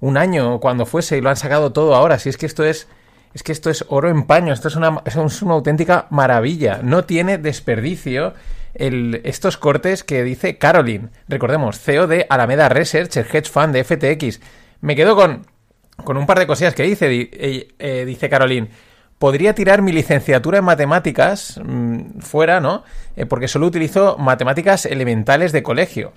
un 0.00 0.18
año 0.18 0.54
o 0.54 0.60
cuando 0.60 0.84
fuese 0.84 1.16
y 1.16 1.22
lo 1.22 1.30
han 1.30 1.36
sacado 1.36 1.72
todo 1.72 1.94
ahora? 1.94 2.18
Si 2.18 2.28
es 2.28 2.36
que 2.36 2.46
esto 2.46 2.64
es... 2.64 2.88
Es 3.32 3.42
que 3.42 3.50
esto 3.50 3.68
es 3.68 3.84
oro 3.88 4.10
en 4.10 4.28
paño, 4.28 4.52
esto 4.52 4.68
es 4.68 4.76
una, 4.76 5.02
es 5.04 5.42
una 5.42 5.54
auténtica 5.54 6.06
maravilla. 6.10 6.78
No 6.84 7.02
tiene 7.02 7.36
desperdicio 7.36 8.32
estos 8.74 9.56
cortes 9.56 10.04
que 10.04 10.22
dice 10.22 10.56
Caroline. 10.56 11.08
Recordemos, 11.26 11.80
CEO 11.80 12.06
de 12.06 12.26
Alameda 12.30 12.68
Research, 12.68 13.16
el 13.16 13.26
hedge 13.26 13.50
fund 13.50 13.74
de 13.74 13.82
FTX. 13.82 14.40
Me 14.80 14.94
quedo 14.94 15.16
con, 15.16 15.46
con 16.02 16.16
un 16.16 16.26
par 16.26 16.38
de 16.38 16.46
cosillas 16.46 16.74
que 16.74 16.82
dice, 16.82 17.08
eh, 17.10 17.68
eh, 17.78 18.04
dice 18.04 18.28
Caroline. 18.28 18.68
Podría 19.18 19.54
tirar 19.54 19.80
mi 19.80 19.92
licenciatura 19.92 20.58
en 20.58 20.64
matemáticas 20.64 21.60
mm, 21.64 22.18
fuera, 22.20 22.60
¿no? 22.60 22.82
Eh, 23.16 23.26
porque 23.26 23.48
solo 23.48 23.66
utilizo 23.66 24.16
matemáticas 24.18 24.86
elementales 24.86 25.52
de 25.52 25.62
colegio. 25.62 26.12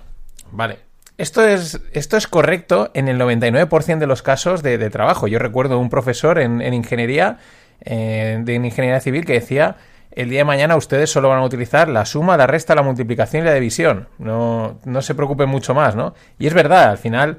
Vale. 0.50 0.80
Esto 1.16 1.44
es, 1.44 1.80
esto 1.92 2.16
es 2.16 2.26
correcto 2.26 2.90
en 2.94 3.08
el 3.08 3.18
99% 3.18 3.98
de 3.98 4.06
los 4.06 4.22
casos 4.22 4.62
de, 4.62 4.78
trabajo. 4.90 5.26
Yo 5.26 5.38
recuerdo 5.38 5.78
un 5.78 5.90
profesor 5.90 6.38
en, 6.38 6.62
ingeniería, 6.72 7.38
de 7.80 8.60
ingeniería 8.62 9.00
civil, 9.00 9.24
que 9.24 9.32
decía 9.32 9.78
el 10.12 10.30
día 10.30 10.40
de 10.40 10.44
mañana 10.44 10.76
ustedes 10.76 11.10
solo 11.10 11.28
van 11.28 11.40
a 11.40 11.44
utilizar 11.44 11.88
la 11.88 12.04
suma, 12.04 12.36
la 12.36 12.46
resta, 12.46 12.74
la 12.74 12.82
multiplicación 12.82 13.42
y 13.42 13.46
la 13.46 13.54
división. 13.54 14.08
No, 14.18 14.78
no 14.84 15.02
se 15.02 15.16
preocupen 15.16 15.48
mucho 15.48 15.74
más, 15.74 15.96
¿no? 15.96 16.14
Y 16.38 16.46
es 16.46 16.54
verdad, 16.54 16.90
al 16.90 16.98
final 16.98 17.38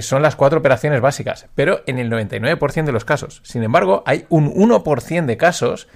son 0.00 0.22
las 0.22 0.36
cuatro 0.36 0.60
operaciones 0.60 1.00
básicas, 1.00 1.46
pero 1.54 1.82
en 1.86 1.98
el 1.98 2.10
99% 2.10 2.84
de 2.84 2.92
los 2.92 3.04
casos. 3.04 3.40
Sin 3.44 3.62
embargo, 3.62 4.02
hay 4.06 4.26
un 4.28 4.52
1% 4.52 5.26
de 5.26 5.36
casos 5.36 5.88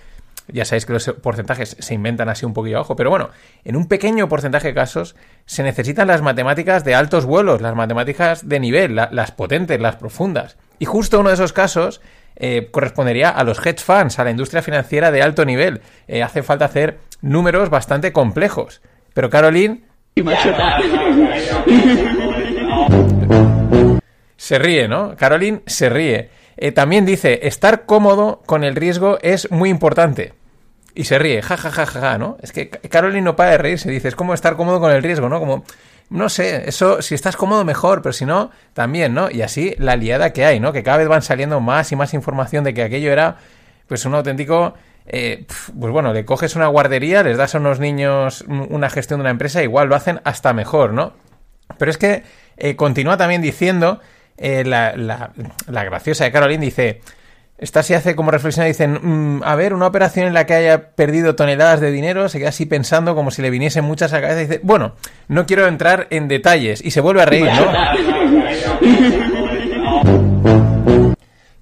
ya 0.48 0.64
sabéis 0.64 0.86
que 0.86 0.92
los 0.92 1.04
porcentajes 1.22 1.76
se 1.78 1.94
inventan 1.94 2.28
así 2.28 2.44
un 2.44 2.52
poquillo 2.52 2.76
abajo, 2.76 2.96
pero 2.96 3.10
bueno, 3.10 3.30
en 3.64 3.76
un 3.76 3.86
pequeño 3.88 4.28
porcentaje 4.28 4.68
de 4.68 4.74
casos 4.74 5.16
se 5.46 5.62
necesitan 5.62 6.08
las 6.08 6.20
matemáticas 6.22 6.84
de 6.84 6.94
altos 6.94 7.24
vuelos, 7.24 7.62
las 7.62 7.74
matemáticas 7.74 8.46
de 8.48 8.60
nivel, 8.60 8.94
las 8.94 9.32
potentes, 9.32 9.80
las 9.80 9.96
profundas. 9.96 10.58
Y 10.78 10.84
justo 10.84 11.18
uno 11.20 11.30
de 11.30 11.36
esos 11.36 11.54
casos 11.54 12.02
eh, 12.36 12.68
correspondería 12.70 13.30
a 13.30 13.42
los 13.44 13.64
hedge 13.64 13.80
funds, 13.80 14.18
a 14.18 14.24
la 14.24 14.30
industria 14.30 14.62
financiera 14.62 15.10
de 15.10 15.22
alto 15.22 15.44
nivel. 15.44 15.82
Eh, 16.08 16.22
hace 16.22 16.42
falta 16.42 16.64
hacer 16.66 16.98
números 17.22 17.70
bastante 17.70 18.12
complejos. 18.12 18.82
Pero 19.14 19.30
Caroline... 19.30 19.84
se 24.44 24.58
ríe, 24.58 24.88
¿no? 24.88 25.16
Caroline 25.16 25.62
se 25.64 25.88
ríe. 25.88 26.28
Eh, 26.58 26.70
también 26.70 27.06
dice, 27.06 27.48
estar 27.48 27.86
cómodo 27.86 28.42
con 28.44 28.62
el 28.62 28.76
riesgo 28.76 29.16
es 29.22 29.50
muy 29.50 29.70
importante. 29.70 30.34
Y 30.94 31.04
se 31.04 31.18
ríe, 31.18 31.40
ja, 31.40 31.56
ja, 31.56 31.70
ja, 31.70 31.86
ja, 31.86 32.18
¿no? 32.18 32.36
Es 32.42 32.52
que 32.52 32.68
Caroline 32.68 33.22
no 33.22 33.36
para 33.36 33.52
de 33.52 33.58
reírse, 33.58 33.90
dice, 33.90 34.08
es 34.08 34.14
como 34.14 34.34
estar 34.34 34.54
cómodo 34.56 34.80
con 34.80 34.92
el 34.92 35.02
riesgo, 35.02 35.30
¿no? 35.30 35.40
Como, 35.40 35.64
no 36.10 36.28
sé, 36.28 36.68
eso, 36.68 37.00
si 37.00 37.14
estás 37.14 37.36
cómodo 37.36 37.64
mejor, 37.64 38.02
pero 38.02 38.12
si 38.12 38.26
no, 38.26 38.50
también, 38.74 39.14
¿no? 39.14 39.30
Y 39.30 39.40
así 39.40 39.74
la 39.78 39.96
liada 39.96 40.34
que 40.34 40.44
hay, 40.44 40.60
¿no? 40.60 40.74
Que 40.74 40.82
cada 40.82 40.98
vez 40.98 41.08
van 41.08 41.22
saliendo 41.22 41.60
más 41.60 41.90
y 41.90 41.96
más 41.96 42.12
información 42.12 42.64
de 42.64 42.74
que 42.74 42.82
aquello 42.82 43.10
era, 43.10 43.38
pues, 43.88 44.04
un 44.04 44.14
auténtico... 44.14 44.74
Eh, 45.06 45.46
pues 45.78 45.92
bueno, 45.92 46.14
le 46.14 46.24
coges 46.24 46.56
una 46.56 46.66
guardería, 46.66 47.22
les 47.22 47.36
das 47.36 47.54
a 47.54 47.58
unos 47.58 47.78
niños 47.78 48.42
una 48.48 48.88
gestión 48.88 49.20
de 49.20 49.22
una 49.22 49.30
empresa, 49.30 49.62
igual 49.62 49.88
lo 49.88 49.96
hacen 49.96 50.22
hasta 50.24 50.54
mejor, 50.54 50.94
¿no? 50.94 51.12
Pero 51.78 51.90
es 51.90 51.98
que 51.98 52.22
eh, 52.56 52.74
continúa 52.74 53.18
también 53.18 53.42
diciendo 53.42 54.00
eh, 54.36 54.64
la, 54.64 55.32
graciosa 55.66 56.24
de 56.24 56.32
Caroline 56.32 56.64
dice, 56.64 57.00
esta 57.58 57.82
se 57.82 57.94
hace 57.94 58.16
como 58.16 58.30
reflexión, 58.30 58.66
dicen, 58.66 59.38
mm, 59.38 59.42
a 59.44 59.54
ver, 59.54 59.74
una 59.74 59.86
operación 59.86 60.26
en 60.26 60.34
la 60.34 60.46
que 60.46 60.54
haya 60.54 60.90
perdido 60.90 61.36
toneladas 61.36 61.80
de 61.80 61.90
dinero, 61.90 62.28
se 62.28 62.38
queda 62.38 62.48
así 62.48 62.66
pensando 62.66 63.14
como 63.14 63.30
si 63.30 63.42
le 63.42 63.50
viniesen 63.50 63.84
muchas 63.84 64.12
a 64.12 64.16
la 64.16 64.22
cabeza 64.22 64.40
y 64.40 64.46
dice, 64.46 64.60
bueno, 64.62 64.94
no 65.28 65.46
quiero 65.46 65.66
entrar 65.66 66.08
en 66.10 66.28
detalles 66.28 66.84
y 66.84 66.90
se 66.90 67.00
vuelve 67.00 67.22
a 67.22 67.26
reír, 67.26 67.46
¿no? 67.46 67.72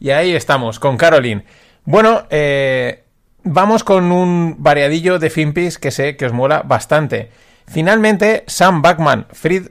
y 0.01 0.11
ahí 0.11 0.35
estamos, 0.35 0.79
con 0.79 0.97
Caroline. 0.97 1.45
Bueno, 1.85 2.23
eh, 2.31 3.03
vamos 3.45 3.85
con 3.85 4.13
un 4.13 4.57
variadillo 4.59 5.19
de 5.19 5.31
Finpis 5.31 5.79
que 5.79 5.91
sé 5.91 6.17
que 6.17 6.27
os 6.27 6.33
mola 6.33 6.63
bastante. 6.63 7.31
Finalmente, 7.67 8.45
Sam 8.47 8.83
Backman 8.83 9.27
Fried 9.33 9.69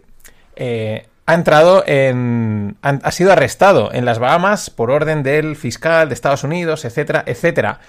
eh, 0.55 1.07
ha 1.31 1.35
entrado 1.35 1.83
en. 1.87 2.75
ha 2.81 3.11
sido 3.11 3.31
arrestado 3.31 3.89
en 3.93 4.03
las 4.05 4.19
Bahamas 4.19 4.69
por 4.69 4.91
orden 4.91 5.23
del 5.23 5.55
fiscal 5.55 6.09
de 6.09 6.13
Estados 6.13 6.43
Unidos, 6.43 6.83
etcétera, 6.83 7.23
etcétera. 7.25 7.79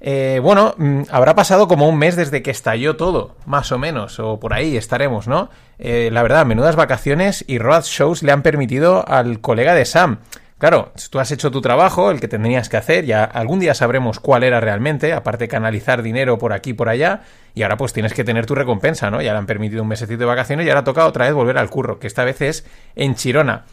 Eh, 0.00 0.40
bueno, 0.42 0.74
mm, 0.76 1.02
habrá 1.10 1.34
pasado 1.34 1.68
como 1.68 1.88
un 1.88 1.96
mes 1.96 2.16
desde 2.16 2.42
que 2.42 2.50
estalló 2.50 2.96
todo, 2.96 3.36
más 3.46 3.72
o 3.72 3.78
menos, 3.78 4.18
o 4.20 4.38
por 4.38 4.52
ahí 4.52 4.76
estaremos, 4.76 5.28
¿no? 5.28 5.48
Eh, 5.78 6.10
la 6.12 6.22
verdad, 6.22 6.46
menudas 6.46 6.76
vacaciones 6.76 7.44
y 7.46 7.58
road 7.58 7.82
shows 7.84 8.22
le 8.22 8.32
han 8.32 8.42
permitido 8.42 9.08
al 9.08 9.40
colega 9.40 9.74
de 9.74 9.84
Sam 9.84 10.18
Claro, 10.58 10.90
tú 11.10 11.20
has 11.20 11.30
hecho 11.30 11.52
tu 11.52 11.60
trabajo, 11.60 12.10
el 12.10 12.18
que 12.18 12.26
tenías 12.26 12.68
que 12.68 12.76
hacer, 12.76 13.04
ya 13.04 13.22
algún 13.22 13.60
día 13.60 13.74
sabremos 13.74 14.18
cuál 14.18 14.42
era 14.42 14.58
realmente, 14.58 15.12
aparte 15.12 15.44
de 15.44 15.48
canalizar 15.48 16.02
dinero 16.02 16.36
por 16.36 16.52
aquí 16.52 16.70
y 16.70 16.74
por 16.74 16.88
allá, 16.88 17.20
y 17.58 17.62
ahora 17.64 17.76
pues 17.76 17.92
tienes 17.92 18.14
que 18.14 18.22
tener 18.22 18.46
tu 18.46 18.54
recompensa, 18.54 19.10
¿no? 19.10 19.20
Ya 19.20 19.32
le 19.32 19.38
han 19.38 19.46
permitido 19.46 19.82
un 19.82 19.88
mesecito 19.88 20.20
de 20.20 20.26
vacaciones 20.26 20.64
y 20.64 20.68
ahora 20.68 20.84
toca 20.84 21.04
otra 21.06 21.24
vez 21.24 21.34
volver 21.34 21.58
al 21.58 21.68
curro, 21.68 21.98
que 21.98 22.06
esta 22.06 22.22
vez 22.22 22.40
es 22.40 22.64
en 22.94 23.16
Chirona. 23.16 23.64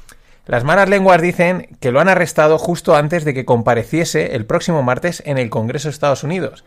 Las 0.47 0.63
malas 0.63 0.89
lenguas 0.89 1.21
dicen 1.21 1.67
que 1.79 1.91
lo 1.91 1.99
han 1.99 2.09
arrestado 2.09 2.57
justo 2.57 2.95
antes 2.95 3.25
de 3.25 3.35
que 3.35 3.45
compareciese 3.45 4.35
el 4.35 4.45
próximo 4.45 4.81
martes 4.81 5.21
en 5.27 5.37
el 5.37 5.51
Congreso 5.51 5.87
de 5.87 5.91
Estados 5.91 6.23
Unidos. 6.23 6.63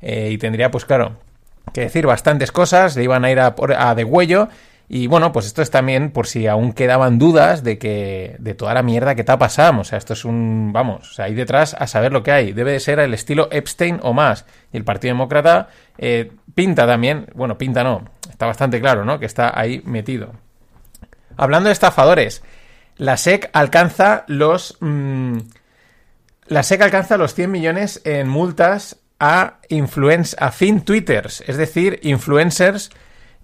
Eh, 0.00 0.30
y 0.32 0.38
tendría, 0.38 0.70
pues 0.70 0.86
claro, 0.86 1.16
que 1.74 1.82
decir 1.82 2.06
bastantes 2.06 2.52
cosas, 2.52 2.96
le 2.96 3.04
iban 3.04 3.26
a 3.26 3.30
ir 3.30 3.38
a, 3.38 3.54
a 3.76 3.94
degüello 3.94 4.48
y 4.94 5.06
bueno, 5.06 5.32
pues 5.32 5.46
esto 5.46 5.62
es 5.62 5.70
también 5.70 6.10
por 6.10 6.26
si 6.26 6.46
aún 6.46 6.74
quedaban 6.74 7.18
dudas 7.18 7.64
de 7.64 7.78
que 7.78 8.36
de 8.38 8.52
toda 8.52 8.74
la 8.74 8.82
mierda 8.82 9.14
que 9.14 9.24
te 9.24 9.32
ha. 9.32 9.38
O 9.80 9.84
sea, 9.84 9.96
esto 9.96 10.12
es 10.12 10.26
un, 10.26 10.70
vamos, 10.70 11.12
o 11.12 11.14
sea, 11.14 11.24
ahí 11.24 11.34
detrás 11.34 11.72
a 11.72 11.86
saber 11.86 12.12
lo 12.12 12.22
que 12.22 12.30
hay. 12.30 12.52
Debe 12.52 12.72
de 12.72 12.78
ser 12.78 12.98
el 12.98 13.14
estilo 13.14 13.48
Epstein 13.50 14.00
o 14.02 14.12
más. 14.12 14.44
Y 14.70 14.76
el 14.76 14.84
Partido 14.84 15.14
Demócrata 15.14 15.70
eh, 15.96 16.32
pinta 16.54 16.86
también, 16.86 17.24
bueno, 17.34 17.56
pinta 17.56 17.82
no, 17.82 18.04
está 18.28 18.44
bastante 18.44 18.82
claro, 18.82 19.02
¿no? 19.06 19.18
Que 19.18 19.24
está 19.24 19.58
ahí 19.58 19.80
metido. 19.86 20.34
Hablando 21.38 21.68
de 21.68 21.72
estafadores, 21.72 22.42
la 22.98 23.16
SEC 23.16 23.48
alcanza 23.54 24.24
los... 24.26 24.76
Mm, 24.80 25.38
la 26.48 26.62
SEC 26.62 26.82
alcanza 26.82 27.16
los 27.16 27.32
100 27.32 27.50
millones 27.50 28.02
en 28.04 28.28
multas 28.28 28.98
a 29.18 29.56
a 30.38 30.50
fin 30.50 30.80
twitters, 30.82 31.42
es 31.46 31.56
decir, 31.56 31.98
influencers 32.02 32.90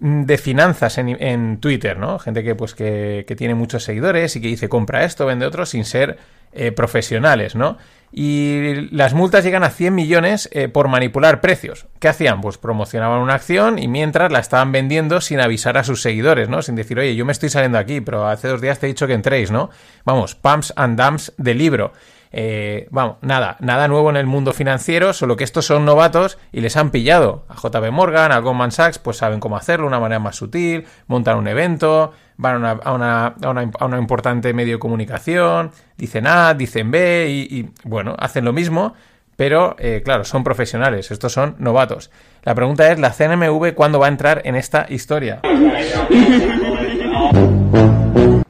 de 0.01 0.39
finanzas 0.39 0.99
en, 0.99 1.59
Twitter, 1.59 1.99
¿no? 1.99 2.19
Gente 2.19 2.45
que, 2.45 2.55
pues, 2.55 2.75
que, 2.75 3.35
tiene 3.37 3.55
muchos 3.55 3.85
seguidores 3.85 4.37
y 4.37 4.41
que 4.41 4.49
dice 4.49 4.69
compra 4.69 5.05
esto, 5.05 5.27
vende 5.27 5.47
otro, 5.47 5.67
sin 5.67 5.85
ser 5.85 6.19
eh, 6.53 6.73
profesionales, 6.73 7.55
¿no? 7.55 7.79
Y 8.11 8.89
las 8.91 9.13
multas 9.13 9.45
llegan 9.45 9.65
a 9.65 9.71
100 9.71 9.95
millones 9.95 10.49
eh, 10.53 10.69
por 10.69 10.89
manipular 10.89 11.43
precios. 11.43 11.87
¿Qué 11.99 12.09
hacían? 12.09 12.41
Pues 12.41 12.57
promocionaban 12.57 13.21
una 13.21 13.35
acción 13.35 13.79
y 13.79 13.87
mientras 13.87 14.33
la 14.33 14.39
estaban 14.39 14.73
vendiendo 14.73 15.21
sin 15.21 15.41
avisar 15.41 15.77
a 15.77 15.85
sus 15.85 16.01
seguidores, 16.01 16.49
¿no? 16.49 16.63
Sin 16.63 16.75
decir, 16.75 16.99
oye, 16.99 17.15
yo 17.15 17.27
me 17.27 17.33
estoy 17.33 17.51
saliendo 17.51 17.77
aquí, 17.77 18.01
pero 18.01 18.27
hace 18.27 18.49
dos 18.49 18.63
días 18.63 18.79
te 18.79 18.87
he 18.87 18.89
dicho 18.89 19.07
que 19.07 19.13
entréis, 19.13 19.51
¿no? 19.51 19.69
Vamos, 20.05 20.35
pumps 20.35 20.73
and 20.77 20.99
dumps 20.99 21.35
de 21.37 21.55
libro. 21.55 21.93
Eh, 22.33 22.89
vamos, 22.91 23.17
nada, 23.23 23.57
nada 23.61 23.89
nuevo 23.89 24.11
en 24.11 24.17
el 24.17 24.27
mundo 24.27 24.53
financiero, 24.53 25.13
solo 25.13 25.37
que 25.37 25.45
estos 25.45 25.67
son 25.67 25.85
novatos 25.85 26.39
y 26.53 26.61
les 26.61 26.77
han 26.77 26.91
pillado. 26.91 27.45
A 27.49 27.55
JB 27.55 27.91
Morgan, 27.91 28.33
a 28.33 28.39
Goldman 28.39 28.73
Sachs, 28.73 28.99
pues 28.99 29.17
saben 29.17 29.41
cómo 29.41 29.57
hacerlo 29.57 29.85
de 29.85 29.89
una 29.89 30.01
manera 30.01 30.19
más 30.19 30.37
sutil, 30.37 30.87
montan 31.07 31.39
un 31.39 31.49
evento, 31.49 32.13
van 32.37 32.65
a 32.65 32.93
una, 32.93 33.35
a 33.41 33.85
una, 33.87 33.99
importante 33.99 34.53
medio 34.53 34.75
de 34.75 34.79
comunicación, 34.79 35.73
dicen 35.97 36.27
A, 36.27 36.55
dicen 36.55 36.91
B 36.91 37.29
y, 37.29 37.71
bueno, 37.85 38.15
hacen 38.19 38.45
lo 38.45 38.53
mismo, 38.53 38.95
pero 39.37 39.77
eh, 39.79 40.03
claro, 40.05 40.25
son 40.25 40.45
profesionales, 40.45 41.11
estos 41.11 41.33
son 41.33 41.57
novatos. 41.59 42.11
La 42.43 42.55
pregunta 42.55 42.91
es, 42.91 42.99
¿la 42.99 43.11
CNMV 43.11 43.75
cuándo 43.75 43.99
va 43.99 44.07
a 44.07 44.11
entrar 44.11 44.43
en 44.45 44.57
esta 44.57 44.87
historia? 44.89 45.41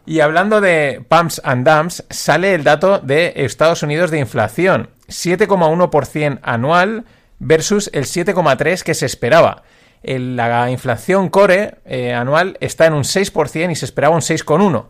Y 0.08 0.20
hablando 0.20 0.62
de 0.62 1.04
pumps 1.06 1.38
and 1.44 1.68
dumps, 1.68 2.02
sale 2.08 2.54
el 2.54 2.64
dato 2.64 2.98
de 2.98 3.34
Estados 3.36 3.82
Unidos 3.82 4.10
de 4.10 4.18
inflación, 4.18 4.88
7,1% 5.06 6.38
anual 6.42 7.04
versus 7.38 7.90
el 7.92 8.04
7,3% 8.04 8.84
que 8.84 8.94
se 8.94 9.04
esperaba. 9.04 9.64
la 10.02 10.70
inflación 10.70 11.28
core 11.28 11.74
eh, 11.84 12.14
anual 12.14 12.56
está 12.60 12.86
en 12.86 12.94
un 12.94 13.02
6% 13.02 13.70
y 13.70 13.74
se 13.74 13.84
esperaba 13.84 14.14
un 14.14 14.22
6,1%. 14.22 14.86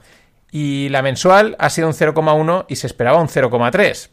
Y 0.52 0.88
la 0.90 1.02
mensual 1.02 1.56
ha 1.58 1.68
sido 1.68 1.88
un 1.88 1.94
0,1 1.94 2.66
y 2.68 2.76
se 2.76 2.86
esperaba 2.86 3.20
un 3.20 3.26
0,3. 3.26 4.10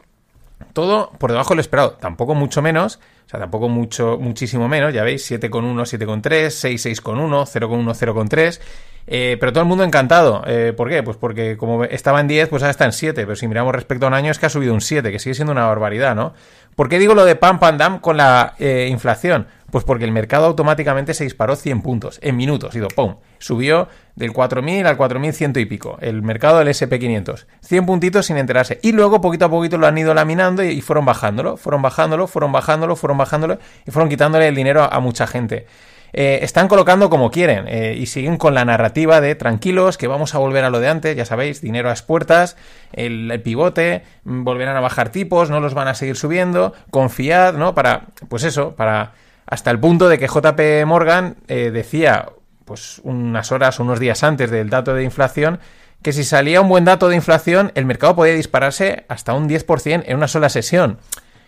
Todo 0.72 1.12
por 1.20 1.30
debajo 1.30 1.50
de 1.50 1.54
lo 1.54 1.60
esperado. 1.60 1.92
Tampoco 1.92 2.34
mucho 2.34 2.62
menos. 2.62 2.98
O 3.26 3.28
sea, 3.28 3.38
tampoco 3.38 3.68
mucho, 3.68 4.18
muchísimo 4.18 4.66
menos. 4.66 4.92
Ya 4.92 5.04
veis, 5.04 5.30
7,1, 5.30 5.82
7,3, 5.82 6.50
6, 6.50 6.86
6,1, 6.86 7.46
0,1, 7.46 7.94
0,3. 7.94 8.60
Eh, 9.06 9.36
pero 9.38 9.52
todo 9.52 9.62
el 9.62 9.68
mundo 9.68 9.84
encantado. 9.84 10.42
Eh, 10.46 10.72
¿Por 10.76 10.88
qué? 10.88 11.02
Pues 11.02 11.16
porque 11.16 11.56
como 11.56 11.84
estaba 11.84 12.20
en 12.20 12.28
10, 12.28 12.48
pues 12.48 12.62
ahora 12.62 12.70
está 12.70 12.84
en 12.84 12.92
7. 12.92 13.22
Pero 13.22 13.36
si 13.36 13.46
miramos 13.48 13.74
respecto 13.74 14.06
a 14.06 14.08
un 14.08 14.14
año 14.14 14.30
es 14.30 14.38
que 14.38 14.46
ha 14.46 14.50
subido 14.50 14.74
un 14.74 14.80
7, 14.80 15.10
que 15.12 15.18
sigue 15.18 15.34
siendo 15.34 15.52
una 15.52 15.66
barbaridad, 15.66 16.14
¿no? 16.14 16.34
¿Por 16.74 16.90
qué 16.90 16.98
digo 16.98 17.14
lo 17.14 17.24
de 17.24 17.36
pam 17.36 17.58
pam 17.58 17.78
dam 17.78 18.00
con 18.00 18.16
la 18.18 18.54
eh, 18.58 18.88
inflación? 18.90 19.46
Pues 19.70 19.84
porque 19.84 20.04
el 20.04 20.12
mercado 20.12 20.46
automáticamente 20.46 21.14
se 21.14 21.24
disparó 21.24 21.56
100 21.56 21.82
puntos 21.82 22.18
en 22.22 22.36
minutos. 22.36 22.76
Y 22.76 22.80
¡pum! 22.80 23.16
Subió 23.38 23.88
del 24.14 24.32
4.000 24.32 24.86
al 24.86 24.96
4.100 24.96 25.60
y 25.60 25.64
pico. 25.64 25.98
El 26.00 26.22
mercado 26.22 26.58
del 26.58 26.68
SP500. 26.68 27.46
100 27.62 27.86
puntitos 27.86 28.26
sin 28.26 28.36
enterarse. 28.36 28.78
Y 28.82 28.92
luego 28.92 29.20
poquito 29.20 29.46
a 29.46 29.50
poquito 29.50 29.78
lo 29.78 29.86
han 29.86 29.98
ido 29.98 30.14
laminando 30.14 30.62
y, 30.62 30.80
fueron 30.82 31.04
bajándolo. 31.04 31.56
Fueron 31.56 31.82
bajándolo, 31.82 32.26
fueron 32.26 32.52
bajándolo, 32.52 32.94
fueron 32.94 33.18
bajándolo 33.18 33.58
y 33.86 33.90
fueron 33.90 34.08
quitándole 34.08 34.46
el 34.48 34.54
dinero 34.54 34.82
a 34.90 35.00
mucha 35.00 35.26
gente. 35.26 35.66
Eh, 36.18 36.42
están 36.42 36.66
colocando 36.66 37.10
como 37.10 37.30
quieren 37.30 37.66
eh, 37.68 37.94
y 37.94 38.06
siguen 38.06 38.38
con 38.38 38.54
la 38.54 38.64
narrativa 38.64 39.20
de 39.20 39.34
tranquilos, 39.34 39.98
que 39.98 40.06
vamos 40.06 40.34
a 40.34 40.38
volver 40.38 40.64
a 40.64 40.70
lo 40.70 40.80
de 40.80 40.88
antes, 40.88 41.14
ya 41.14 41.26
sabéis, 41.26 41.60
dinero 41.60 41.88
a 41.88 41.92
las 41.92 42.00
puertas, 42.00 42.56
el, 42.94 43.38
pivote, 43.44 44.02
mm, 44.24 44.42
volverán 44.42 44.78
a 44.78 44.80
bajar 44.80 45.10
tipos, 45.10 45.50
no 45.50 45.60
los 45.60 45.74
van 45.74 45.88
a 45.88 45.94
seguir 45.94 46.16
subiendo, 46.16 46.72
confiad, 46.90 47.56
¿no? 47.56 47.74
Para, 47.74 48.06
pues 48.30 48.44
eso, 48.44 48.74
para 48.74 49.12
hasta 49.44 49.70
el 49.70 49.78
punto 49.78 50.08
de 50.08 50.18
que 50.18 50.26
JP 50.26 50.86
Morgan 50.86 51.36
eh, 51.48 51.70
decía, 51.70 52.30
pues 52.64 52.98
unas 53.04 53.52
horas, 53.52 53.78
unos 53.78 54.00
días 54.00 54.24
antes 54.24 54.50
del 54.50 54.70
dato 54.70 54.94
de 54.94 55.04
inflación, 55.04 55.60
que 56.00 56.14
si 56.14 56.24
salía 56.24 56.62
un 56.62 56.70
buen 56.70 56.86
dato 56.86 57.10
de 57.10 57.16
inflación, 57.16 57.72
el 57.74 57.84
mercado 57.84 58.16
podía 58.16 58.32
dispararse 58.32 59.04
hasta 59.08 59.34
un 59.34 59.50
10% 59.50 60.04
en 60.06 60.16
una 60.16 60.28
sola 60.28 60.48
sesión 60.48 60.98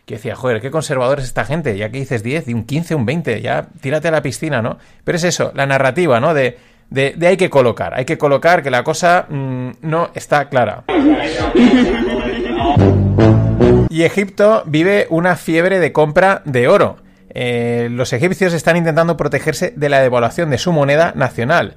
que 0.09 0.15
decía, 0.15 0.35
joder, 0.35 0.63
qué 0.63 0.71
conservador 0.71 1.19
es 1.19 1.27
esta 1.27 1.45
gente, 1.45 1.77
ya 1.77 1.91
que 1.91 1.99
dices 1.99 2.23
10, 2.23 2.47
de 2.47 2.55
un 2.55 2.65
15, 2.65 2.95
un 2.95 3.05
20, 3.05 3.43
ya 3.43 3.69
tírate 3.83 4.09
a 4.09 4.11
la 4.11 4.23
piscina, 4.23 4.63
¿no? 4.63 4.79
Pero 5.05 5.17
es 5.17 5.25
eso, 5.25 5.53
la 5.55 5.67
narrativa, 5.67 6.19
¿no? 6.19 6.33
De, 6.33 6.57
de, 6.89 7.15
hay 7.27 7.37
que 7.37 7.51
colocar, 7.51 7.93
hay 7.93 8.07
que 8.07 8.17
colocar 8.17 8.63
que 8.63 8.71
la 8.71 8.83
cosa 8.83 9.27
mm, 9.29 9.71
no 9.83 10.09
está 10.15 10.49
clara. 10.49 10.85
Y 13.91 14.03
Egipto 14.05 14.63
vive 14.67 15.07
una 15.11 15.35
fiebre 15.35 15.81
de 15.81 15.93
compra 15.93 16.43
de 16.45 16.69
oro. 16.69 16.99
Eh, 17.31 17.89
los 17.91 18.13
egipcios 18.13 18.53
están 18.53 18.77
intentando 18.77 19.17
protegerse 19.17 19.73
de 19.75 19.89
la 19.89 20.01
devaluación 20.01 20.51
de 20.51 20.59
su 20.59 20.73
moneda 20.73 21.13
nacional. 21.17 21.75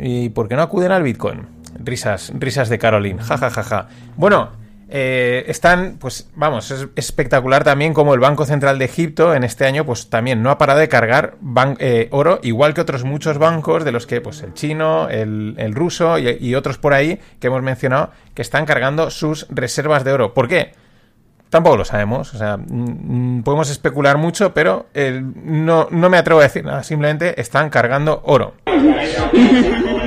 ¿Y 0.00 0.30
por 0.30 0.48
qué 0.48 0.56
no 0.56 0.62
acuden 0.62 0.92
al 0.92 1.02
Bitcoin? 1.02 1.46
Risas, 1.78 2.32
risas 2.38 2.68
de 2.68 2.78
Caroline. 2.78 3.22
Ja, 3.22 3.36
ja, 3.36 3.50
ja, 3.50 3.62
ja. 3.64 3.88
Bueno, 4.16 4.50
eh, 4.90 5.44
están, 5.48 5.98
pues 5.98 6.30
vamos, 6.34 6.70
es 6.70 6.88
espectacular 6.96 7.62
también 7.62 7.92
como 7.92 8.14
el 8.14 8.20
Banco 8.20 8.46
Central 8.46 8.78
de 8.78 8.86
Egipto 8.86 9.34
en 9.34 9.44
este 9.44 9.66
año, 9.66 9.84
pues 9.84 10.08
también 10.08 10.42
no 10.42 10.50
ha 10.50 10.56
parado 10.56 10.78
de 10.78 10.88
cargar 10.88 11.36
eh, 11.78 12.08
oro, 12.10 12.40
igual 12.42 12.72
que 12.72 12.80
otros 12.80 13.04
muchos 13.04 13.36
bancos 13.36 13.84
de 13.84 13.92
los 13.92 14.06
que, 14.06 14.22
pues 14.22 14.42
el 14.42 14.54
chino, 14.54 15.08
el, 15.10 15.74
ruso 15.74 16.18
y, 16.18 16.54
otros 16.54 16.78
por 16.78 16.94
ahí 16.94 17.20
que 17.38 17.48
hemos 17.48 17.62
mencionado, 17.62 18.12
que 18.34 18.40
están 18.40 18.64
cargando 18.64 19.10
sus 19.10 19.46
reservas 19.50 20.04
de 20.04 20.12
oro. 20.12 20.32
¿Por 20.32 20.48
qué? 20.48 20.72
Tampoco 21.50 21.76
lo 21.76 21.84
sabemos, 21.84 22.34
o 22.34 22.38
sea, 22.38 22.58
podemos 23.44 23.70
especular 23.70 24.16
mucho, 24.16 24.54
pero 24.54 24.86
no, 24.94 25.88
no 25.90 26.08
me 26.08 26.16
atrevo 26.16 26.40
a 26.40 26.44
decir 26.44 26.64
nada, 26.64 26.82
simplemente 26.82 27.38
están 27.40 27.68
cargando 27.68 28.22
oro. 28.24 28.54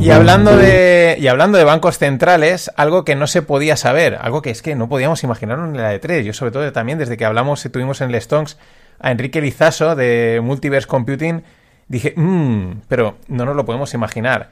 Y 0.00 0.10
hablando 0.10 0.56
de 0.56 1.16
y 1.20 1.26
hablando 1.28 1.58
de 1.58 1.64
bancos 1.64 1.98
centrales, 1.98 2.70
algo 2.76 3.04
que 3.04 3.14
no 3.14 3.26
se 3.26 3.42
podía 3.42 3.76
saber, 3.76 4.16
algo 4.20 4.40
que 4.40 4.50
es 4.50 4.62
que 4.62 4.74
no 4.74 4.88
podíamos 4.88 5.22
imaginar 5.24 5.58
en 5.58 5.76
la 5.76 5.90
de 5.90 5.98
3 5.98 6.24
Yo 6.24 6.32
sobre 6.32 6.52
todo 6.52 6.72
también 6.72 6.98
desde 6.98 7.16
que 7.16 7.24
hablamos 7.24 7.64
y 7.64 7.68
tuvimos 7.68 8.00
en 8.00 8.14
el 8.14 8.20
Stonks 8.20 8.56
a 8.98 9.10
Enrique 9.10 9.40
Lizaso 9.40 9.96
de 9.96 10.40
Multiverse 10.42 10.88
Computing, 10.88 11.42
dije, 11.88 12.14
mmm, 12.16 12.80
pero 12.88 13.16
no 13.28 13.44
nos 13.44 13.56
lo 13.56 13.64
podemos 13.64 13.92
imaginar. 13.94 14.50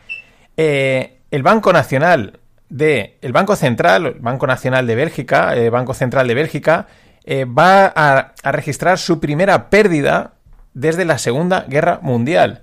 Eh, 0.57 1.19
el 1.31 1.43
Banco 1.43 1.73
Nacional 1.73 2.41
de 2.69 3.17
el 3.23 3.33
Banco 3.33 3.57
Central, 3.57 4.07
el 4.07 4.15
Banco 4.21 4.47
Nacional 4.47 4.87
de 4.87 4.95
Bélgica, 4.95 5.55
el 5.55 5.71
Banco 5.71 5.95
Central 5.95 6.29
de 6.29 6.35
Bélgica 6.35 6.87
eh, 7.25 7.45
va 7.45 7.87
a 7.87 8.53
registrar 8.53 8.99
su 8.99 9.21
primera 9.21 9.71
pérdida 9.71 10.33
desde 10.75 11.05
la 11.05 11.19
Segunda 11.19 11.65
Guerra 11.69 12.01
Mundial. 12.03 12.63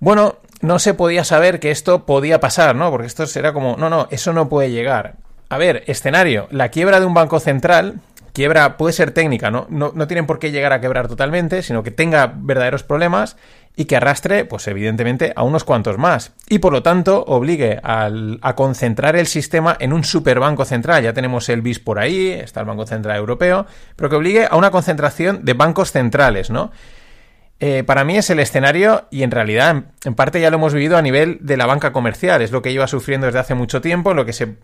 Bueno, 0.00 0.36
no 0.60 0.78
se 0.78 0.94
podía 0.94 1.24
saber 1.24 1.60
que 1.60 1.70
esto 1.70 2.04
podía 2.06 2.40
pasar, 2.40 2.74
¿no? 2.74 2.90
Porque 2.90 3.06
esto 3.06 3.26
será 3.26 3.52
como, 3.52 3.76
no, 3.76 3.90
no, 3.90 4.08
eso 4.10 4.32
no 4.32 4.48
puede 4.48 4.70
llegar. 4.70 5.14
A 5.48 5.58
ver, 5.58 5.84
escenario, 5.86 6.48
la 6.50 6.68
quiebra 6.70 7.00
de 7.00 7.06
un 7.06 7.14
banco 7.14 7.40
central, 7.40 8.00
quiebra 8.32 8.76
puede 8.76 8.92
ser 8.92 9.12
técnica, 9.12 9.50
¿no? 9.50 9.66
No, 9.70 9.92
no 9.94 10.06
tienen 10.06 10.26
por 10.26 10.38
qué 10.38 10.50
llegar 10.50 10.72
a 10.72 10.80
quebrar 10.80 11.08
totalmente, 11.08 11.62
sino 11.62 11.82
que 11.82 11.90
tenga 11.90 12.32
verdaderos 12.34 12.82
problemas 12.82 13.36
y 13.78 13.84
que 13.84 13.96
arrastre, 13.96 14.44
pues 14.44 14.66
evidentemente, 14.66 15.32
a 15.36 15.44
unos 15.44 15.62
cuantos 15.62 15.98
más. 15.98 16.32
Y 16.48 16.58
por 16.58 16.72
lo 16.72 16.82
tanto, 16.82 17.24
obligue 17.24 17.78
a 17.82 18.54
concentrar 18.56 19.14
el 19.14 19.28
sistema 19.28 19.76
en 19.78 19.92
un 19.92 20.02
superbanco 20.02 20.64
central. 20.64 21.04
Ya 21.04 21.12
tenemos 21.12 21.48
el 21.48 21.62
BIS 21.62 21.78
por 21.78 22.00
ahí, 22.00 22.30
está 22.30 22.58
el 22.58 22.66
Banco 22.66 22.88
Central 22.88 23.16
Europeo, 23.16 23.66
pero 23.94 24.10
que 24.10 24.16
obligue 24.16 24.48
a 24.50 24.56
una 24.56 24.72
concentración 24.72 25.44
de 25.44 25.54
bancos 25.54 25.92
centrales, 25.92 26.50
¿no? 26.50 26.72
Eh, 27.60 27.82
para 27.82 28.04
mí 28.04 28.16
es 28.16 28.30
el 28.30 28.38
escenario 28.38 29.06
y 29.10 29.24
en 29.24 29.32
realidad 29.32 29.84
en 30.04 30.14
parte 30.14 30.40
ya 30.40 30.50
lo 30.50 30.58
hemos 30.58 30.74
vivido 30.74 30.96
a 30.96 31.02
nivel 31.02 31.38
de 31.40 31.56
la 31.56 31.66
banca 31.66 31.92
comercial. 31.92 32.40
Es 32.40 32.52
lo 32.52 32.62
que 32.62 32.72
lleva 32.72 32.86
sufriendo 32.86 33.26
desde 33.26 33.40
hace 33.40 33.54
mucho 33.54 33.80
tiempo, 33.80 34.14
lo 34.14 34.24
que 34.24 34.32
se 34.32 34.56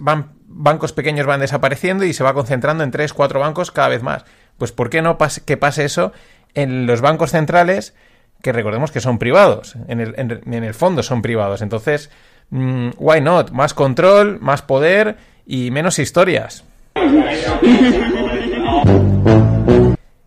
van 0.00 0.32
bancos 0.46 0.92
pequeños 0.92 1.26
van 1.26 1.40
desapareciendo 1.40 2.04
y 2.04 2.12
se 2.12 2.22
va 2.22 2.34
concentrando 2.34 2.84
en 2.84 2.90
tres, 2.90 3.14
cuatro 3.14 3.40
bancos 3.40 3.70
cada 3.70 3.88
vez 3.88 4.02
más. 4.02 4.24
Pues 4.58 4.70
¿por 4.70 4.90
qué 4.90 5.00
no 5.00 5.16
que 5.46 5.56
pase 5.56 5.84
eso 5.84 6.12
en 6.54 6.86
los 6.86 7.00
bancos 7.00 7.30
centrales 7.30 7.94
que 8.42 8.52
recordemos 8.52 8.90
que 8.90 9.00
son 9.00 9.18
privados? 9.18 9.76
En 9.88 10.00
el, 10.00 10.14
en, 10.18 10.64
el 10.64 10.74
fondo 10.74 11.02
son 11.02 11.22
privados. 11.22 11.62
Entonces, 11.62 12.10
mm, 12.50 12.90
why 12.98 13.22
not? 13.22 13.50
Más 13.50 13.72
control, 13.72 14.38
más 14.40 14.60
poder 14.60 15.16
y 15.46 15.70
menos 15.70 15.98
historias. 15.98 16.64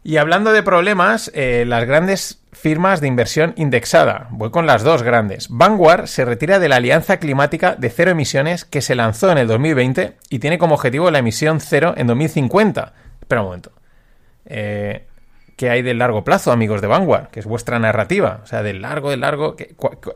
Y 0.08 0.18
hablando 0.18 0.54
de 0.54 0.62
problemas, 0.62 1.32
eh, 1.34 1.64
las 1.66 1.84
grandes 1.86 2.40
firmas 2.52 3.02
de 3.02 3.08
inversión 3.08 3.56
indexada. 3.58 4.28
Voy 4.30 4.52
con 4.52 4.68
las 4.68 4.84
dos 4.84 5.02
grandes. 5.02 5.48
Vanguard 5.50 6.06
se 6.06 6.26
retira 6.26 6.60
de 6.60 6.70
la 6.70 6.76
Alianza 6.76 7.18
Climática 7.18 7.74
de 7.74 7.90
Cero 7.90 8.12
Emisiones 8.12 8.66
que 8.66 8.84
se 8.84 8.94
lanzó 8.94 9.32
en 9.32 9.40
el 9.40 9.48
2020 9.48 10.16
y 10.30 10.38
tiene 10.38 10.60
como 10.60 10.76
objetivo 10.76 11.10
la 11.10 11.18
emisión 11.18 11.60
cero 11.60 11.96
en 11.98 12.06
2050. 12.06 12.94
Espera 13.20 13.42
un 13.42 13.48
momento. 13.48 13.72
Eh, 14.46 15.08
¿Qué 15.58 15.72
hay 15.72 15.82
del 15.82 15.98
largo 15.98 16.24
plazo, 16.24 16.52
amigos 16.52 16.82
de 16.82 16.88
Vanguard? 16.88 17.30
Que 17.30 17.40
es 17.40 17.48
vuestra 17.48 17.80
narrativa. 17.80 18.42
O 18.44 18.46
sea, 18.46 18.62
del 18.62 18.84
largo, 18.84 19.10
del 19.10 19.22
largo. 19.22 19.56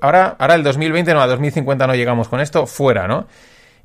Ahora, 0.01 0.35
ahora 0.37 0.53
el 0.53 0.61
2020 0.61 1.15
no, 1.15 1.21
a 1.21 1.25
2050 1.25 1.87
no 1.87 1.95
llegamos 1.95 2.29
con 2.29 2.41
esto, 2.41 2.67
fuera, 2.67 3.07
¿no? 3.07 3.25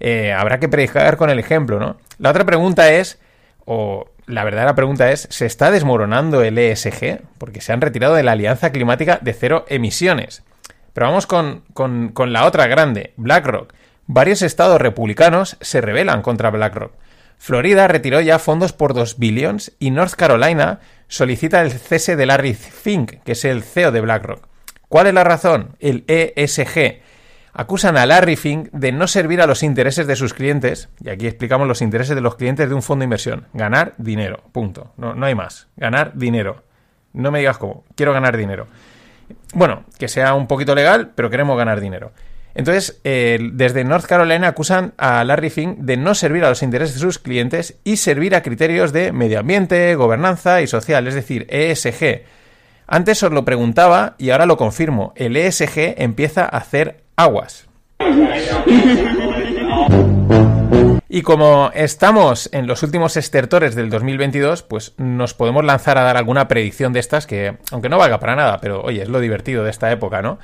Eh, 0.01 0.35
habrá 0.35 0.61
que 0.61 0.69
predicar 0.69 1.17
con 1.17 1.31
el 1.31 1.39
ejemplo, 1.39 1.81
¿no? 1.81 1.97
La 2.19 2.29
otra 2.29 2.45
pregunta 2.45 2.93
es, 2.93 3.19
o 3.65 4.07
la 4.27 4.45
verdadera 4.45 4.75
pregunta 4.75 5.11
es, 5.11 5.27
¿se 5.31 5.47
está 5.47 5.71
desmoronando 5.71 6.43
el 6.43 6.59
ESG? 6.59 7.21
Porque 7.39 7.61
se 7.61 7.73
han 7.73 7.81
retirado 7.81 8.15
de 8.15 8.23
la 8.23 8.33
Alianza 8.33 8.73
Climática 8.73 9.19
de 9.21 9.35
Cero 9.35 9.65
Emisiones. 9.69 10.43
Pero 10.93 11.07
vamos 11.07 11.27
con, 11.27 11.63
la 12.33 12.47
otra 12.47 12.67
grande, 12.67 13.13
BlackRock. 13.17 13.75
Varios 14.07 14.43
estados 14.43 14.81
republicanos 14.81 15.57
se 15.61 15.81
rebelan 15.81 16.23
contra 16.23 16.51
BlackRock. 16.51 16.93
Florida 17.37 17.89
retiró 17.89 18.21
ya 18.21 18.39
fondos 18.39 18.73
por 18.73 18.95
2 18.95 19.19
billones 19.19 19.73
y 19.79 19.91
North 19.91 20.15
Carolina 20.15 20.81
solicita 21.09 21.61
el 21.63 21.73
cese 21.73 22.17
de 22.17 22.27
Larry 22.27 22.55
Fink, 22.55 23.23
que 23.25 23.33
es 23.33 23.45
el 23.45 23.63
CEO 23.63 23.93
de 23.93 24.01
BlackRock. 24.01 24.47
¿Cuál 24.89 25.09
es 25.09 25.15
la 25.15 25.25
razón? 25.25 25.77
El 25.81 26.05
ESG 26.07 27.03
acusan 27.55 27.97
a 27.97 28.05
Larry 28.05 28.37
Fink 28.37 28.69
de 28.73 28.93
no 28.93 29.07
servir 29.07 29.41
a 29.41 29.47
los 29.47 29.63
intereses 29.63 30.07
de 30.07 30.17
sus 30.17 30.35
clientes, 30.35 30.91
y 31.01 31.09
aquí 31.09 31.27
explicamos 31.27 31.67
los 31.67 31.81
intereses 31.81 32.15
de 32.15 32.21
los 32.21 32.35
clientes 32.35 32.69
de 32.69 32.75
un 32.75 32.83
fondo 32.83 33.03
de 33.03 33.07
inversión. 33.07 33.47
Ganar 33.55 33.95
dinero, 33.97 34.43
punto. 34.53 34.93
No, 34.97 35.15
no 35.15 35.25
hay 35.25 35.35
más. 35.35 35.69
Ganar 35.77 36.13
dinero. 36.15 36.65
No 37.13 37.31
me 37.31 37.39
digas 37.39 37.57
cómo. 37.59 37.85
Quiero 37.95 38.13
ganar 38.13 38.37
dinero. 38.37 38.67
Bueno, 39.55 39.85
que 39.99 40.09
sea 40.09 40.35
un 40.35 40.49
poquito 40.49 40.75
legal, 40.75 41.13
pero 41.15 41.31
queremos 41.31 41.57
ganar 41.57 41.81
dinero. 41.81 42.13
Entonces, 42.57 43.01
desde 43.03 43.85
North 43.85 44.07
Carolina 44.07 44.49
acusan 44.49 44.95
a 44.97 45.25
Larry 45.25 45.51
Fink 45.51 45.79
de 45.79 45.97
no 45.97 46.15
servir 46.15 46.45
a 46.45 46.49
los 46.49 46.63
intereses 46.63 46.95
de 46.95 47.01
sus 47.01 47.19
clientes 47.19 47.79
y 47.85 47.97
servir 47.97 48.35
a 48.35 48.43
criterios 48.43 48.93
de 48.93 49.13
medio 49.13 49.41
ambiente, 49.41 49.95
gobernanza 49.97 50.61
y 50.61 50.67
social, 50.67 51.07
es 51.09 51.15
decir, 51.15 51.47
ESG. 51.49 52.23
Antes 52.87 53.23
os 53.23 53.33
lo 53.33 53.45
preguntaba 53.45 54.15
y 54.19 54.31
ahora 54.31 54.47
lo 54.47 54.57
confirmo. 54.57 55.15
El 55.17 55.37
ESG 55.37 55.95
empieza 55.97 56.45
a 56.45 56.59
hacer 56.59 57.04
aguas. 57.17 57.69
Y 61.09 61.23
como 61.23 61.71
estamos 61.75 62.49
en 62.53 62.67
los 62.67 62.83
últimos 62.83 63.17
estertores 63.17 63.77
del 63.77 63.89
2022, 63.89 64.63
pues 64.65 64.95
nos 64.97 65.33
podemos 65.33 65.65
lanzar 65.65 65.97
a 65.97 66.03
dar 66.03 66.17
alguna 66.17 66.49
predicción 66.49 66.93
de 66.93 67.01
estas 67.01 67.27
que, 67.27 67.57
aunque 67.71 67.89
no 67.89 67.99
valga 67.99 68.19
para 68.19 68.35
nada, 68.35 68.59
pero 68.61 68.83
oye, 68.83 69.03
es 69.03 69.09
lo 69.09 69.21
divertido 69.21 69.63
de 69.63 69.71
esta 69.71 69.93
época, 69.93 70.23
¿no? 70.23 70.41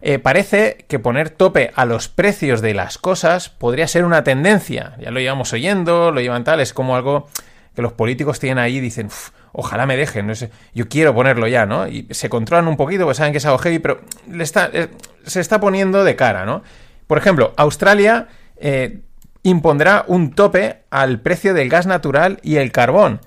Eh, 0.00 0.18
parece 0.18 0.84
que 0.88 0.98
poner 0.98 1.30
tope 1.30 1.72
a 1.74 1.84
los 1.84 2.08
precios 2.08 2.60
de 2.60 2.74
las 2.74 2.98
cosas 2.98 3.48
podría 3.48 3.88
ser 3.88 4.04
una 4.04 4.24
tendencia. 4.24 4.96
Ya 4.98 5.10
lo 5.10 5.20
llevamos 5.20 5.52
oyendo, 5.52 6.10
lo 6.10 6.20
llevan 6.20 6.44
tal, 6.44 6.60
es 6.60 6.72
como 6.72 6.96
algo 6.96 7.28
que 7.74 7.82
los 7.82 7.92
políticos 7.92 8.38
tienen 8.38 8.58
ahí 8.58 8.76
y 8.76 8.80
dicen, 8.80 9.08
ojalá 9.52 9.86
me 9.86 9.96
dejen, 9.96 10.32
yo 10.74 10.88
quiero 10.88 11.14
ponerlo 11.14 11.48
ya, 11.48 11.66
¿no? 11.66 11.88
Y 11.88 12.06
se 12.10 12.28
controlan 12.28 12.68
un 12.68 12.76
poquito, 12.76 13.04
pues 13.04 13.16
saben 13.16 13.32
que 13.32 13.38
es 13.38 13.46
algo 13.46 13.58
heavy, 13.58 13.78
pero 13.78 14.00
le 14.30 14.44
está, 14.44 14.70
eh, 14.72 14.88
se 15.24 15.40
está 15.40 15.60
poniendo 15.60 16.04
de 16.04 16.16
cara, 16.16 16.44
¿no? 16.44 16.62
Por 17.06 17.18
ejemplo, 17.18 17.52
Australia 17.56 18.28
eh, 18.56 19.00
impondrá 19.42 20.04
un 20.06 20.34
tope 20.34 20.82
al 20.90 21.20
precio 21.20 21.52
del 21.52 21.68
gas 21.68 21.86
natural 21.86 22.38
y 22.42 22.56
el 22.56 22.72
carbón. 22.72 23.20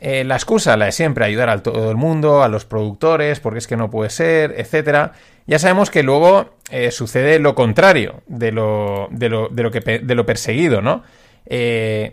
Eh, 0.00 0.22
la 0.22 0.36
excusa, 0.36 0.76
la 0.76 0.86
de 0.86 0.92
siempre, 0.92 1.24
ayudar 1.24 1.48
a 1.48 1.60
todo 1.62 1.90
el 1.90 1.96
mundo, 1.96 2.44
a 2.44 2.48
los 2.48 2.64
productores, 2.64 3.40
porque 3.40 3.58
es 3.58 3.66
que 3.66 3.76
no 3.76 3.90
puede 3.90 4.10
ser, 4.10 4.54
etcétera. 4.56 5.12
Ya 5.46 5.58
sabemos 5.58 5.90
que 5.90 6.02
luego 6.02 6.54
sucede 6.90 7.38
lo 7.38 7.54
contrario 7.54 8.22
de 8.26 8.52
lo, 8.52 9.08
de 9.10 9.28
lo, 9.28 9.48
de 9.48 9.62
lo, 9.62 9.70
que, 9.70 9.80
de 9.80 10.14
lo 10.14 10.26
perseguido, 10.26 10.82
¿no? 10.82 11.02
Eh, 11.50 12.12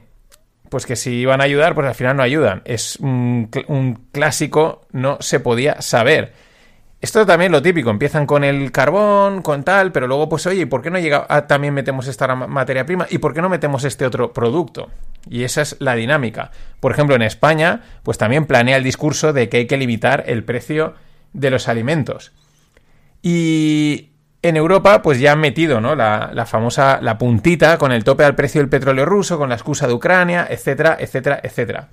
pues 0.75 0.85
que 0.85 0.97
si 0.97 1.11
iban 1.11 1.39
a 1.39 1.45
ayudar, 1.45 1.73
pues 1.73 1.87
al 1.87 1.95
final 1.95 2.17
no 2.17 2.21
ayudan. 2.21 2.61
Es 2.65 2.97
un, 2.97 3.49
clásico, 4.11 4.81
no 4.91 5.15
se 5.21 5.39
podía 5.39 5.81
saber. 5.81 6.33
Esto 6.99 7.25
también 7.25 7.53
lo 7.53 7.61
típico, 7.61 7.89
empiezan 7.89 8.25
con 8.25 8.43
el 8.43 8.73
carbón, 8.73 9.41
con 9.41 9.63
tal, 9.63 9.93
pero 9.93 10.05
luego 10.05 10.27
pues 10.27 10.45
oye, 10.47 10.67
¿por 10.67 10.81
qué 10.81 10.89
no 10.91 10.99
llega 10.99 11.25
a, 11.29 11.47
también 11.47 11.73
metemos 11.73 12.07
esta 12.07 12.35
materia 12.35 12.85
prima? 12.85 13.07
¿Y 13.09 13.19
por 13.19 13.33
qué 13.33 13.41
no 13.41 13.47
metemos 13.47 13.85
este 13.85 14.05
otro 14.05 14.33
producto? 14.33 14.89
Y 15.29 15.43
esa 15.43 15.61
es 15.61 15.77
la 15.79 15.95
dinámica. 15.95 16.51
Por 16.81 16.91
ejemplo, 16.91 17.15
en 17.15 17.21
España, 17.21 17.81
pues 18.03 18.17
también 18.17 18.45
planea 18.45 18.75
el 18.75 18.83
discurso 18.83 19.31
de 19.31 19.47
que 19.47 19.55
hay 19.55 19.67
que 19.67 19.77
limitar 19.77 20.25
el 20.27 20.43
precio 20.43 20.95
de 21.31 21.51
los 21.51 21.69
alimentos. 21.69 22.33
Y 23.21 24.09
en 24.47 24.57
Europa, 24.57 25.01
pues 25.01 25.19
ya 25.19 25.31
han 25.31 25.39
metido, 25.39 25.81
¿no? 25.81 25.95
La, 25.95 26.29
la, 26.33 26.45
famosa, 26.45 26.99
la 27.01 27.17
puntita 27.17 27.77
con 27.77 27.91
el 27.91 28.03
tope 28.03 28.23
al 28.23 28.35
precio 28.35 28.61
del 28.61 28.69
petróleo 28.69 29.05
ruso, 29.05 29.37
con 29.37 29.49
la 29.49 29.55
excusa 29.55 29.87
de 29.87 29.93
Ucrania, 29.93 30.47
etcétera, 30.49 30.97
etcétera, 30.99 31.39
etcétera. 31.41 31.87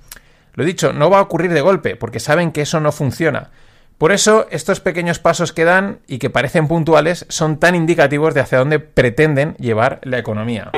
Lo 0.53 0.63
dicho, 0.63 0.93
no 0.93 1.09
va 1.09 1.17
a 1.17 1.21
ocurrir 1.21 1.51
de 1.51 1.61
golpe, 1.61 1.95
porque 1.95 2.19
saben 2.19 2.51
que 2.51 2.61
eso 2.61 2.79
no 2.79 2.91
funciona. 2.91 3.49
Por 3.97 4.11
eso, 4.11 4.47
estos 4.51 4.79
pequeños 4.79 5.19
pasos 5.19 5.53
que 5.53 5.63
dan 5.63 5.99
y 6.07 6.17
que 6.17 6.29
parecen 6.29 6.67
puntuales 6.67 7.25
son 7.29 7.57
tan 7.57 7.73
indicativos 7.73 8.33
de 8.33 8.41
hacia 8.41 8.57
dónde 8.59 8.79
pretenden 8.79 9.55
llevar 9.55 9.99
la 10.03 10.17
economía. 10.17 10.71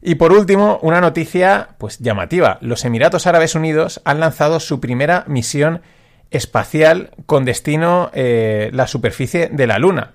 Y 0.00 0.14
por 0.14 0.32
último, 0.32 0.78
una 0.82 1.00
noticia 1.00 1.70
pues 1.78 1.98
llamativa. 1.98 2.58
Los 2.60 2.84
Emiratos 2.84 3.26
Árabes 3.26 3.54
Unidos 3.54 4.00
han 4.04 4.20
lanzado 4.20 4.60
su 4.60 4.80
primera 4.80 5.24
misión 5.26 5.82
espacial 6.30 7.10
con 7.26 7.44
destino 7.44 8.10
eh, 8.14 8.70
la 8.72 8.86
superficie 8.86 9.48
de 9.50 9.66
la 9.66 9.78
Luna. 9.78 10.12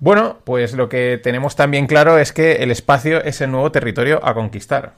Bueno, 0.00 0.38
pues 0.44 0.74
lo 0.74 0.88
que 0.88 1.20
tenemos 1.22 1.56
también 1.56 1.86
claro 1.86 2.18
es 2.18 2.32
que 2.32 2.56
el 2.56 2.70
espacio 2.70 3.22
es 3.22 3.40
el 3.40 3.50
nuevo 3.50 3.72
territorio 3.72 4.24
a 4.24 4.34
conquistar. 4.34 4.92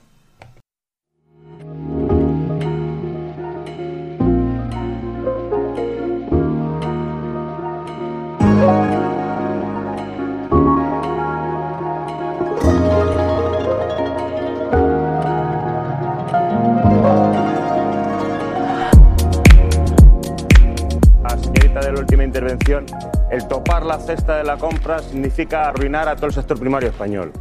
Intervención, 22.41 22.87
el 23.31 23.47
topar 23.49 23.85
la 23.85 23.99
cesta 23.99 24.37
de 24.39 24.45
la 24.45 24.57
compra 24.57 25.01
significa 25.01 25.69
arruinar 25.69 26.09
a 26.09 26.17
todo 26.17 26.27
el 26.27 26.33
sector 26.33 26.59
primario 26.59 26.89
español. 26.89 27.33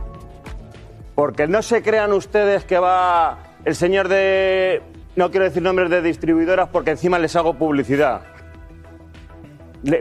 Porque 1.16 1.48
no 1.48 1.62
se 1.62 1.82
crean 1.82 2.12
ustedes 2.12 2.66
que 2.66 2.80
va 2.80 3.38
el 3.64 3.76
señor 3.76 4.10
de... 4.10 4.82
No 5.16 5.32
quiero 5.32 5.46
decir 5.46 5.64
nombres 5.64 5.90
de 5.90 6.02
distribuidoras 6.02 6.70
porque 6.70 6.92
encima 6.92 7.18
les 7.18 7.36
hago 7.36 7.54
publicidad. 7.54 8.22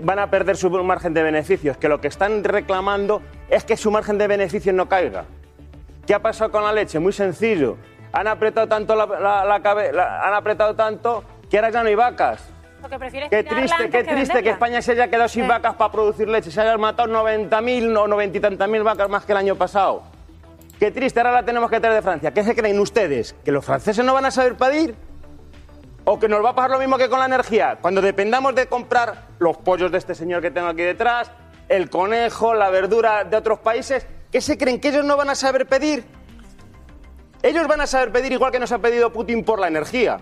van 0.03 0.19
a 0.19 0.31
perder 0.31 0.57
su 0.57 0.69
margen 0.71 1.15
de 1.15 1.23
beneficios, 1.23 1.77
que 1.77 1.89
lo 1.89 2.01
que 2.01 2.09
están 2.09 2.43
reclamando 2.43 3.23
es 3.49 3.65
que 3.65 3.77
su 3.77 3.91
margen 3.91 4.19
de 4.19 4.27
beneficios 4.27 4.75
no 4.75 4.89
caiga. 4.89 5.25
¿Qué 6.07 6.15
ha 6.15 6.23
pasado 6.23 6.51
con 6.51 6.65
la 6.65 6.73
leche? 6.73 6.99
Muy 6.99 7.13
sencillo. 7.13 7.77
Han 8.13 8.27
apretado 8.27 8.67
tanto 8.67 8.97
la, 8.97 9.43
han 9.43 10.35
apretado 10.35 10.75
tanto 10.75 11.23
que 11.49 11.59
ahora 11.59 11.71
ya 11.71 11.83
no 11.83 11.89
hay 11.89 11.95
vacas 11.95 12.58
qué 13.31 13.45
triste, 13.45 13.91
qué 13.91 14.05
triste 14.05 14.43
que 14.43 14.51
España 14.51 14.83
se 14.83 14.93
haya 14.93 15.09
quedado 15.09 15.29
sin 15.29 15.49
vacas 15.49 15.75
para 15.75 15.91
producir 15.91 16.29
leche. 16.29 16.51
Se 16.51 16.61
hayan 16.61 16.81
matado 16.81 17.09
90.000 17.09 17.99
o 17.99 18.09
90 18.09 18.39
y 18.39 18.41
tantas 18.41 18.69
mil 18.69 18.83
vacas 18.83 19.09
más 19.09 19.25
que 19.25 19.33
el 19.33 19.39
año 19.39 19.57
pasado. 19.57 20.03
Qué 20.79 20.91
triste, 20.93 21.19
ahora 21.19 21.33
la 21.33 21.45
tenemos 21.45 21.71
que 21.71 21.81
traer 21.81 21.97
de 21.97 22.03
Francia. 22.03 22.33
¿Qué 22.33 22.45
se 22.45 22.55
creen 22.55 22.79
ustedes? 22.79 23.35
¿Que 23.45 23.51
los 23.51 23.65
franceses 23.65 24.05
no 24.05 24.15
van 24.15 24.27
a 24.27 24.31
saber 24.31 24.57
pedir? 24.57 24.95
¿O 26.05 26.19
que 26.19 26.29
nos 26.29 26.45
va 26.45 26.51
a 26.51 26.55
pasar 26.55 26.71
lo 26.71 26.79
mismo 26.79 26.97
que 26.97 27.09
con 27.09 27.19
la 27.19 27.27
energía? 27.27 27.79
Cuando 27.81 28.01
dependamos 28.01 28.55
de 28.55 28.67
comprar 28.67 29.27
los 29.41 29.57
pollos 29.57 29.91
de 29.91 29.99
este 29.99 30.15
señor 30.15 30.41
que 30.41 30.51
tengo 30.51 30.69
aquí 30.69 30.83
detrás, 30.83 31.33
el 31.69 31.91
conejo, 31.91 32.55
la 32.55 32.71
verdura 32.71 33.25
de 33.25 33.37
otros 33.37 33.59
países, 33.59 34.07
¿qué 34.31 34.41
se 34.41 34.57
creen? 34.57 34.81
¿Que 34.81 34.89
ellos 34.89 35.05
no 35.05 35.17
van 35.17 35.31
a 35.31 35.35
saber 35.35 35.67
pedir? 35.67 36.05
Ellos 37.43 37.67
van 37.67 37.81
a 37.81 37.87
saber 37.87 38.13
pedir 38.13 38.33
igual 38.33 38.53
que 38.53 38.59
nos 38.59 38.73
ha 38.73 38.79
pedido 38.79 39.13
Putin 39.13 39.45
por 39.45 39.59
la 39.59 39.69
energía. 39.69 40.21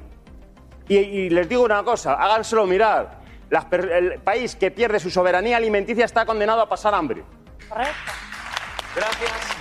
Y, 0.88 1.30
les 1.30 1.48
digo 1.48 1.64
una 1.64 1.82
cosa, 1.82 2.14
háganselo 2.14 2.66
mirar. 2.66 3.20
el 3.50 4.20
país 4.20 4.54
que 4.54 4.70
pierde 4.70 5.00
su 5.00 5.10
soberanía 5.10 5.56
alimenticia 5.56 6.04
está 6.04 6.24
condenado 6.24 6.60
a 6.60 6.68
pasar 6.68 6.94
hambre. 6.94 7.24
Correcto. 7.68 7.92
Gracias. 8.94 9.56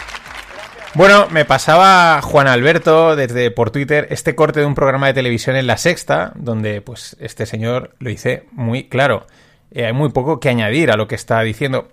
Bueno, 0.95 1.27
me 1.29 1.43
pasaba 1.43 2.21
Juan 2.21 2.47
Alberto 2.47 3.17
desde 3.17 3.51
por 3.51 3.69
Twitter 3.69 4.07
este 4.11 4.33
corte 4.33 4.61
de 4.61 4.65
un 4.65 4.75
programa 4.75 5.07
de 5.07 5.13
televisión 5.13 5.57
en 5.57 5.67
La 5.67 5.75
Sexta, 5.75 6.31
donde 6.35 6.79
pues 6.79 7.17
este 7.19 7.45
señor 7.45 7.95
lo 7.99 8.09
dice 8.09 8.45
muy 8.53 8.87
claro. 8.87 9.27
Eh, 9.71 9.87
hay 9.87 9.91
muy 9.91 10.09
poco 10.13 10.39
que 10.39 10.47
añadir 10.47 10.91
a 10.91 10.95
lo 10.95 11.09
que 11.09 11.15
está 11.15 11.41
diciendo. 11.41 11.89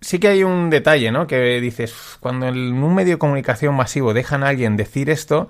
Sí 0.00 0.18
que 0.18 0.26
hay 0.26 0.42
un 0.42 0.68
detalle, 0.68 1.12
¿no? 1.12 1.28
Que 1.28 1.60
dices, 1.60 1.94
cuando 2.18 2.48
en 2.48 2.82
un 2.82 2.92
medio 2.92 3.14
de 3.14 3.18
comunicación 3.18 3.74
masivo 3.76 4.14
dejan 4.14 4.42
a 4.42 4.48
alguien 4.48 4.76
decir 4.76 5.10
esto, 5.10 5.48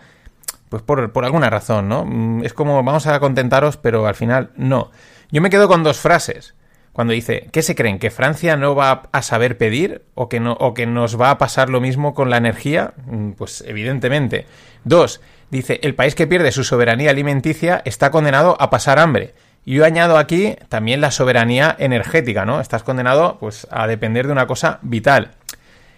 pues 0.71 0.83
por, 0.83 1.13
por, 1.13 1.27
alguna 1.27 1.51
razón, 1.51 1.89
¿no? 1.89 2.07
Mm, 2.07 2.45
es 2.45 2.55
como 2.55 2.83
vamos 2.83 3.07
a 3.07 3.21
contentaros, 3.21 3.77
pero 3.77 4.07
al 4.07 4.15
final 4.15 4.51
no. 4.57 4.91
Yo 5.31 5.43
me 5.43 5.51
quedo 5.51 5.69
con 5.69 5.83
dos 5.83 5.99
frases. 5.99 6.55
Cuando 6.93 7.13
dice, 7.13 7.49
¿qué 7.53 7.63
se 7.63 7.75
creen? 7.75 7.99
¿Que 7.99 8.11
Francia 8.11 8.57
no 8.57 8.75
va 8.75 9.03
a 9.13 9.23
saber 9.23 9.57
pedir? 9.59 10.03
¿O 10.15 10.29
que, 10.29 10.41
no, 10.41 10.53
o 10.55 10.75
que 10.75 10.87
nos 10.87 11.21
va 11.21 11.31
a 11.31 11.39
pasar 11.39 11.71
lo 11.71 11.81
mismo 11.81 12.15
con 12.15 12.31
la 12.31 12.37
energía? 12.37 12.95
Mm, 13.07 13.33
pues 13.33 13.63
evidentemente. 13.67 14.47
Dos, 14.85 15.21
dice, 15.51 15.79
el 15.83 15.95
país 15.95 16.15
que 16.15 16.27
pierde 16.27 16.53
su 16.53 16.65
soberanía 16.65 17.11
alimenticia 17.11 17.83
está 17.85 18.11
condenado 18.11 18.57
a 18.61 18.71
pasar 18.71 18.99
hambre. 18.99 19.35
Y 19.65 19.75
yo 19.75 19.85
añado 19.85 20.19
aquí 20.19 20.57
también 20.69 21.01
la 21.01 21.11
soberanía 21.11 21.77
energética, 21.79 22.45
¿no? 22.45 22.61
Estás 22.61 22.83
condenado 22.83 23.39
pues 23.39 23.67
a 23.71 23.87
depender 23.87 24.27
de 24.27 24.33
una 24.33 24.47
cosa 24.47 24.79
vital. 24.83 25.33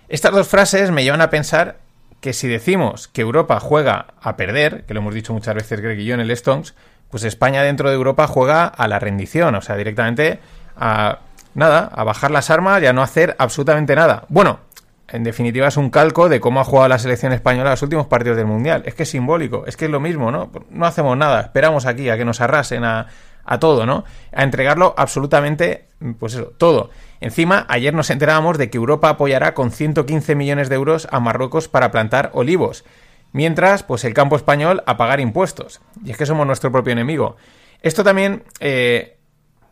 Estas 0.09 0.33
dos 0.33 0.49
frases 0.49 0.91
me 0.91 1.05
llevan 1.05 1.21
a 1.23 1.31
pensar 1.31 1.79
que 2.23 2.33
si 2.33 2.47
decimos 2.47 3.09
que 3.09 3.21
Europa 3.21 3.59
juega 3.59 4.15
a 4.23 4.37
perder, 4.37 4.85
que 4.87 4.95
lo 4.95 5.01
hemos 5.01 5.13
dicho 5.13 5.35
muchas 5.35 5.57
veces 5.57 5.81
Greg 5.81 5.99
y 5.99 6.05
yo 6.05 6.15
en 6.15 6.21
el 6.21 6.31
Stones, 6.31 6.73
pues 7.11 7.25
España 7.25 7.65
dentro 7.65 7.91
de 7.91 7.97
Europa 7.97 8.29
juega 8.29 8.65
a 8.65 8.87
la 8.87 9.01
rendición, 9.01 9.57
o 9.57 9.61
sea, 9.61 9.77
directamente 9.77 10.39
a 10.77 11.19
nada, 11.55 11.91
a 11.93 12.05
bajar 12.05 12.31
las 12.31 12.49
armas 12.49 12.81
y 12.81 12.87
a 12.87 12.93
no 12.93 13.03
hacer 13.03 13.35
absolutamente 13.39 13.97
nada. 13.97 14.25
Bueno, 14.29 14.61
en 15.09 15.25
definitiva 15.25 15.67
es 15.67 15.77
un 15.77 15.91
calco 15.91 16.29
de 16.29 16.39
cómo 16.39 16.61
ha 16.61 16.65
jugado 16.65 16.89
la 16.89 17.01
selección 17.01 17.33
española 17.33 17.71
los 17.71 17.83
últimos 17.83 18.07
partidos 18.07 18.37
del 18.37 18.47
Mundial. 18.47 18.85
Es 18.87 18.95
que 18.95 19.03
es 19.03 19.11
simbólico, 19.11 19.65
es 19.67 19.77
que 19.77 19.87
es 19.87 19.91
lo 19.91 19.99
mismo, 19.99 20.31
¿no? 20.31 20.53
No 20.71 20.87
hacemos 20.87 21.17
nada, 21.19 21.41
esperamos 21.41 21.87
aquí 21.87 22.09
a 22.09 22.17
que 22.17 22.25
nos 22.25 22.41
arrasen 22.41 22.85
a, 22.85 23.09
a 23.45 23.59
todo, 23.59 23.87
¿no? 23.87 24.05
A 24.33 24.43
entregarlo 24.43 24.95
absolutamente, 24.97 25.87
pues 26.19 26.35
eso, 26.35 26.53
todo. 26.57 26.91
Encima, 27.21 27.67
ayer 27.69 27.95
nos 27.95 28.11
enterábamos 28.11 28.59
de 28.59 28.71
que 28.71 28.79
Europa 28.79 29.09
apoyará 29.09 29.55
con 29.55 29.71
115 29.71 30.35
millones 30.35 30.69
de 30.69 30.75
euros 30.75 31.09
a 31.11 31.21
Marruecos 31.21 31.69
para 31.69 31.91
plantar 31.91 32.31
olivos. 32.35 32.85
Mientras, 33.33 33.83
pues 33.83 34.05
el 34.05 34.15
campo 34.15 34.37
español 34.37 34.83
a 34.87 34.97
pagar 34.97 35.21
impuestos. 35.21 35.81
Y 36.05 36.11
es 36.11 36.17
que 36.17 36.27
somos 36.27 36.47
nuestro 36.47 36.71
propio 36.71 36.93
enemigo. 36.93 37.37
Esto 37.81 38.05
también 38.05 38.45
eh, 38.61 39.19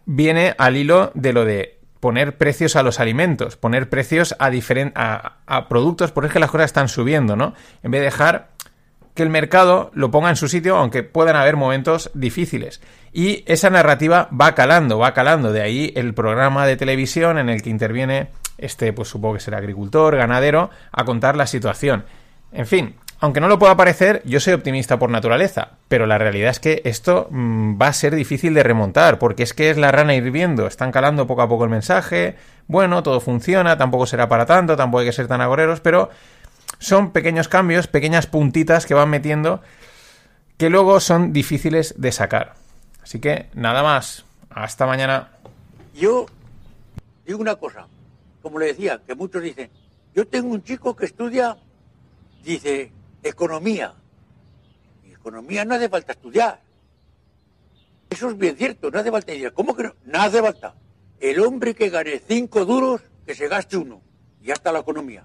viene 0.07 0.55
al 0.59 0.77
hilo 0.77 1.12
de 1.14 1.33
lo 1.33 1.45
de 1.45 1.79
poner 2.01 2.39
precios 2.39 2.77
a 2.77 2.83
los 2.83 2.99
alimentos, 2.99 3.57
poner 3.57 3.91
precios 3.91 4.35
a, 4.39 4.51
a, 4.95 5.37
a 5.47 5.68
productos, 5.68 6.12
porque 6.12 6.29
es 6.29 6.33
que 6.33 6.41
las 6.41 6.51
cosas 6.51 6.66
están 6.66 6.89
subiendo, 6.89 7.37
¿no? 7.37 7.55
En 7.83 7.91
vez 7.91 8.01
de 8.01 8.07
dejar 8.07 8.49
que 9.14 9.23
el 9.23 9.29
mercado 9.29 9.91
lo 9.93 10.11
ponga 10.11 10.31
en 10.31 10.37
su 10.37 10.49
sitio, 10.49 10.77
aunque 10.77 11.03
puedan 11.03 11.37
haber 11.37 11.57
momentos 11.57 12.11
difíciles. 12.14 12.81
Y 13.13 13.43
esa 13.47 13.71
narrativa 13.71 14.29
va 14.39 14.55
calando, 14.55 14.99
va 14.99 15.15
calando. 15.15 15.53
De 15.53 15.63
ahí 15.63 15.93
el 15.97 16.15
programa 16.15 16.67
de 16.67 16.77
televisión 16.77 17.39
en 17.39 17.49
el 17.49 17.63
que 17.63 17.71
interviene 17.71 18.29
este 18.59 18.93
pues 18.93 19.09
supongo 19.09 19.35
que 19.35 19.41
será 19.41 19.59
agricultor, 19.59 20.17
ganadero, 20.17 20.71
a 20.93 21.05
contar 21.05 21.37
la 21.37 21.47
situación. 21.47 22.05
En 22.53 22.67
fin, 22.67 22.95
aunque 23.21 23.41
no 23.41 23.49
lo 23.49 23.59
pueda 23.59 23.77
parecer, 23.77 24.23
yo 24.25 24.41
soy 24.41 24.55
optimista 24.55 24.99
por 24.99 25.11
naturaleza, 25.11 25.73
pero 25.89 26.07
la 26.07 26.19
realidad 26.19 26.51
es 26.51 26.61
que 26.61 26.83
esto 26.85 27.29
mm, 27.31 27.81
va 27.81 27.89
a 27.89 27.93
ser 27.93 28.15
difícil 28.15 28.55
de 28.55 28.63
remontar, 28.63 29.19
porque 29.19 29.43
es 29.43 29.55
que 29.55 29.71
es 29.71 29.77
la 29.77 29.93
rana 29.93 30.15
hirviendo, 30.15 30.67
están 30.67 30.93
calando 30.93 31.27
poco 31.27 31.43
a 31.43 31.49
poco 31.49 31.65
el 31.65 31.71
mensaje, 31.71 32.37
bueno, 32.67 33.03
todo 33.03 33.21
funciona, 33.21 33.77
tampoco 33.77 34.07
será 34.07 34.29
para 34.29 34.47
tanto, 34.47 34.77
tampoco 34.77 35.01
hay 35.01 35.07
que 35.07 35.13
ser 35.13 35.29
tan 35.29 35.41
agoreros, 35.41 35.81
pero 35.81 36.11
son 36.79 37.13
pequeños 37.13 37.49
cambios, 37.49 37.89
pequeñas 37.89 38.27
puntitas 38.27 38.87
que 38.87 38.95
van 38.95 39.11
metiendo 39.11 39.61
que 40.57 40.71
luego 40.71 41.01
son 41.01 41.33
difíciles 41.33 41.95
de 41.99 42.13
sacar. 42.13 42.55
Así 43.03 43.21
que 43.21 43.51
nada 43.55 43.83
más, 43.83 44.25
hasta 44.51 44.87
mañana. 44.87 45.31
Yo 45.95 46.27
digo 47.27 47.41
una 47.41 47.57
cosa, 47.57 47.87
como 48.43 48.59
le 48.59 48.67
decía, 48.67 49.01
que 49.07 49.15
muchos 49.15 49.43
dicen, 49.43 49.71
yo 50.15 50.27
tengo 50.27 50.53
un 50.53 50.63
chico 50.63 50.95
que 50.95 51.07
estudia, 51.07 51.57
dice, 52.43 52.93
economía. 53.23 53.95
Y 55.05 55.13
economía 55.13 55.65
no 55.65 55.75
hace 55.75 55.89
falta 55.89 56.13
estudiar. 56.13 56.61
Eso 58.09 58.31
es 58.31 58.37
bien 58.37 58.57
cierto, 58.57 58.91
no 58.91 58.99
hace 58.99 59.11
falta 59.11 59.33
estudiar. 59.33 59.53
¿Cómo 59.53 59.77
que 59.77 59.85
no? 59.85 59.95
No 60.05 60.21
hace 60.21 60.41
falta. 60.41 60.75
El 61.21 61.41
hombre 61.41 61.75
que 61.75 61.91
gane 61.91 62.19
cinco 62.19 62.65
duros, 62.65 63.03
que 63.27 63.35
se 63.35 63.47
gaste 63.49 63.77
uno. 63.77 64.03
Y 64.41 64.47
ya 64.47 64.55
está 64.55 64.73
la 64.73 64.81
economía. 64.81 65.25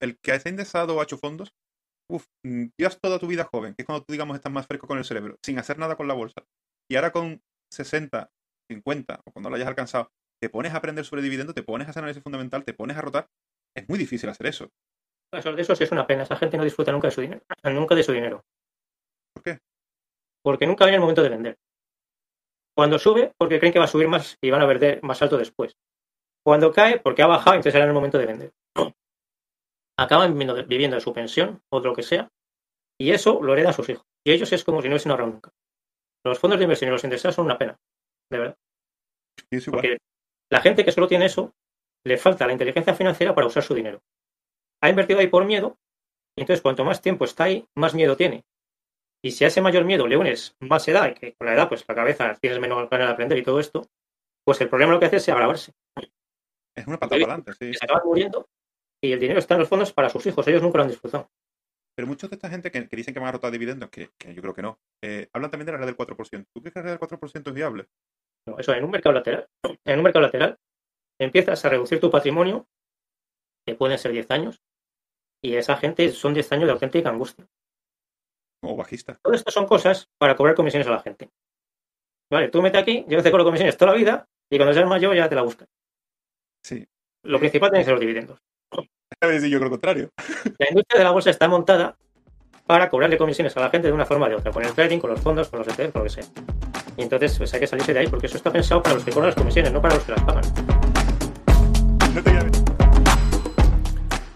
El 0.00 0.18
que 0.18 0.32
ha 0.32 0.40
indexado 0.44 0.96
o 0.96 1.00
ha 1.00 1.04
hecho 1.04 1.16
fondos, 1.16 1.54
uff, 2.12 2.26
llevas 2.78 3.00
toda 3.00 3.18
tu 3.18 3.26
vida 3.26 3.48
joven, 3.50 3.74
que 3.74 3.82
es 3.82 3.86
cuando 3.86 4.04
tú, 4.04 4.12
digamos, 4.12 4.36
estás 4.36 4.52
más 4.52 4.66
fresco 4.66 4.86
con 4.86 4.98
el 4.98 5.04
cerebro, 5.04 5.36
sin 5.42 5.58
hacer 5.58 5.78
nada 5.78 5.96
con 5.96 6.06
la 6.06 6.14
bolsa. 6.14 6.44
Y 6.90 6.96
ahora 6.96 7.10
con 7.10 7.40
60, 7.72 8.30
50, 8.70 9.20
o 9.24 9.32
cuando 9.32 9.50
lo 9.50 9.56
hayas 9.56 9.68
alcanzado, 9.68 10.10
te 10.40 10.50
pones 10.50 10.74
a 10.74 10.76
aprender 10.76 11.04
sobre 11.04 11.22
dividendo, 11.22 11.54
te 11.54 11.62
pones 11.62 11.86
a 11.86 11.90
hacer 11.90 12.02
análisis 12.02 12.22
fundamental, 12.22 12.64
te 12.64 12.74
pones 12.74 12.96
a 12.96 13.00
rotar, 13.00 13.28
es 13.76 13.88
muy 13.88 13.98
difícil 13.98 14.28
hacer 14.28 14.46
eso. 14.46 14.68
Eso 15.32 15.50
eso 15.56 15.74
sí 15.74 15.84
es 15.84 15.92
una 15.92 16.06
pena. 16.06 16.24
Esa 16.24 16.36
gente 16.36 16.58
no 16.58 16.64
disfruta 16.64 16.92
nunca 16.92 17.08
de 17.08 17.14
su 17.14 17.22
dinero. 17.22 17.40
Nunca 17.64 17.94
de 17.94 18.02
su 18.02 18.12
dinero. 18.12 18.44
¿Por 19.34 19.42
qué? 19.42 19.58
Porque 20.44 20.66
nunca 20.66 20.84
viene 20.84 20.96
el 20.96 21.00
momento 21.00 21.22
de 21.22 21.30
vender. 21.30 21.56
Cuando 22.76 22.98
sube, 22.98 23.32
porque 23.38 23.58
creen 23.58 23.72
que 23.72 23.78
va 23.78 23.86
a 23.86 23.88
subir 23.88 24.08
más 24.08 24.36
y 24.42 24.50
van 24.50 24.60
a 24.60 24.66
vender 24.66 25.02
más 25.02 25.22
alto 25.22 25.38
después. 25.38 25.74
Cuando 26.44 26.72
cae, 26.72 26.98
porque 26.98 27.22
ha 27.22 27.26
bajado, 27.26 27.54
entonces 27.54 27.72
será 27.72 27.86
el 27.86 27.92
momento 27.92 28.18
de 28.18 28.26
vender. 28.26 28.52
Acaban 29.98 30.36
viviendo, 30.68 30.96
de 30.96 31.00
su 31.00 31.12
pensión 31.12 31.62
o 31.70 31.80
de 31.80 31.88
lo 31.88 31.94
que 31.94 32.02
sea, 32.02 32.30
y 32.98 33.10
eso 33.10 33.42
lo 33.42 33.52
heredan 33.52 33.74
sus 33.74 33.88
hijos. 33.88 34.04
Y 34.24 34.32
ellos 34.32 34.52
es 34.52 34.64
como 34.64 34.80
si 34.80 34.88
no 34.88 34.94
hubiesen 34.94 35.10
ahorrado 35.10 35.30
nunca. 35.30 35.50
Los 36.24 36.38
fondos 36.38 36.58
de 36.58 36.64
inversión 36.64 36.88
y 36.88 36.92
los 36.92 37.04
indexados 37.04 37.34
son 37.34 37.46
una 37.46 37.58
pena, 37.58 37.76
de 38.30 38.38
verdad. 38.38 38.56
Porque 39.70 39.98
la 40.50 40.60
gente 40.60 40.84
que 40.84 40.92
solo 40.92 41.08
tiene 41.08 41.26
eso, 41.26 41.52
le 42.04 42.16
falta 42.16 42.46
la 42.46 42.52
inteligencia 42.52 42.94
financiera 42.94 43.34
para 43.34 43.46
usar 43.46 43.62
su 43.62 43.74
dinero. 43.74 44.00
Ha 44.82 44.88
invertido 44.88 45.20
ahí 45.20 45.28
por 45.28 45.44
miedo, 45.44 45.78
y 46.36 46.42
entonces 46.42 46.62
cuanto 46.62 46.84
más 46.84 47.00
tiempo 47.00 47.24
está 47.24 47.44
ahí, 47.44 47.66
más 47.76 47.94
miedo 47.94 48.16
tiene. 48.16 48.44
Y 49.24 49.30
si 49.32 49.44
a 49.44 49.48
ese 49.48 49.60
mayor 49.60 49.84
miedo 49.84 50.06
le 50.06 50.16
unes 50.16 50.56
más 50.60 50.86
edad, 50.88 51.08
y 51.08 51.14
que 51.14 51.34
con 51.34 51.46
la 51.46 51.54
edad, 51.54 51.68
pues 51.68 51.84
la 51.86 51.94
cabeza 51.94 52.36
tienes 52.40 52.58
menos 52.58 52.88
ganas 52.88 53.08
de 53.08 53.12
aprender 53.12 53.38
y 53.38 53.42
todo 53.42 53.60
esto, 53.60 53.86
pues 54.44 54.60
el 54.60 54.68
problema 54.68 54.92
lo 54.92 55.00
que 55.00 55.06
hace 55.06 55.16
es 55.16 55.28
agravarse. 55.28 55.72
Es 56.74 56.86
una 56.86 56.98
patada 56.98 57.20
para 57.20 57.34
adelante, 57.34 57.52
sí. 57.52 57.74
Se 57.74 57.84
acaban 57.84 58.02
muriendo 58.04 58.48
y 59.02 59.12
el 59.12 59.18
dinero 59.18 59.40
está 59.40 59.54
en 59.54 59.60
los 59.60 59.68
fondos 59.68 59.92
para 59.92 60.08
sus 60.08 60.24
hijos, 60.26 60.46
ellos 60.46 60.62
nunca 60.62 60.78
lo 60.78 60.84
han 60.84 60.90
disfrutado. 60.90 61.30
Pero 61.94 62.08
muchos 62.08 62.30
de 62.30 62.36
esta 62.36 62.48
gente 62.48 62.70
que, 62.70 62.80
dicen 62.96 63.12
que 63.12 63.20
van 63.20 63.28
a 63.28 63.32
rotar 63.32 63.50
dividendos, 63.50 63.90
que, 63.90 64.10
yo 64.32 64.40
creo 64.40 64.54
que 64.54 64.62
no, 64.62 64.78
eh, 65.02 65.28
hablan 65.32 65.50
también 65.50 65.66
de 65.66 65.72
la 65.72 65.78
red 65.78 65.86
del 65.86 65.96
4%. 65.96 66.46
¿Tú 66.54 66.60
crees 66.60 66.72
que 66.72 66.80
la 66.80 66.84
red 66.84 66.98
del 66.98 67.00
4% 67.00 67.48
es 67.48 67.54
viable? 67.54 67.88
No, 68.46 68.58
eso 68.58 68.72
en 68.72 68.84
un 68.84 68.90
mercado 68.90 69.12
lateral. 69.12 69.48
En 69.84 69.98
un 69.98 70.04
mercado 70.04 70.24
lateral 70.24 70.58
empiezas 71.20 71.64
a 71.64 71.68
reducir 71.68 72.00
tu 72.00 72.10
patrimonio, 72.10 72.66
que 73.66 73.74
pueden 73.74 73.98
ser 73.98 74.12
10 74.12 74.30
años, 74.30 74.62
y 75.42 75.56
esa 75.56 75.76
gente 75.76 76.08
son 76.10 76.34
10 76.34 76.52
años 76.52 76.66
de 76.66 76.72
auténtica 76.72 77.10
angustia. 77.10 77.46
O 78.64 78.76
bajista. 78.76 79.18
Todo 79.22 79.34
esto 79.34 79.50
son 79.50 79.66
cosas 79.66 80.08
para 80.18 80.36
cobrar 80.36 80.54
comisiones 80.54 80.86
a 80.86 80.92
la 80.92 81.00
gente. 81.00 81.30
Vale, 82.30 82.48
tú 82.48 82.62
mete 82.62 82.78
aquí, 82.78 83.04
yo 83.08 83.22
te 83.22 83.30
cobro 83.30 83.44
comisiones 83.44 83.76
toda 83.76 83.92
la 83.92 83.98
vida, 83.98 84.28
y 84.50 84.56
cuando 84.56 84.72
seas 84.72 84.88
mayor 84.88 85.14
ya 85.14 85.28
te 85.28 85.34
la 85.34 85.42
buscas. 85.42 85.68
Sí. 86.64 86.86
Lo 87.24 87.38
principal 87.38 87.70
tienen 87.70 87.82
que 87.82 87.84
ser 87.86 87.94
los 87.94 88.00
dividendos. 88.00 88.40
A 89.20 89.26
ver 89.26 89.40
si 89.40 89.50
yo 89.50 89.58
creo 89.58 89.68
lo 89.68 89.70
contrario. 89.70 90.10
La 90.58 90.68
industria 90.68 90.98
de 90.98 91.04
la 91.04 91.10
bolsa 91.10 91.30
está 91.30 91.48
montada 91.48 91.96
para 92.66 92.88
cobrarle 92.88 93.18
comisiones 93.18 93.56
a 93.56 93.60
la 93.60 93.70
gente 93.70 93.88
de 93.88 93.92
una 93.92 94.06
forma 94.06 94.26
o 94.26 94.28
de 94.28 94.36
otra, 94.36 94.52
con 94.52 94.64
el 94.64 94.72
trading, 94.72 94.98
con 94.98 95.10
los 95.10 95.20
fondos, 95.20 95.48
con 95.48 95.58
los 95.58 95.68
ETFs, 95.68 95.92
con 95.92 96.00
lo 96.00 96.04
que 96.04 96.10
sea. 96.10 96.24
Y 96.96 97.02
entonces 97.02 97.36
pues, 97.36 97.52
hay 97.54 97.60
que 97.60 97.66
salirse 97.66 97.92
de 97.92 98.00
ahí 98.00 98.06
porque 98.06 98.26
eso 98.26 98.36
está 98.36 98.52
pensado 98.52 98.82
para 98.82 98.94
los 98.94 99.04
que 99.04 99.10
cobran 99.10 99.28
las 99.28 99.34
comisiones, 99.34 99.72
no 99.72 99.82
para 99.82 99.94
los 99.94 100.04
que 100.04 100.12
las 100.12 100.22
pagan. 100.22 100.44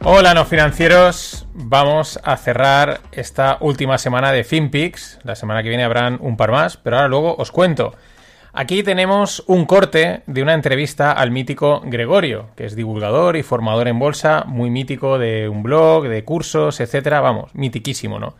Hola, 0.04 0.34
no 0.34 0.44
financieros. 0.44 1.46
Vamos 1.54 2.20
a 2.22 2.36
cerrar 2.36 3.00
esta 3.10 3.58
última 3.60 3.98
semana 3.98 4.30
de 4.30 4.44
FinPix. 4.44 5.18
La 5.24 5.34
semana 5.34 5.62
que 5.62 5.68
viene 5.68 5.84
habrán 5.84 6.18
un 6.20 6.36
par 6.36 6.52
más, 6.52 6.76
pero 6.76 6.96
ahora 6.96 7.08
luego 7.08 7.34
os 7.36 7.50
cuento. 7.50 7.94
Aquí 8.58 8.82
tenemos 8.82 9.44
un 9.48 9.66
corte 9.66 10.22
de 10.26 10.42
una 10.42 10.54
entrevista 10.54 11.12
al 11.12 11.30
mítico 11.30 11.82
Gregorio, 11.84 12.48
que 12.56 12.64
es 12.64 12.74
divulgador 12.74 13.36
y 13.36 13.42
formador 13.42 13.86
en 13.86 13.98
bolsa, 13.98 14.44
muy 14.46 14.70
mítico 14.70 15.18
de 15.18 15.46
un 15.46 15.62
blog, 15.62 16.08
de 16.08 16.24
cursos, 16.24 16.80
etcétera. 16.80 17.20
Vamos, 17.20 17.54
mitiquísimo, 17.54 18.18
¿no? 18.18 18.34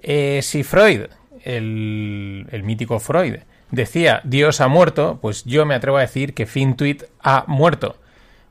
Eh, 0.00 0.38
si 0.40 0.62
Freud, 0.62 1.06
el, 1.42 2.46
mítico 2.62 3.00
Freud, 3.00 3.38
decía 3.72 4.20
Dios 4.22 4.60
ha 4.60 4.68
muerto, 4.68 5.18
pues 5.20 5.42
yo 5.44 5.66
me 5.66 5.74
atrevo 5.74 5.96
a 5.96 6.02
decir 6.02 6.32
que 6.32 6.46
FinTweet 6.46 7.02
ha 7.20 7.42
muerto. 7.48 7.96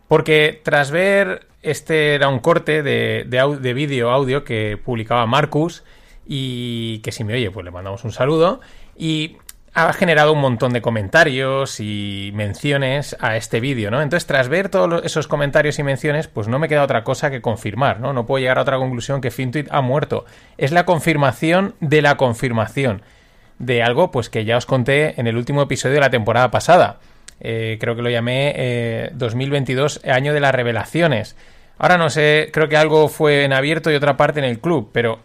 Porque 0.09 0.59
tras 0.65 0.91
ver, 0.91 1.47
este 1.61 2.13
era 2.13 2.27
un 2.27 2.39
corte 2.39 2.83
de, 2.83 3.23
de, 3.25 3.57
de 3.61 3.73
vídeo 3.73 4.11
audio 4.11 4.43
que 4.43 4.77
publicaba 4.83 5.25
Marcus 5.27 5.85
y 6.27 6.99
que 6.99 7.13
si 7.13 7.23
me 7.23 7.35
oye, 7.35 7.51
pues 7.51 7.63
le 7.63 7.71
mandamos 7.71 8.03
un 8.03 8.11
saludo. 8.11 8.59
Y 8.97 9.37
ha 9.75 9.91
generado 9.93 10.33
un 10.33 10.39
montón 10.39 10.71
de 10.71 10.81
comentarios 10.81 11.79
y 11.79 12.31
menciones 12.35 13.17
a 13.19 13.37
este 13.37 13.59
vídeo, 13.59 13.89
¿no? 13.89 14.01
Entonces, 14.01 14.27
tras 14.27 14.47
ver 14.47 14.69
todos 14.69 15.03
esos 15.03 15.27
comentarios 15.27 15.79
y 15.79 15.83
menciones, 15.83 16.27
pues 16.27 16.47
no 16.47 16.59
me 16.59 16.69
queda 16.69 16.83
otra 16.83 17.03
cosa 17.03 17.31
que 17.31 17.41
confirmar, 17.41 17.99
¿no? 17.99 18.13
No 18.13 18.25
puedo 18.25 18.39
llegar 18.39 18.59
a 18.59 18.61
otra 18.61 18.77
conclusión 18.77 19.19
que 19.19 19.31
FinTweet 19.31 19.67
ha 19.71 19.81
muerto. 19.81 20.25
Es 20.57 20.71
la 20.71 20.85
confirmación 20.85 21.73
de 21.79 22.03
la 22.03 22.17
confirmación 22.17 23.01
de 23.57 23.81
algo, 23.81 24.11
pues 24.11 24.29
que 24.29 24.45
ya 24.45 24.57
os 24.57 24.67
conté 24.67 25.19
en 25.19 25.25
el 25.25 25.37
último 25.37 25.63
episodio 25.63 25.95
de 25.95 26.01
la 26.01 26.11
temporada 26.11 26.51
pasada. 26.51 26.99
Eh, 27.39 27.77
creo 27.79 27.95
que 27.95 28.03
lo 28.03 28.09
llamé 28.11 29.09
2022, 29.13 30.01
eh, 30.03 30.11
año 30.11 30.33
de 30.33 30.39
las 30.39 30.53
revelaciones. 30.53 31.35
Ahora 31.79 31.97
no 31.97 32.11
sé, 32.11 32.49
creo 32.53 32.69
que 32.69 32.77
algo 32.77 33.07
fue 33.09 33.43
en 33.43 33.53
abierto 33.53 33.91
y 33.91 33.95
otra 33.95 34.17
parte 34.17 34.39
en 34.39 34.45
el 34.45 34.59
club, 34.59 34.91
pero 34.93 35.19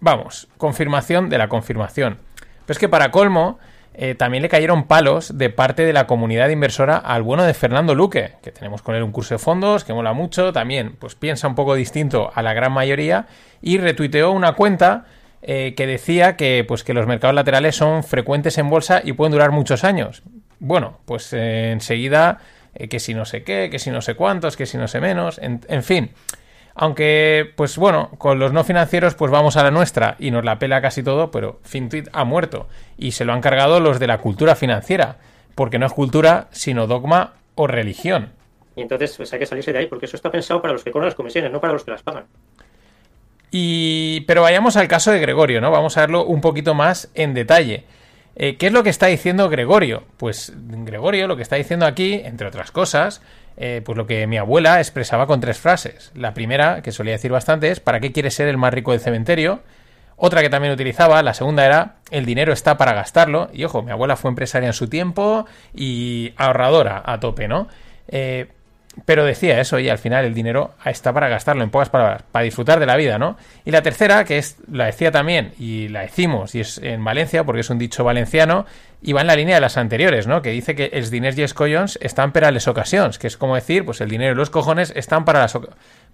vamos, 0.00 0.48
confirmación 0.56 1.28
de 1.28 1.36
la 1.36 1.48
confirmación. 1.48 2.18
Pero 2.64 2.72
es 2.72 2.78
que 2.78 2.88
para 2.88 3.10
colmo, 3.10 3.58
eh, 4.02 4.14
también 4.14 4.42
le 4.42 4.48
cayeron 4.48 4.84
palos 4.84 5.36
de 5.36 5.50
parte 5.50 5.84
de 5.84 5.92
la 5.92 6.06
comunidad 6.06 6.48
inversora 6.48 6.96
al 6.96 7.22
bueno 7.22 7.42
de 7.42 7.52
Fernando 7.52 7.94
Luque, 7.94 8.32
que 8.42 8.50
tenemos 8.50 8.80
con 8.80 8.94
él 8.94 9.02
un 9.02 9.12
curso 9.12 9.34
de 9.34 9.38
fondos 9.38 9.84
que 9.84 9.92
mola 9.92 10.14
mucho, 10.14 10.54
también 10.54 10.96
pues 10.98 11.14
piensa 11.14 11.46
un 11.46 11.54
poco 11.54 11.74
distinto 11.74 12.32
a 12.34 12.40
la 12.40 12.54
gran 12.54 12.72
mayoría 12.72 13.26
y 13.60 13.76
retuiteó 13.76 14.30
una 14.30 14.54
cuenta 14.54 15.04
eh, 15.42 15.74
que 15.76 15.86
decía 15.86 16.34
que, 16.36 16.64
pues, 16.66 16.82
que 16.82 16.94
los 16.94 17.06
mercados 17.06 17.34
laterales 17.34 17.76
son 17.76 18.02
frecuentes 18.02 18.56
en 18.56 18.70
bolsa 18.70 19.02
y 19.04 19.12
pueden 19.12 19.32
durar 19.32 19.50
muchos 19.50 19.84
años. 19.84 20.22
Bueno, 20.60 21.00
pues 21.04 21.34
eh, 21.34 21.70
enseguida 21.70 22.38
que 22.88 23.00
si 23.00 23.12
no 23.12 23.26
sé 23.26 23.42
qué, 23.42 23.68
que 23.70 23.78
si 23.78 23.90
no 23.90 24.00
sé 24.00 24.14
cuántos, 24.14 24.56
que 24.56 24.64
si 24.64 24.78
no 24.78 24.88
sé 24.88 25.02
menos, 25.02 25.38
en 25.42 25.82
fin. 25.82 26.12
Aunque, 26.74 27.52
pues 27.56 27.76
bueno, 27.76 28.10
con 28.18 28.38
los 28.38 28.52
no 28.52 28.64
financieros, 28.64 29.14
pues 29.14 29.30
vamos 29.30 29.56
a 29.56 29.62
la 29.62 29.70
nuestra 29.70 30.16
y 30.18 30.30
nos 30.30 30.44
la 30.44 30.58
pela 30.58 30.80
casi 30.80 31.02
todo, 31.02 31.30
pero 31.30 31.60
FinTweet 31.64 32.08
ha 32.12 32.24
muerto 32.24 32.68
y 32.96 33.12
se 33.12 33.24
lo 33.24 33.32
han 33.32 33.40
cargado 33.40 33.80
los 33.80 33.98
de 33.98 34.06
la 34.06 34.18
cultura 34.18 34.54
financiera, 34.54 35.18
porque 35.54 35.78
no 35.78 35.86
es 35.86 35.92
cultura, 35.92 36.48
sino 36.52 36.86
dogma 36.86 37.34
o 37.54 37.66
religión. 37.66 38.32
Y 38.76 38.82
entonces 38.82 39.14
pues 39.16 39.32
hay 39.32 39.40
que 39.40 39.46
salirse 39.46 39.72
de 39.72 39.80
ahí, 39.80 39.86
porque 39.86 40.06
eso 40.06 40.16
está 40.16 40.30
pensado 40.30 40.62
para 40.62 40.72
los 40.72 40.84
que 40.84 40.90
cobran 40.90 41.06
las 41.06 41.14
comisiones, 41.14 41.52
no 41.52 41.60
para 41.60 41.72
los 41.72 41.84
que 41.84 41.90
las 41.90 42.02
pagan. 42.02 42.24
Y... 43.50 44.20
Pero 44.22 44.42
vayamos 44.42 44.76
al 44.76 44.88
caso 44.88 45.10
de 45.10 45.18
Gregorio, 45.18 45.60
¿no? 45.60 45.70
Vamos 45.70 45.96
a 45.96 46.02
verlo 46.02 46.24
un 46.24 46.40
poquito 46.40 46.74
más 46.74 47.10
en 47.14 47.34
detalle. 47.34 47.84
Eh, 48.36 48.56
¿Qué 48.56 48.68
es 48.68 48.72
lo 48.72 48.82
que 48.82 48.90
está 48.90 49.06
diciendo 49.06 49.48
Gregorio? 49.48 50.04
Pues 50.16 50.52
Gregorio 50.56 51.26
lo 51.26 51.36
que 51.36 51.42
está 51.42 51.56
diciendo 51.56 51.84
aquí, 51.84 52.14
entre 52.24 52.46
otras 52.46 52.70
cosas, 52.70 53.20
eh, 53.62 53.82
pues 53.84 53.98
lo 53.98 54.06
que 54.06 54.26
mi 54.26 54.38
abuela 54.38 54.78
expresaba 54.78 55.26
con 55.26 55.40
tres 55.40 55.58
frases. 55.58 56.12
La 56.14 56.32
primera, 56.32 56.80
que 56.80 56.92
solía 56.92 57.12
decir 57.12 57.30
bastante, 57.30 57.70
es 57.70 57.78
¿para 57.78 58.00
qué 58.00 58.10
quieres 58.10 58.32
ser 58.32 58.48
el 58.48 58.56
más 58.56 58.72
rico 58.72 58.92
del 58.92 59.00
cementerio? 59.00 59.60
Otra 60.16 60.40
que 60.40 60.48
también 60.48 60.72
utilizaba, 60.72 61.22
la 61.22 61.34
segunda 61.34 61.66
era 61.66 61.96
el 62.10 62.24
dinero 62.24 62.54
está 62.54 62.78
para 62.78 62.94
gastarlo. 62.94 63.50
Y 63.52 63.64
ojo, 63.64 63.82
mi 63.82 63.90
abuela 63.90 64.16
fue 64.16 64.30
empresaria 64.30 64.66
en 64.66 64.72
su 64.72 64.88
tiempo 64.88 65.44
y 65.74 66.32
ahorradora 66.38 67.02
a 67.04 67.20
tope, 67.20 67.48
¿no? 67.48 67.68
Eh, 68.08 68.48
pero 69.04 69.24
decía 69.24 69.60
eso, 69.60 69.78
y 69.78 69.88
al 69.88 69.98
final 69.98 70.24
el 70.24 70.34
dinero 70.34 70.74
está 70.84 71.12
para 71.12 71.28
gastarlo, 71.28 71.62
en 71.62 71.70
pocas 71.70 71.88
palabras, 71.90 72.22
para 72.30 72.44
disfrutar 72.44 72.80
de 72.80 72.86
la 72.86 72.96
vida, 72.96 73.18
¿no? 73.18 73.36
Y 73.64 73.70
la 73.70 73.82
tercera, 73.82 74.24
que 74.24 74.38
es, 74.38 74.56
la 74.70 74.86
decía 74.86 75.10
también, 75.10 75.52
y 75.58 75.88
la 75.88 76.02
decimos, 76.02 76.54
y 76.54 76.60
es 76.60 76.78
en 76.78 77.02
Valencia, 77.04 77.44
porque 77.44 77.60
es 77.60 77.70
un 77.70 77.78
dicho 77.78 78.04
valenciano, 78.04 78.66
y 79.02 79.12
va 79.12 79.22
en 79.22 79.26
la 79.28 79.36
línea 79.36 79.54
de 79.54 79.60
las 79.60 79.76
anteriores, 79.76 80.26
¿no? 80.26 80.42
Que 80.42 80.50
dice 80.50 80.74
que 80.74 80.90
els 80.92 81.10
diners 81.10 81.38
y 81.38 81.46
collons 81.54 81.98
están 82.02 82.32
para 82.32 82.50
las 82.50 82.68
ocasiones, 82.68 83.18
que 83.18 83.26
es 83.26 83.36
como 83.36 83.54
decir, 83.54 83.84
pues 83.84 84.00
el 84.00 84.10
dinero 84.10 84.32
y 84.32 84.36
los 84.36 84.50
cojones 84.50 84.92
están 84.94 85.24
para 85.24 85.40
las, 85.40 85.58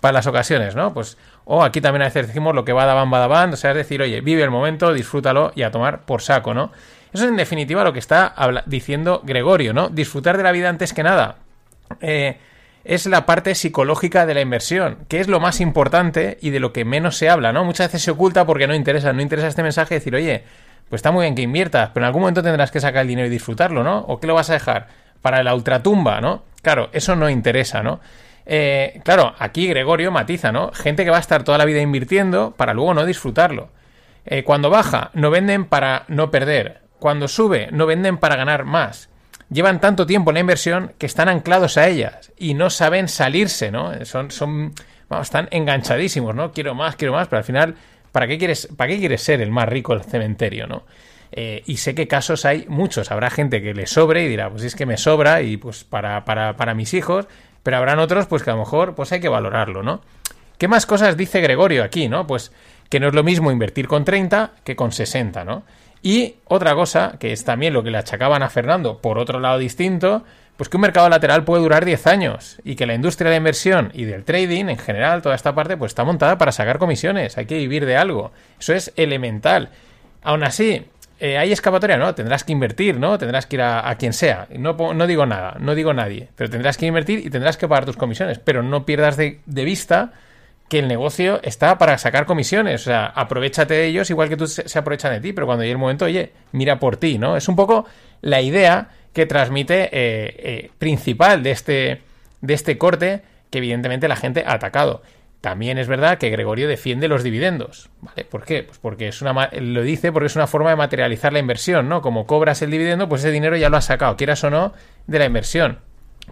para 0.01 0.12
las 0.12 0.26
ocasiones, 0.26 0.76
¿no? 0.76 0.95
Pues, 0.95 1.18
o 1.45 1.64
aquí 1.64 1.80
también 1.80 2.03
a 2.03 2.07
veces 2.07 2.28
decimos 2.28 2.55
lo 2.55 2.64
que 2.64 2.72
va 2.72 2.87
da 2.87 2.95
van, 2.95 3.12
va 3.12 3.18
da 3.18 3.26
van, 3.26 3.53
o 3.53 3.57
sea, 3.57 3.72
es 3.72 3.76
decir, 3.76 4.03
oye, 4.03 4.20
vive 4.20 4.43
el 4.43 4.51
momento, 4.51 4.93
disfrútalo 4.93 5.53
y 5.57 5.62
a 5.62 5.70
tomar 5.70 6.03
por 6.05 6.22
saco, 6.22 6.55
¿no? 6.55 6.70
Eso 7.12 7.24
es 7.24 7.30
en 7.30 7.37
definitiva 7.37 7.82
lo 7.82 7.93
que 7.93 7.99
está 7.99 8.34
diciendo 8.66 9.22
Gregorio, 9.24 9.72
¿no? 9.72 9.89
Disfrutar 9.89 10.37
de 10.37 10.43
la 10.43 10.53
vida 10.53 10.68
antes 10.68 10.93
que 10.93 11.03
nada. 11.03 11.37
Eh, 12.01 12.37
es 12.87 13.07
la 13.07 13.26
parte 13.26 13.55
psicológica 13.55 14.26
de 14.26 14.34
la 14.34 14.41
inversión, 14.41 14.99
que 15.09 15.20
es 15.20 15.28
lo 15.28 15.41
más 15.41 15.61
importante 15.61 16.39
y 16.41 16.51
de 16.51 16.61
lo 16.61 16.72
que 16.72 16.84
menos 16.84 17.16
se 17.16 17.28
habla, 17.28 17.53
¿no? 17.53 17.64
Muchas 17.64 17.89
veces 17.89 18.03
se 18.03 18.12
oculta 18.12 18.47
porque 18.47 18.66
no 18.66 18.74
interesa, 18.74 19.12
no 19.12 19.22
interesa 19.22 19.49
este 19.49 19.62
mensaje 19.62 19.95
decir, 19.95 20.14
oye, 20.14 20.45
pues 20.89 21.01
está 21.01 21.11
muy 21.11 21.24
bien 21.24 21.34
que 21.34 21.43
inviertas, 21.43 21.91
pero 21.93 22.05
en 22.05 22.09
algún 22.09 22.22
momento 22.22 22.43
tendrás 22.43 22.70
que 22.70 22.80
sacar 22.80 23.03
el 23.03 23.09
dinero 23.09 23.26
y 23.26 23.30
disfrutarlo, 23.30 23.82
¿no? 23.82 23.99
¿O 23.99 24.20
qué 24.20 24.28
lo 24.28 24.34
vas 24.34 24.51
a 24.51 24.55
dejar? 24.55 24.87
Para 25.20 25.43
la 25.43 25.55
ultratumba, 25.55 26.20
¿no? 26.20 26.45
Claro, 26.62 26.89
eso 26.93 27.16
no 27.16 27.28
interesa, 27.28 27.82
¿no? 27.82 28.01
Eh, 28.47 29.01
claro, 29.05 29.34
aquí 29.39 29.66
Gregorio 29.66 30.12
matiza, 30.12 30.53
¿no? 30.53 30.70
Gente 30.72 31.05
que 31.05 31.11
va 31.11 31.16
a 31.16 31.20
estar 31.20 31.43
toda 31.43 31.59
la 31.59 31.64
vida 31.64 31.80
invirtiendo 31.80 32.53
para 32.57 32.72
luego 32.72 32.95
no 32.95 33.05
disfrutarlo. 33.05 33.70
Eh, 34.24 34.45
cuando 34.45 34.70
baja, 34.70 35.11
no 35.14 35.30
venden 35.30 35.64
para 35.64 36.05
no 36.07 36.30
perder. 36.30 36.82
Cuando 37.01 37.26
sube, 37.26 37.68
no 37.72 37.87
venden 37.87 38.18
para 38.18 38.37
ganar 38.37 38.64
más 38.64 39.09
llevan 39.51 39.80
tanto 39.80 40.07
tiempo 40.07 40.30
en 40.30 40.34
la 40.34 40.40
inversión 40.40 40.92
que 40.99 41.07
están 41.07 41.28
anclados 41.28 41.76
a 41.76 41.88
ellas 41.88 42.32
y 42.36 42.55
no 42.55 42.70
saben 42.70 43.09
salirse, 43.09 43.70
¿no? 43.70 43.92
Son, 44.05 44.30
son, 44.30 44.72
vamos, 45.09 45.26
están 45.26 45.49
enganchadísimos, 45.51 46.34
¿no? 46.34 46.53
Quiero 46.53 46.74
más, 46.74 46.97
quiero 46.97 47.12
más, 47.12 47.28
pero 47.28 47.38
al 47.38 47.44
final, 47.44 47.76
¿para 48.12 48.26
qué 48.26 48.38
quieres, 48.38 48.68
para 48.76 48.88
qué 48.88 48.99
quieres 48.99 49.22
ser 49.22 49.40
el 49.40 49.51
más 49.51 49.68
rico 49.68 49.94
del 49.94 50.05
cementerio, 50.05 50.66
¿no? 50.66 50.84
Eh, 51.32 51.62
y 51.66 51.76
sé 51.78 51.94
que 51.94 52.09
casos 52.09 52.44
hay 52.44 52.66
muchos. 52.68 53.11
Habrá 53.11 53.30
gente 53.30 53.61
que 53.61 53.74
le 53.74 53.86
sobre 53.86 54.24
y 54.24 54.28
dirá, 54.28 54.51
pues 54.51 54.62
es 54.62 54.74
que 54.74 54.86
me 54.86 54.97
sobra 54.97 55.42
y 55.42 55.57
pues 55.57 55.84
para, 55.84 56.24
para, 56.24 56.57
para 56.57 56.74
mis 56.74 56.94
hijos, 56.94 57.26
pero 57.62 57.76
habrán 57.76 57.99
otros 57.99 58.26
pues 58.26 58.42
que 58.42 58.51
a 58.51 58.55
lo 58.55 58.61
mejor 58.61 58.94
pues 58.94 59.12
hay 59.12 59.20
que 59.20 59.28
valorarlo, 59.28 59.82
¿no? 59.82 60.01
¿Qué 60.59 60.68
más 60.68 60.86
cosas 60.86 61.16
dice 61.16 61.40
Gregorio 61.40 61.84
aquí, 61.84 62.09
no? 62.09 62.26
Pues 62.26 62.53
que 62.88 63.01
no 63.01 63.09
es 63.09 63.14
lo 63.14 63.22
mismo 63.22 63.51
invertir 63.51 63.88
con 63.88 64.05
30 64.05 64.53
que 64.64 64.76
con 64.76 64.92
60, 64.92 65.44
¿no? 65.44 65.64
Y 66.07 66.36
otra 66.44 66.76
cosa, 66.76 67.16
que 67.18 67.32
es 67.32 67.42
también 67.42 67.72
lo 67.72 67.82
que 67.82 67.90
le 67.90 67.98
achacaban 67.98 68.44
a 68.44 68.48
Fernando, 68.48 68.98
por 68.98 69.18
otro 69.18 69.40
lado 69.40 69.59
distinto, 69.59 70.22
pues 70.57 70.68
que 70.68 70.76
un 70.76 70.82
mercado 70.82 71.09
lateral 71.09 71.42
puede 71.42 71.64
durar 71.64 71.84
10 71.84 72.07
años 72.07 72.61
y 72.62 72.76
que 72.76 72.86
la 72.86 72.94
industria 72.94 73.28
de 73.28 73.34
la 73.34 73.38
inversión 73.38 73.90
y 73.92 74.04
del 74.04 74.22
trading 74.22 74.66
en 74.66 74.78
general, 74.78 75.20
toda 75.20 75.34
esta 75.34 75.52
parte, 75.52 75.76
pues 75.76 75.90
está 75.90 76.04
montada 76.04 76.38
para 76.38 76.52
sacar 76.52 76.78
comisiones, 76.78 77.36
hay 77.38 77.46
que 77.46 77.57
vivir 77.57 77.86
de 77.86 77.96
algo. 77.96 78.30
Eso 78.61 78.72
es 78.72 78.92
elemental. 78.94 79.70
Aún 80.22 80.44
así, 80.44 80.86
eh, 81.18 81.38
hay 81.38 81.50
escapatoria, 81.50 81.96
¿no? 81.96 82.14
Tendrás 82.14 82.44
que 82.44 82.52
invertir, 82.52 83.00
¿no? 83.00 83.18
Tendrás 83.18 83.46
que 83.46 83.57
ir 83.57 83.62
a, 83.62 83.92
quien 83.98 84.12
sea. 84.12 84.46
No, 84.57 84.76
no, 84.94 85.07
digo 85.09 85.26
nada, 85.26 85.57
no 85.59 85.74
digo 85.74 85.92
nadie, 85.92 86.28
pero 86.36 86.48
tendrás 86.48 86.76
que 86.76 86.86
invertir 86.86 87.26
y 87.26 87.30
tendrás 87.30 87.57
que 87.57 87.66
pagar 87.66 87.84
tus 87.84 87.96
comisiones, 87.96 88.38
pero 88.38 88.62
no 88.62 88.86
pierdas 88.86 89.16
de, 89.16 89.40
de 89.44 89.64
vista 89.64 90.12
que 90.69 90.81
el 90.81 90.89
negocio 90.89 91.41
está 91.43 91.79
para 91.79 91.99
sacar 91.99 92.27
comisiones. 92.27 92.83
O 92.83 92.85
sea, 92.85 93.07
aprovechate 93.07 93.75
de 93.75 93.87
ellos 93.87 94.11
igual 94.11 94.29
que 94.29 94.37
tú 94.37 94.47
se, 94.47 94.79
aprovechan 94.79 95.12
de 95.12 95.21
ti, 95.21 95.33
pero 95.33 95.47
cuando 95.47 95.62
llegue 95.62 95.73
el 95.73 95.79
momento, 95.79 96.05
oye, 96.07 96.33
mira 96.53 96.79
por 96.79 96.97
ti, 96.97 97.19
¿no? 97.19 97.37
Es 97.37 97.49
un 97.49 97.57
poco 97.57 97.87
la 98.21 98.41
idea 98.41 98.89
que 99.12 99.27
transmite 99.27 99.85
eh, 99.85 99.91
eh, 99.93 100.71
principal 100.79 101.43
de 101.43 101.51
este, 101.51 102.03
de 102.41 102.55
este 102.55 102.79
corte 102.79 103.23
que 103.51 103.59
evidentemente 103.59 104.09
la 104.09 104.17
gente 104.17 104.45
ha 104.47 104.55
atacado. 104.55 105.03
También 105.41 105.79
es 105.79 105.87
verdad 105.87 106.19
que 106.19 106.31
Gregorio 106.31 106.67
defiende 106.67 107.07
los 107.07 107.23
dividendos, 107.23 107.89
¿vale? 108.01 108.25
¿Por 108.25 108.45
qué? 108.45 108.64
Pues 108.64 108.79
porque 108.79 109.09
es 109.09 109.23
una 109.23 109.51
lo 109.53 109.83
dice 109.83 110.11
porque 110.11 110.27
es 110.27 110.35
una 110.35 110.49
forma 110.49 110.71
de 110.71 110.77
materializar 110.77 111.33
la 111.33 111.39
inversión, 111.39 111.89
¿no? 111.89 112.03
Como 112.03 112.27
cobras 112.27 112.62
el 112.62 112.71
dividendo, 112.71 113.09
pues 113.09 113.23
ese 113.23 113.31
dinero 113.31 113.57
ya 113.57 113.69
lo 113.69 113.77
has 113.77 113.85
sacado, 113.85 114.17
quieras 114.17 114.43
o 114.43 114.51
no, 114.51 114.73
de 115.07 115.19
la 115.21 115.27
inversión. 115.27 115.79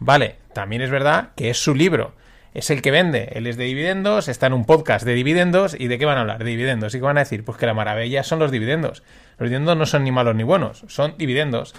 Vale, 0.00 0.36
también 0.52 0.82
es 0.82 0.90
verdad 0.90 1.30
que 1.36 1.50
es 1.50 1.58
su 1.58 1.76
libro 1.76 2.14
es 2.54 2.70
el 2.70 2.82
que 2.82 2.92
vende. 2.92 3.30
Él 3.32 3.48
es 3.48 3.56
de 3.56 3.64
dividendos, 3.64 4.28
está 4.28 4.46
en 4.46 4.52
un 4.52 4.64
podcast 4.64 5.04
de 5.04 5.14
dividendos. 5.14 5.76
¿Y 5.78 5.88
de 5.88 5.98
qué 5.98 6.06
van 6.06 6.18
a 6.18 6.20
hablar? 6.20 6.38
De 6.38 6.50
dividendos. 6.50 6.94
¿Y 6.94 6.98
qué 6.98 7.04
van 7.04 7.18
a 7.18 7.20
decir? 7.20 7.44
Pues 7.44 7.58
que 7.58 7.66
la 7.66 7.74
maravilla 7.74 8.22
son 8.22 8.38
los 8.38 8.52
dividendos. 8.52 9.02
Los 9.38 9.50
dividendos 9.50 9.76
no 9.76 9.86
son 9.86 10.04
ni 10.04 10.12
malos 10.12 10.36
ni 10.36 10.44
buenos, 10.44 10.84
son 10.86 11.16
dividendos. 11.18 11.74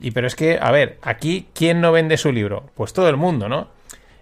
Y 0.00 0.10
pero 0.10 0.26
es 0.26 0.34
que, 0.34 0.58
a 0.60 0.70
ver, 0.72 0.98
aquí, 1.02 1.48
¿quién 1.54 1.80
no 1.80 1.92
vende 1.92 2.16
su 2.16 2.32
libro? 2.32 2.70
Pues 2.74 2.92
todo 2.92 3.08
el 3.08 3.16
mundo, 3.16 3.48
¿no? 3.48 3.68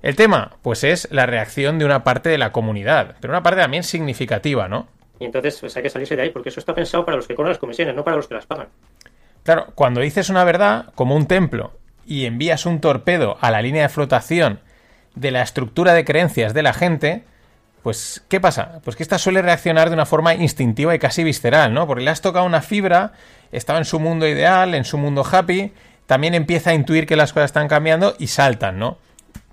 El 0.02 0.16
tema, 0.16 0.56
pues 0.62 0.84
es 0.84 1.08
la 1.10 1.26
reacción 1.26 1.78
de 1.78 1.86
una 1.86 2.04
parte 2.04 2.28
de 2.28 2.38
la 2.38 2.52
comunidad, 2.52 3.16
pero 3.20 3.32
una 3.32 3.42
parte 3.42 3.60
también 3.60 3.82
significativa, 3.82 4.68
¿no? 4.68 4.88
Y 5.18 5.24
entonces 5.24 5.58
pues 5.58 5.76
hay 5.76 5.82
que 5.82 5.90
salirse 5.90 6.14
de 6.14 6.22
ahí, 6.22 6.30
porque 6.30 6.50
eso 6.50 6.60
está 6.60 6.74
pensado 6.74 7.04
para 7.04 7.16
los 7.16 7.26
que 7.26 7.34
cobran 7.34 7.50
las 7.50 7.58
comisiones, 7.58 7.94
no 7.94 8.04
para 8.04 8.16
los 8.16 8.28
que 8.28 8.34
las 8.34 8.46
pagan. 8.46 8.68
Claro, 9.42 9.68
cuando 9.74 10.00
dices 10.02 10.28
una 10.28 10.44
verdad, 10.44 10.92
como 10.94 11.16
un 11.16 11.26
templo, 11.26 11.72
y 12.06 12.26
envías 12.26 12.66
un 12.66 12.80
torpedo 12.80 13.36
a 13.40 13.50
la 13.50 13.62
línea 13.62 13.82
de 13.82 13.88
flotación 13.88 14.60
de 15.16 15.32
la 15.32 15.42
estructura 15.42 15.92
de 15.94 16.04
creencias 16.04 16.54
de 16.54 16.62
la 16.62 16.72
gente, 16.72 17.24
pues, 17.82 18.22
¿qué 18.28 18.40
pasa? 18.40 18.80
Pues 18.84 18.96
que 18.96 19.02
esta 19.02 19.18
suele 19.18 19.42
reaccionar 19.42 19.88
de 19.88 19.94
una 19.94 20.06
forma 20.06 20.34
instintiva 20.34 20.94
y 20.94 20.98
casi 20.98 21.24
visceral, 21.24 21.74
¿no? 21.74 21.86
Porque 21.86 22.04
le 22.04 22.10
has 22.10 22.20
tocado 22.20 22.44
una 22.44 22.62
fibra, 22.62 23.12
estaba 23.52 23.78
en 23.78 23.84
su 23.84 23.98
mundo 23.98 24.26
ideal, 24.26 24.74
en 24.74 24.84
su 24.84 24.98
mundo 24.98 25.24
happy, 25.28 25.72
también 26.06 26.34
empieza 26.34 26.70
a 26.70 26.74
intuir 26.74 27.06
que 27.06 27.16
las 27.16 27.32
cosas 27.32 27.50
están 27.50 27.68
cambiando 27.68 28.14
y 28.18 28.28
saltan, 28.28 28.78
¿no? 28.78 28.98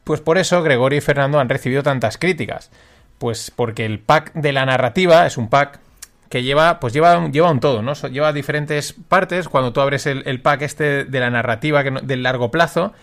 Pues 0.04 0.20
por 0.20 0.38
eso 0.38 0.62
Gregorio 0.64 0.98
y 0.98 1.02
Fernando 1.02 1.40
han 1.40 1.50
recibido 1.50 1.84
tantas 1.84 2.18
críticas. 2.18 2.72
Pues 3.18 3.52
porque 3.52 3.86
el 3.86 4.00
pack 4.00 4.34
de 4.34 4.52
la 4.52 4.66
narrativa 4.66 5.26
es 5.26 5.38
un 5.38 5.50
pack 5.50 5.80
que 6.30 6.44
lleva, 6.44 6.80
pues 6.80 6.94
lleva, 6.94 7.30
lleva 7.30 7.52
un 7.52 7.60
todo, 7.60 7.84
¿no? 7.84 7.94
Lleva 7.94 8.34
diferentes 8.34 8.94
partes. 8.94 9.48
Cuando 9.48 9.72
tú 9.72 9.82
abres 9.82 10.08
el, 10.08 10.42
pack 10.42 10.64
este 10.64 11.06
de 11.06 11.20
la 11.20 11.30
narrativa 11.30 11.84
del 11.84 12.24
largo 12.24 12.50
plazo, 12.50 12.94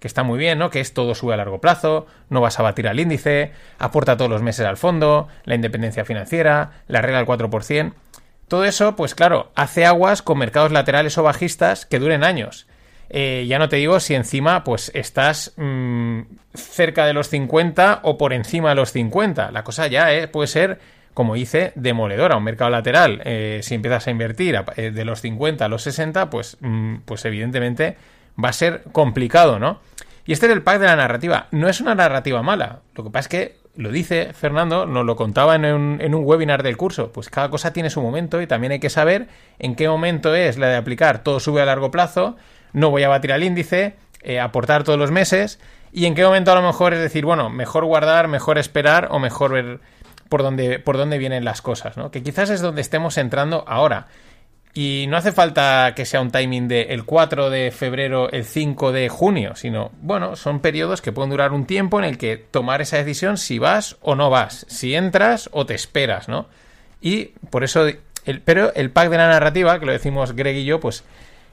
que 0.00 0.06
está 0.06 0.22
muy 0.22 0.38
bien, 0.38 0.58
¿no? 0.58 0.70
Que 0.70 0.80
es 0.80 0.94
todo 0.94 1.14
sube 1.14 1.34
a 1.34 1.36
largo 1.36 1.60
plazo, 1.60 2.06
no 2.30 2.40
vas 2.40 2.58
a 2.58 2.62
batir 2.62 2.88
al 2.88 3.00
índice, 3.00 3.52
aporta 3.78 4.16
todos 4.16 4.30
los 4.30 4.42
meses 4.42 4.66
al 4.66 4.76
fondo, 4.76 5.28
la 5.44 5.54
independencia 5.54 6.04
financiera, 6.04 6.82
la 6.86 7.02
regla 7.02 7.18
del 7.18 7.26
4%. 7.26 7.92
Todo 8.48 8.64
eso, 8.64 8.96
pues 8.96 9.14
claro, 9.14 9.50
hace 9.54 9.84
aguas 9.84 10.22
con 10.22 10.38
mercados 10.38 10.72
laterales 10.72 11.18
o 11.18 11.22
bajistas 11.22 11.84
que 11.84 11.98
duren 11.98 12.24
años. 12.24 12.66
Eh, 13.10 13.46
ya 13.48 13.58
no 13.58 13.68
te 13.68 13.76
digo 13.76 14.00
si 14.00 14.14
encima 14.14 14.64
pues 14.64 14.90
estás 14.94 15.54
mm, 15.56 16.20
cerca 16.54 17.06
de 17.06 17.14
los 17.14 17.28
50 17.28 18.00
o 18.02 18.18
por 18.18 18.32
encima 18.32 18.70
de 18.70 18.74
los 18.76 18.92
50. 18.92 19.50
La 19.50 19.64
cosa 19.64 19.86
ya 19.86 20.12
eh, 20.14 20.28
puede 20.28 20.46
ser, 20.46 20.78
como 21.14 21.34
dice, 21.34 21.72
demoledora. 21.74 22.36
Un 22.36 22.44
mercado 22.44 22.70
lateral, 22.70 23.20
eh, 23.24 23.60
si 23.62 23.74
empiezas 23.74 24.06
a 24.06 24.10
invertir 24.10 24.58
de 24.58 25.04
los 25.04 25.20
50 25.20 25.64
a 25.64 25.68
los 25.68 25.82
60, 25.82 26.30
pues, 26.30 26.56
mm, 26.60 26.96
pues 27.04 27.24
evidentemente 27.24 27.96
va 28.42 28.50
a 28.50 28.52
ser 28.52 28.82
complicado, 28.92 29.58
¿no? 29.58 29.80
Y 30.26 30.32
este 30.32 30.46
es 30.46 30.52
el 30.52 30.62
pack 30.62 30.78
de 30.78 30.86
la 30.86 30.96
narrativa. 30.96 31.48
No 31.52 31.68
es 31.68 31.80
una 31.80 31.94
narrativa 31.94 32.42
mala. 32.42 32.80
Lo 32.94 33.02
que 33.02 33.10
pasa 33.10 33.20
es 33.20 33.28
que 33.28 33.56
lo 33.76 33.90
dice 33.90 34.32
Fernando, 34.34 34.86
nos 34.86 35.06
lo 35.06 35.16
contaba 35.16 35.54
en 35.54 35.64
un, 35.64 36.00
en 36.00 36.14
un, 36.14 36.24
webinar 36.24 36.62
del 36.62 36.76
curso. 36.76 37.12
Pues 37.12 37.30
cada 37.30 37.48
cosa 37.48 37.72
tiene 37.72 37.90
su 37.90 38.02
momento 38.02 38.42
y 38.42 38.46
también 38.46 38.72
hay 38.72 38.80
que 38.80 38.90
saber 38.90 39.28
en 39.58 39.74
qué 39.74 39.88
momento 39.88 40.34
es 40.34 40.58
la 40.58 40.66
de 40.68 40.76
aplicar 40.76 41.22
todo 41.22 41.40
sube 41.40 41.62
a 41.62 41.64
largo 41.64 41.90
plazo, 41.90 42.36
no 42.72 42.90
voy 42.90 43.04
a 43.04 43.08
batir 43.08 43.32
al 43.32 43.44
índice, 43.44 43.94
eh, 44.22 44.40
aportar 44.40 44.82
todos 44.82 44.98
los 44.98 45.10
meses 45.12 45.60
y 45.92 46.06
en 46.06 46.14
qué 46.14 46.24
momento 46.24 46.52
a 46.52 46.56
lo 46.56 46.62
mejor 46.62 46.92
es 46.92 47.00
decir, 47.00 47.24
bueno, 47.24 47.50
mejor 47.50 47.84
guardar, 47.84 48.28
mejor 48.28 48.58
esperar 48.58 49.08
o 49.12 49.18
mejor 49.18 49.52
ver 49.52 49.80
por 50.28 50.42
dónde, 50.42 50.78
por 50.78 50.96
dónde 50.96 51.18
vienen 51.18 51.44
las 51.44 51.62
cosas, 51.62 51.96
¿no? 51.96 52.10
Que 52.10 52.22
quizás 52.22 52.50
es 52.50 52.60
donde 52.60 52.80
estemos 52.80 53.16
entrando 53.16 53.64
ahora. 53.66 54.08
Y 54.80 55.06
no 55.08 55.16
hace 55.16 55.32
falta 55.32 55.92
que 55.96 56.04
sea 56.04 56.20
un 56.20 56.30
timing 56.30 56.68
de 56.68 56.82
el 56.90 57.04
4 57.04 57.50
de 57.50 57.72
febrero, 57.72 58.30
el 58.30 58.44
5 58.44 58.92
de 58.92 59.08
junio, 59.08 59.56
sino, 59.56 59.90
bueno, 60.02 60.36
son 60.36 60.60
periodos 60.60 61.02
que 61.02 61.10
pueden 61.10 61.30
durar 61.30 61.52
un 61.52 61.66
tiempo 61.66 61.98
en 61.98 62.04
el 62.04 62.16
que 62.16 62.36
tomar 62.36 62.80
esa 62.80 62.96
decisión 62.96 63.38
si 63.38 63.58
vas 63.58 63.96
o 64.02 64.14
no 64.14 64.30
vas, 64.30 64.66
si 64.68 64.94
entras 64.94 65.50
o 65.52 65.66
te 65.66 65.74
esperas, 65.74 66.28
¿no? 66.28 66.46
Y 67.00 67.32
por 67.50 67.64
eso, 67.64 67.88
el, 68.24 68.40
pero 68.40 68.72
el 68.72 68.92
pack 68.92 69.10
de 69.10 69.16
la 69.16 69.26
narrativa, 69.26 69.80
que 69.80 69.86
lo 69.86 69.90
decimos 69.90 70.36
Greg 70.36 70.58
y 70.58 70.64
yo, 70.64 70.78
pues 70.78 71.02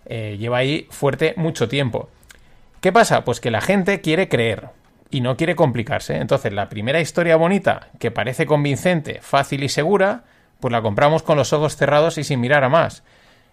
eh, 0.06 0.38
lleva 0.38 0.60
ahí 0.60 0.86
fuerte 0.92 1.34
mucho 1.36 1.68
tiempo. 1.68 2.12
¿Qué 2.80 2.92
pasa? 2.92 3.26
Pues 3.26 3.40
que 3.40 3.50
la 3.50 3.62
gente 3.62 4.02
quiere 4.02 4.30
creer 4.30 4.70
y 5.10 5.22
no 5.22 5.36
quiere 5.36 5.56
complicarse. 5.56 6.18
Entonces, 6.18 6.54
la 6.54 6.70
primera 6.70 7.02
historia 7.02 7.38
bonita, 7.38 7.88
que 7.98 8.12
parece 8.12 8.46
convincente, 8.46 9.18
fácil 9.24 9.64
y 9.64 9.70
segura, 9.70 10.26
pues 10.60 10.72
la 10.72 10.84
compramos 10.84 11.24
con 11.24 11.38
los 11.38 11.54
ojos 11.54 11.76
cerrados 11.76 12.20
y 12.20 12.24
sin 12.24 12.40
mirar 12.40 12.64
a 12.64 12.70
más. 12.70 13.02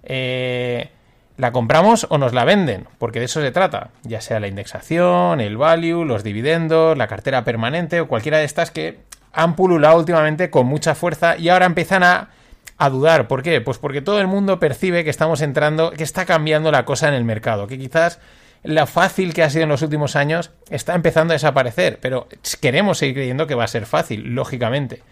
Eh, 0.04 0.90
¿La 1.36 1.50
compramos 1.50 2.06
o 2.10 2.18
nos 2.18 2.34
la 2.34 2.44
venden? 2.44 2.86
Porque 2.98 3.18
de 3.18 3.24
eso 3.24 3.40
se 3.40 3.50
trata, 3.50 3.90
ya 4.02 4.20
sea 4.20 4.38
la 4.38 4.48
indexación, 4.48 5.40
el 5.40 5.56
value, 5.56 6.04
los 6.04 6.22
dividendos, 6.22 6.96
la 6.96 7.08
cartera 7.08 7.42
permanente 7.42 8.00
o 8.00 8.08
cualquiera 8.08 8.38
de 8.38 8.44
estas 8.44 8.70
que 8.70 8.98
han 9.32 9.56
pululado 9.56 9.98
últimamente 9.98 10.50
con 10.50 10.66
mucha 10.66 10.94
fuerza 10.94 11.36
y 11.38 11.48
ahora 11.48 11.66
empiezan 11.66 12.02
a, 12.02 12.28
a 12.76 12.90
dudar. 12.90 13.28
¿Por 13.28 13.42
qué? 13.42 13.60
Pues 13.60 13.78
porque 13.78 14.02
todo 14.02 14.20
el 14.20 14.26
mundo 14.26 14.60
percibe 14.60 15.04
que 15.04 15.10
estamos 15.10 15.40
entrando, 15.40 15.92
que 15.92 16.04
está 16.04 16.26
cambiando 16.26 16.70
la 16.70 16.84
cosa 16.84 17.08
en 17.08 17.14
el 17.14 17.24
mercado, 17.24 17.66
que 17.66 17.78
quizás 17.78 18.20
lo 18.62 18.86
fácil 18.86 19.34
que 19.34 19.42
ha 19.42 19.50
sido 19.50 19.64
en 19.64 19.70
los 19.70 19.82
últimos 19.82 20.14
años 20.14 20.50
está 20.70 20.94
empezando 20.94 21.32
a 21.32 21.36
desaparecer, 21.36 21.98
pero 22.00 22.28
queremos 22.60 22.98
seguir 22.98 23.16
creyendo 23.16 23.46
que 23.46 23.54
va 23.54 23.64
a 23.64 23.68
ser 23.68 23.86
fácil, 23.86 24.34
lógicamente. 24.34 25.02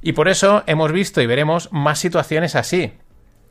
Y 0.00 0.12
por 0.12 0.28
eso 0.28 0.62
hemos 0.66 0.92
visto 0.92 1.20
y 1.20 1.26
veremos 1.26 1.70
más 1.72 1.98
situaciones 1.98 2.54
así. 2.56 2.92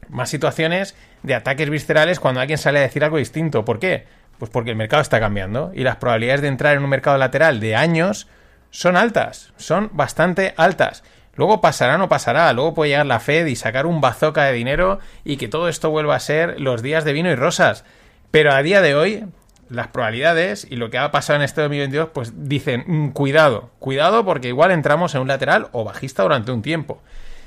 Más 0.10 0.30
situaciones 0.30 0.96
de 1.24 1.36
ataques 1.36 1.70
viscerales 1.70 2.20
cuando 2.20 2.42
alguien 2.42 2.58
sale 2.58 2.80
a 2.80 2.84
decir 2.84 3.04
algo 3.04 3.18
distinto. 3.18 3.66
¿Por 3.66 3.80
qué? 3.80 4.06
Pues 4.38 4.52
porque 4.52 4.72
el 4.72 4.76
mercado 4.76 5.02
está 5.02 5.20
cambiando 5.20 5.72
y 5.74 5.84
las 5.84 5.98
probabilidades 5.98 6.42
de 6.42 6.48
entrar 6.48 6.76
en 6.76 6.84
un 6.84 6.90
mercado 6.90 7.18
lateral 7.18 7.60
de 7.60 7.76
años 7.76 8.28
son 8.72 8.98
altas, 8.98 9.54
son 9.58 9.90
bastante 9.94 10.54
altas. 10.58 11.04
Luego 11.36 11.62
pasará 11.62 11.96
o 11.96 11.98
no 11.98 12.10
pasará, 12.10 12.52
luego 12.54 12.74
puede 12.74 12.92
llegar 12.92 13.06
la 13.06 13.20
Fed 13.20 13.48
y 13.48 13.56
sacar 13.56 13.86
un 13.86 14.02
bazooka 14.02 14.44
de 14.46 14.54
dinero 14.54 15.00
y 15.24 15.38
que 15.38 15.48
todo 15.48 15.68
esto 15.68 15.90
vuelva 15.90 16.16
a 16.16 16.20
ser 16.20 16.60
los 16.60 16.82
días 16.82 17.06
de 17.06 17.14
vino 17.14 17.30
y 17.30 17.36
rosas. 17.36 17.86
Pero 18.30 18.52
a 18.52 18.62
día 18.62 18.82
de 18.82 18.96
hoy, 18.96 19.26
las 19.70 19.88
probabilidades 19.88 20.68
y 20.70 20.76
lo 20.76 20.90
que 20.90 20.98
ha 20.98 21.12
pasado 21.12 21.38
en 21.38 21.44
este 21.44 21.62
2022, 21.62 22.10
pues 22.14 22.34
dicen, 22.48 22.84
mm, 22.86 23.10
cuidado, 23.10 23.72
cuidado 23.80 24.26
porque 24.26 24.50
igual 24.50 24.72
entramos 24.72 25.16
en 25.16 25.22
un 25.22 25.28
lateral 25.28 25.70
o 25.72 25.84
bajista 25.84 26.24
durante 26.24 26.52
un 26.52 26.62
tiempo. 26.62 27.02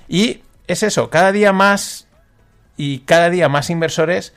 Y 0.09 0.43
es 0.67 0.83
eso, 0.83 1.11
cada 1.11 1.33
día 1.33 1.53
más 1.53 2.09
y 2.77 3.01
cada 3.01 3.31
día 3.31 3.49
más 3.49 3.71
inversores 3.71 4.35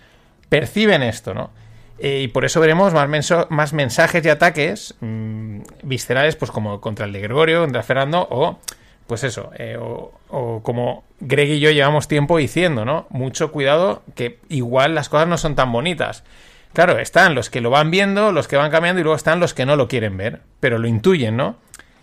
perciben 0.50 1.04
esto, 1.04 1.34
¿no? 1.34 1.52
Eh, 2.00 2.22
y 2.24 2.28
por 2.30 2.46
eso 2.46 2.62
veremos 2.62 2.94
más, 2.94 3.10
más 3.50 3.74
mensajes 3.74 4.26
y 4.26 4.30
ataques 4.30 4.96
mm, 5.02 5.62
viscerales, 5.84 6.36
pues 6.36 6.50
como 6.50 6.80
contra 6.80 7.06
el 7.06 7.12
de 7.12 7.20
Gregorio, 7.20 7.62
contra 7.62 7.84
Fernando, 7.84 8.26
o 8.30 8.60
pues 9.06 9.24
eso, 9.24 9.52
eh, 9.58 9.76
o, 9.80 10.14
o, 10.30 10.62
como 10.62 11.04
Greg 11.20 11.50
y 11.50 11.60
yo 11.60 11.72
llevamos 11.72 12.08
tiempo 12.08 12.38
diciendo, 12.38 12.86
¿no? 12.86 13.08
Mucho 13.10 13.52
cuidado, 13.52 14.04
que 14.16 14.40
igual 14.50 14.96
las 14.96 15.10
cosas 15.10 15.28
no 15.28 15.38
son 15.38 15.56
tan 15.56 15.72
bonitas. 15.72 16.24
Claro, 16.74 17.00
están 17.00 17.34
los 17.34 17.50
que 17.50 17.62
lo 17.62 17.72
van 17.72 17.90
viendo, 17.90 18.32
los 18.32 18.48
que 18.48 18.56
van 18.56 18.72
cambiando, 18.72 19.02
y 19.02 19.04
luego 19.04 19.16
están 19.16 19.40
los 19.40 19.54
que 19.54 19.66
no 19.66 19.76
lo 19.76 19.88
quieren 19.88 20.16
ver, 20.16 20.42
pero 20.60 20.78
lo 20.78 20.88
intuyen, 20.88 21.36
¿no? 21.36 21.58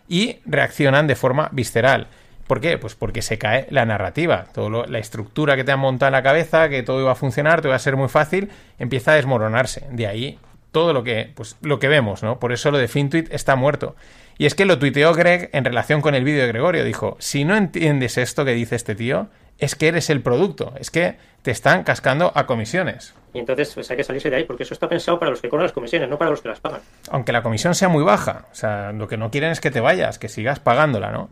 Y 0.08 0.38
reaccionan 0.44 1.06
de 1.06 1.14
forma 1.14 1.48
visceral. 1.52 2.08
¿Por 2.46 2.60
qué? 2.60 2.78
Pues 2.78 2.94
porque 2.94 3.22
se 3.22 3.38
cae 3.38 3.66
la 3.70 3.84
narrativa. 3.84 4.46
Todo 4.52 4.86
la 4.86 4.98
estructura 4.98 5.56
que 5.56 5.64
te 5.64 5.72
han 5.72 5.80
montado 5.80 6.08
en 6.08 6.12
la 6.12 6.22
cabeza, 6.22 6.68
que 6.68 6.82
todo 6.82 7.00
iba 7.00 7.12
a 7.12 7.16
funcionar, 7.16 7.60
todo 7.60 7.70
iba 7.70 7.76
a 7.76 7.80
ser 7.80 7.96
muy 7.96 8.08
fácil, 8.08 8.50
empieza 8.78 9.12
a 9.12 9.14
desmoronarse. 9.16 9.86
De 9.90 10.06
ahí 10.06 10.38
todo 10.70 10.92
lo 10.92 11.02
que, 11.02 11.32
pues, 11.34 11.56
lo 11.62 11.78
que 11.78 11.88
vemos, 11.88 12.22
¿no? 12.22 12.38
Por 12.38 12.52
eso 12.52 12.70
lo 12.70 12.78
de 12.78 12.86
FinTweet 12.86 13.32
está 13.32 13.56
muerto. 13.56 13.96
Y 14.38 14.46
es 14.46 14.54
que 14.54 14.66
lo 14.66 14.78
tuiteó 14.78 15.14
Greg 15.14 15.48
en 15.52 15.64
relación 15.64 16.02
con 16.02 16.14
el 16.14 16.22
vídeo 16.22 16.42
de 16.42 16.48
Gregorio. 16.48 16.84
Dijo, 16.84 17.16
si 17.18 17.44
no 17.44 17.56
entiendes 17.56 18.18
esto 18.18 18.44
que 18.44 18.52
dice 18.52 18.76
este 18.76 18.94
tío, 18.94 19.28
es 19.58 19.74
que 19.74 19.88
eres 19.88 20.10
el 20.10 20.20
producto, 20.20 20.74
es 20.78 20.90
que 20.90 21.16
te 21.42 21.50
están 21.50 21.82
cascando 21.82 22.30
a 22.34 22.46
comisiones. 22.46 23.14
Y 23.32 23.38
entonces 23.38 23.72
pues, 23.74 23.90
hay 23.90 23.96
que 23.96 24.04
salirse 24.04 24.28
de 24.28 24.36
ahí, 24.36 24.44
porque 24.44 24.64
eso 24.64 24.74
está 24.74 24.88
pensado 24.88 25.18
para 25.18 25.30
los 25.30 25.40
que 25.40 25.48
cobran 25.48 25.64
las 25.64 25.72
comisiones, 25.72 26.08
no 26.08 26.18
para 26.18 26.30
los 26.30 26.42
que 26.42 26.48
las 26.48 26.60
pagan. 26.60 26.80
Aunque 27.10 27.32
la 27.32 27.42
comisión 27.42 27.74
sea 27.74 27.88
muy 27.88 28.04
baja, 28.04 28.46
o 28.52 28.54
sea, 28.54 28.92
lo 28.92 29.08
que 29.08 29.16
no 29.16 29.30
quieren 29.30 29.52
es 29.52 29.60
que 29.60 29.70
te 29.70 29.80
vayas, 29.80 30.18
que 30.18 30.28
sigas 30.28 30.60
pagándola, 30.60 31.10
¿no? 31.10 31.30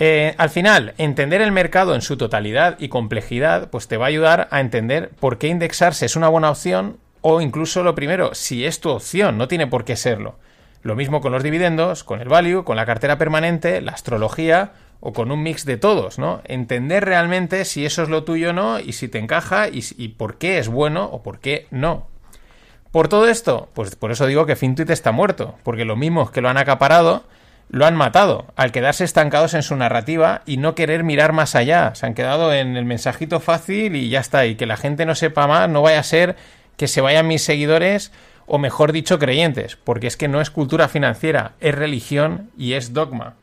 Eh, 0.00 0.34
al 0.38 0.48
final, 0.48 0.94
entender 0.96 1.42
el 1.42 1.50
mercado 1.50 1.96
en 1.96 2.02
su 2.02 2.16
totalidad 2.16 2.76
y 2.78 2.88
complejidad, 2.88 3.68
pues 3.68 3.88
te 3.88 3.96
va 3.96 4.06
a 4.06 4.08
ayudar 4.08 4.46
a 4.52 4.60
entender 4.60 5.10
por 5.18 5.38
qué 5.38 5.48
indexarse 5.48 6.06
es 6.06 6.14
una 6.14 6.28
buena 6.28 6.50
opción 6.50 6.98
o 7.20 7.40
incluso 7.40 7.82
lo 7.82 7.96
primero, 7.96 8.32
si 8.32 8.64
es 8.64 8.80
tu 8.80 8.90
opción, 8.90 9.36
no 9.38 9.48
tiene 9.48 9.66
por 9.66 9.84
qué 9.84 9.96
serlo. 9.96 10.36
Lo 10.82 10.94
mismo 10.94 11.20
con 11.20 11.32
los 11.32 11.42
dividendos, 11.42 12.04
con 12.04 12.20
el 12.20 12.28
value, 12.28 12.62
con 12.62 12.76
la 12.76 12.86
cartera 12.86 13.18
permanente, 13.18 13.80
la 13.80 13.90
astrología 13.90 14.70
o 15.00 15.12
con 15.12 15.32
un 15.32 15.42
mix 15.42 15.64
de 15.64 15.76
todos, 15.76 16.20
¿no? 16.20 16.42
Entender 16.44 17.04
realmente 17.04 17.64
si 17.64 17.84
eso 17.84 18.04
es 18.04 18.08
lo 18.08 18.22
tuyo 18.22 18.50
o 18.50 18.52
no 18.52 18.78
y 18.78 18.92
si 18.92 19.08
te 19.08 19.18
encaja 19.18 19.68
y, 19.68 19.84
y 19.96 20.08
por 20.08 20.38
qué 20.38 20.58
es 20.58 20.68
bueno 20.68 21.06
o 21.06 21.24
por 21.24 21.40
qué 21.40 21.66
no. 21.72 22.06
Por 22.92 23.08
todo 23.08 23.28
esto, 23.28 23.68
pues 23.74 23.96
por 23.96 24.12
eso 24.12 24.26
digo 24.26 24.46
que 24.46 24.56
FinTwit 24.56 24.90
está 24.90 25.10
muerto, 25.10 25.56
porque 25.64 25.84
lo 25.84 25.96
mismo 25.96 26.30
que 26.30 26.40
lo 26.40 26.48
han 26.48 26.56
acaparado, 26.56 27.24
lo 27.70 27.86
han 27.86 27.96
matado, 27.96 28.46
al 28.56 28.72
quedarse 28.72 29.04
estancados 29.04 29.54
en 29.54 29.62
su 29.62 29.76
narrativa 29.76 30.42
y 30.46 30.56
no 30.56 30.74
querer 30.74 31.04
mirar 31.04 31.32
más 31.32 31.54
allá. 31.54 31.94
Se 31.94 32.06
han 32.06 32.14
quedado 32.14 32.52
en 32.52 32.76
el 32.76 32.84
mensajito 32.84 33.40
fácil 33.40 33.96
y 33.96 34.08
ya 34.08 34.20
está, 34.20 34.46
y 34.46 34.54
que 34.54 34.66
la 34.66 34.76
gente 34.76 35.06
no 35.06 35.14
sepa 35.14 35.46
más, 35.46 35.68
no 35.68 35.82
vaya 35.82 36.00
a 36.00 36.04
ser 36.04 36.36
que 36.76 36.88
se 36.88 37.00
vayan 37.00 37.26
mis 37.26 37.42
seguidores 37.42 38.12
o 38.46 38.58
mejor 38.58 38.92
dicho 38.92 39.18
creyentes, 39.18 39.76
porque 39.76 40.06
es 40.06 40.16
que 40.16 40.28
no 40.28 40.40
es 40.40 40.50
cultura 40.50 40.88
financiera, 40.88 41.52
es 41.60 41.74
religión 41.74 42.50
y 42.56 42.72
es 42.72 42.94
dogma. 42.94 43.34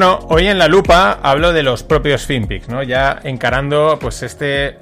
Bueno, 0.00 0.18
hoy 0.30 0.46
en 0.46 0.58
la 0.58 0.66
lupa 0.66 1.18
hablo 1.22 1.52
de 1.52 1.62
los 1.62 1.82
propios 1.82 2.24
FinPix, 2.24 2.70
¿no? 2.70 2.82
Ya 2.82 3.20
encarando 3.22 3.98
pues 4.00 4.22
este, 4.22 4.78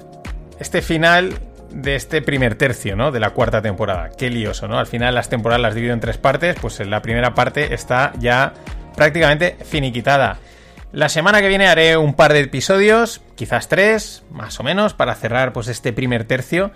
este 0.61 0.81
final 0.81 1.33
de 1.71 1.97
este 1.97 2.21
primer 2.21 2.55
tercio, 2.55 2.95
¿no? 2.95 3.11
De 3.11 3.19
la 3.19 3.31
cuarta 3.31 3.61
temporada. 3.61 4.11
Qué 4.17 4.29
lioso, 4.29 4.69
¿no? 4.69 4.79
Al 4.79 4.87
final 4.87 5.13
las 5.13 5.27
temporadas 5.27 5.61
las 5.61 5.75
divido 5.75 5.93
en 5.93 5.99
tres 5.99 6.17
partes, 6.17 6.55
pues 6.61 6.79
la 6.79 7.01
primera 7.01 7.33
parte 7.33 7.73
está 7.73 8.13
ya 8.17 8.53
prácticamente 8.95 9.57
finiquitada. 9.65 10.37
La 10.93 11.09
semana 11.09 11.41
que 11.41 11.49
viene 11.49 11.67
haré 11.67 11.97
un 11.97 12.13
par 12.13 12.31
de 12.31 12.39
episodios, 12.39 13.19
quizás 13.35 13.67
tres, 13.67 14.23
más 14.31 14.57
o 14.61 14.63
menos, 14.63 14.93
para 14.93 15.15
cerrar 15.15 15.51
pues 15.51 15.67
este 15.67 15.91
primer 15.91 16.23
tercio. 16.23 16.71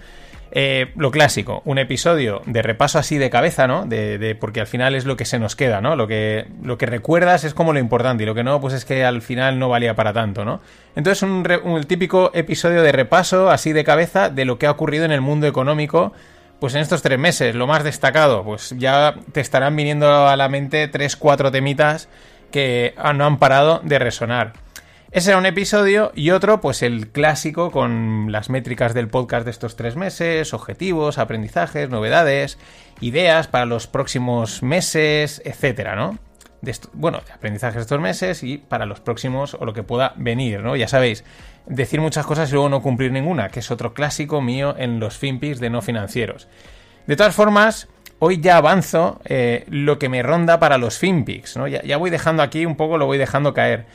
Eh, 0.55 0.91
lo 0.95 1.09
clásico, 1.09 1.63
un 1.65 1.79
episodio 1.79 2.43
de 2.45 2.61
repaso 2.61 2.99
así 2.99 3.17
de 3.17 3.31
cabeza, 3.31 3.65
¿no? 3.65 3.87
De, 3.87 4.37
porque 4.39 4.61
al 4.61 4.67
final 4.67 4.93
es 4.93 5.03
lo 5.03 5.17
que 5.17 5.25
se 5.25 5.39
nos 5.39 5.55
queda, 5.55 5.81
¿no? 5.81 5.95
Lo 5.95 6.07
que, 6.07 6.45
lo 6.61 6.77
que 6.77 6.85
recuerdas 6.85 7.43
es 7.43 7.55
como 7.55 7.73
lo 7.73 7.79
importante 7.79 8.21
y 8.21 8.27
lo 8.27 8.35
que 8.35 8.43
no, 8.43 8.61
pues 8.61 8.75
es 8.75 8.85
que 8.85 9.03
al 9.03 9.23
final 9.23 9.57
no 9.57 9.67
valía 9.67 9.95
para 9.95 10.13
tanto, 10.13 10.45
¿no? 10.45 10.61
Entonces 10.95 11.23
un, 11.23 11.43
un 11.63 11.83
típico 11.85 12.29
episodio 12.35 12.83
de 12.83 12.91
repaso 12.91 13.49
así 13.49 13.73
de 13.73 13.83
cabeza 13.83 14.29
de 14.29 14.45
lo 14.45 14.59
que 14.59 14.67
ha 14.67 14.71
ocurrido 14.71 15.05
en 15.05 15.11
el 15.11 15.21
mundo 15.21 15.47
económico 15.47 16.13
pues 16.59 16.75
en 16.75 16.81
estos 16.81 17.01
tres 17.01 17.19
meses, 17.19 17.55
lo 17.55 17.67
más 17.67 17.83
destacado, 17.83 18.43
pues 18.43 18.73
ya 18.77 19.15
te 19.33 19.41
estarán 19.41 19.75
viniendo 19.75 20.27
a 20.27 20.37
la 20.37 20.47
mente 20.49 20.87
tres, 20.87 21.17
cuatro 21.17 21.51
temitas 21.51 22.07
que 22.51 22.93
no 23.15 23.25
han 23.25 23.37
parado 23.37 23.81
de 23.83 23.99
resonar. 23.99 24.53
Ese 25.13 25.29
era 25.29 25.37
un 25.37 25.45
episodio 25.45 26.11
y 26.15 26.31
otro, 26.31 26.59
pues 26.59 26.81
el 26.81 27.09
clásico 27.09 27.69
con 27.69 28.31
las 28.31 28.49
métricas 28.49 28.95
del 28.95 29.09
podcast 29.09 29.45
de 29.45 29.51
estos 29.51 29.75
tres 29.75 29.95
meses, 29.95 30.55
objetivos, 30.55 31.19
aprendizajes, 31.19 31.87
novedades, 31.87 32.57
ideas 32.99 33.47
para 33.47 33.67
los 33.67 33.85
próximos 33.85 34.63
meses, 34.63 35.39
etcétera, 35.45 35.95
¿no? 35.95 36.17
De 36.61 36.75
bueno, 36.93 37.21
de 37.27 37.31
aprendizajes 37.31 37.75
de 37.75 37.81
estos 37.81 37.99
meses 37.99 38.41
y 38.41 38.57
para 38.57 38.87
los 38.87 39.01
próximos 39.01 39.53
o 39.53 39.65
lo 39.65 39.73
que 39.75 39.83
pueda 39.83 40.13
venir, 40.17 40.61
¿no? 40.61 40.75
Ya 40.75 40.87
sabéis, 40.87 41.23
decir 41.67 42.01
muchas 42.01 42.25
cosas 42.25 42.49
y 42.49 42.53
luego 42.53 42.69
no 42.69 42.81
cumplir 42.81 43.11
ninguna, 43.11 43.49
que 43.49 43.59
es 43.59 43.69
otro 43.69 43.93
clásico 43.93 44.41
mío 44.41 44.73
en 44.79 44.99
los 44.99 45.19
FinPix 45.19 45.59
de 45.59 45.69
no 45.69 45.83
financieros. 45.83 46.47
De 47.05 47.15
todas 47.15 47.35
formas, 47.35 47.87
hoy 48.17 48.41
ya 48.41 48.57
avanzo 48.57 49.21
eh, 49.25 49.65
lo 49.69 49.99
que 49.99 50.09
me 50.09 50.23
ronda 50.23 50.59
para 50.59 50.79
los 50.79 50.97
FinPix, 50.97 51.55
¿no? 51.55 51.67
Ya, 51.67 51.83
ya 51.83 51.97
voy 51.97 52.09
dejando 52.09 52.41
aquí 52.41 52.65
un 52.65 52.75
poco, 52.75 52.97
lo 52.97 53.05
voy 53.05 53.19
dejando 53.19 53.53
caer. 53.53 53.85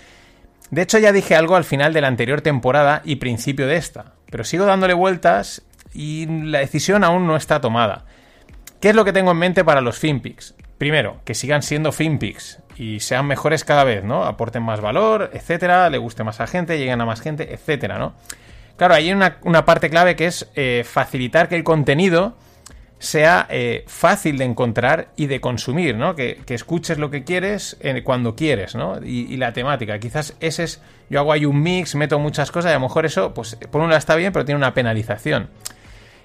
De 0.71 0.83
hecho, 0.83 0.99
ya 0.99 1.13
dije 1.13 1.35
algo 1.35 1.57
al 1.57 1.65
final 1.65 1.93
de 1.93 2.01
la 2.01 2.09
anterior 2.09 2.41
temporada 2.41 3.03
y 3.05 3.17
principio 3.17 3.67
de 3.67 3.77
esta, 3.77 4.13
pero 4.31 4.45
sigo 4.45 4.67
dándole 4.67 4.95
vueltas 4.95 5.63
y 5.95 6.27
la 6.27 6.59
decisión 6.59 7.05
aún 7.05 7.27
no 7.27 7.37
está 7.37 7.61
tomada. 7.61 8.05
¿Qué 8.81 8.91
es 8.91 8.95
lo 8.95 9.05
que 9.05 9.13
tengo 9.13 9.31
en 9.31 9.39
mente 9.39 9.65
para 9.65 9.81
los 9.81 9.99
FinPix? 9.99 10.55
Primero, 10.77 11.21
que 11.25 11.35
sigan 11.35 11.63
siendo 11.63 11.91
FinPix 11.91 12.59
y 12.77 13.01
sean 13.01 13.27
mejores 13.27 13.65
cada 13.65 13.83
vez, 13.83 14.05
¿no? 14.05 14.25
Aporten 14.25 14.63
más 14.63 14.81
valor, 14.81 15.31
etcétera, 15.33 15.91
le 15.91 15.99
guste 15.99 16.23
más 16.23 16.41
a 16.41 16.47
gente, 16.47 16.79
lleguen 16.79 17.01
a 17.01 17.07
más 17.07 17.21
gente, 17.21 17.53
etcétera, 17.53 17.99
¿no? 17.99 18.15
Claro, 18.77 18.95
hay 18.95 19.11
una, 19.11 19.39
una 19.43 19.65
parte 19.65 19.91
clave 19.91 20.15
que 20.15 20.27
es 20.27 20.49
eh, 20.55 20.85
facilitar 20.89 21.49
que 21.49 21.57
el 21.57 21.65
contenido 21.65 22.37
sea 22.99 23.47
eh, 23.49 23.85
fácil 23.87 24.39
de 24.39 24.45
encontrar 24.45 25.09
y 25.17 25.27
de 25.27 25.41
consumir, 25.41 25.97
¿no? 25.97 26.17
Que, 26.17 26.43
escuches 26.49 26.99
lo 26.99 27.11
que 27.11 27.25
quieres 27.25 27.77
eh, 27.81 28.03
cuando 28.03 28.35
quieres, 28.35 28.75
¿no? 28.75 29.01
Y, 29.03 29.37
la 29.37 29.53
temática. 29.53 29.99
Quizás 29.99 30.35
ese 30.41 30.65
es. 30.65 30.83
Yo 31.09 31.21
hago 31.21 31.33
ahí 31.33 31.47
un 31.47 31.63
mix, 31.63 31.95
meto 31.95 32.19
muchas 32.19 32.51
cosas 32.51 32.71
y 32.71 32.73
a 32.73 32.79
lo 32.79 32.81
mejor 32.81 33.07
eso, 33.07 33.33
pues 33.33 33.57
por 33.71 33.81
un 33.81 33.89
lado 33.89 33.99
está 33.99 34.17
bien, 34.17 34.33
pero 34.33 34.45
tiene 34.45 34.59
una 34.59 34.75
penalización. 34.75 35.49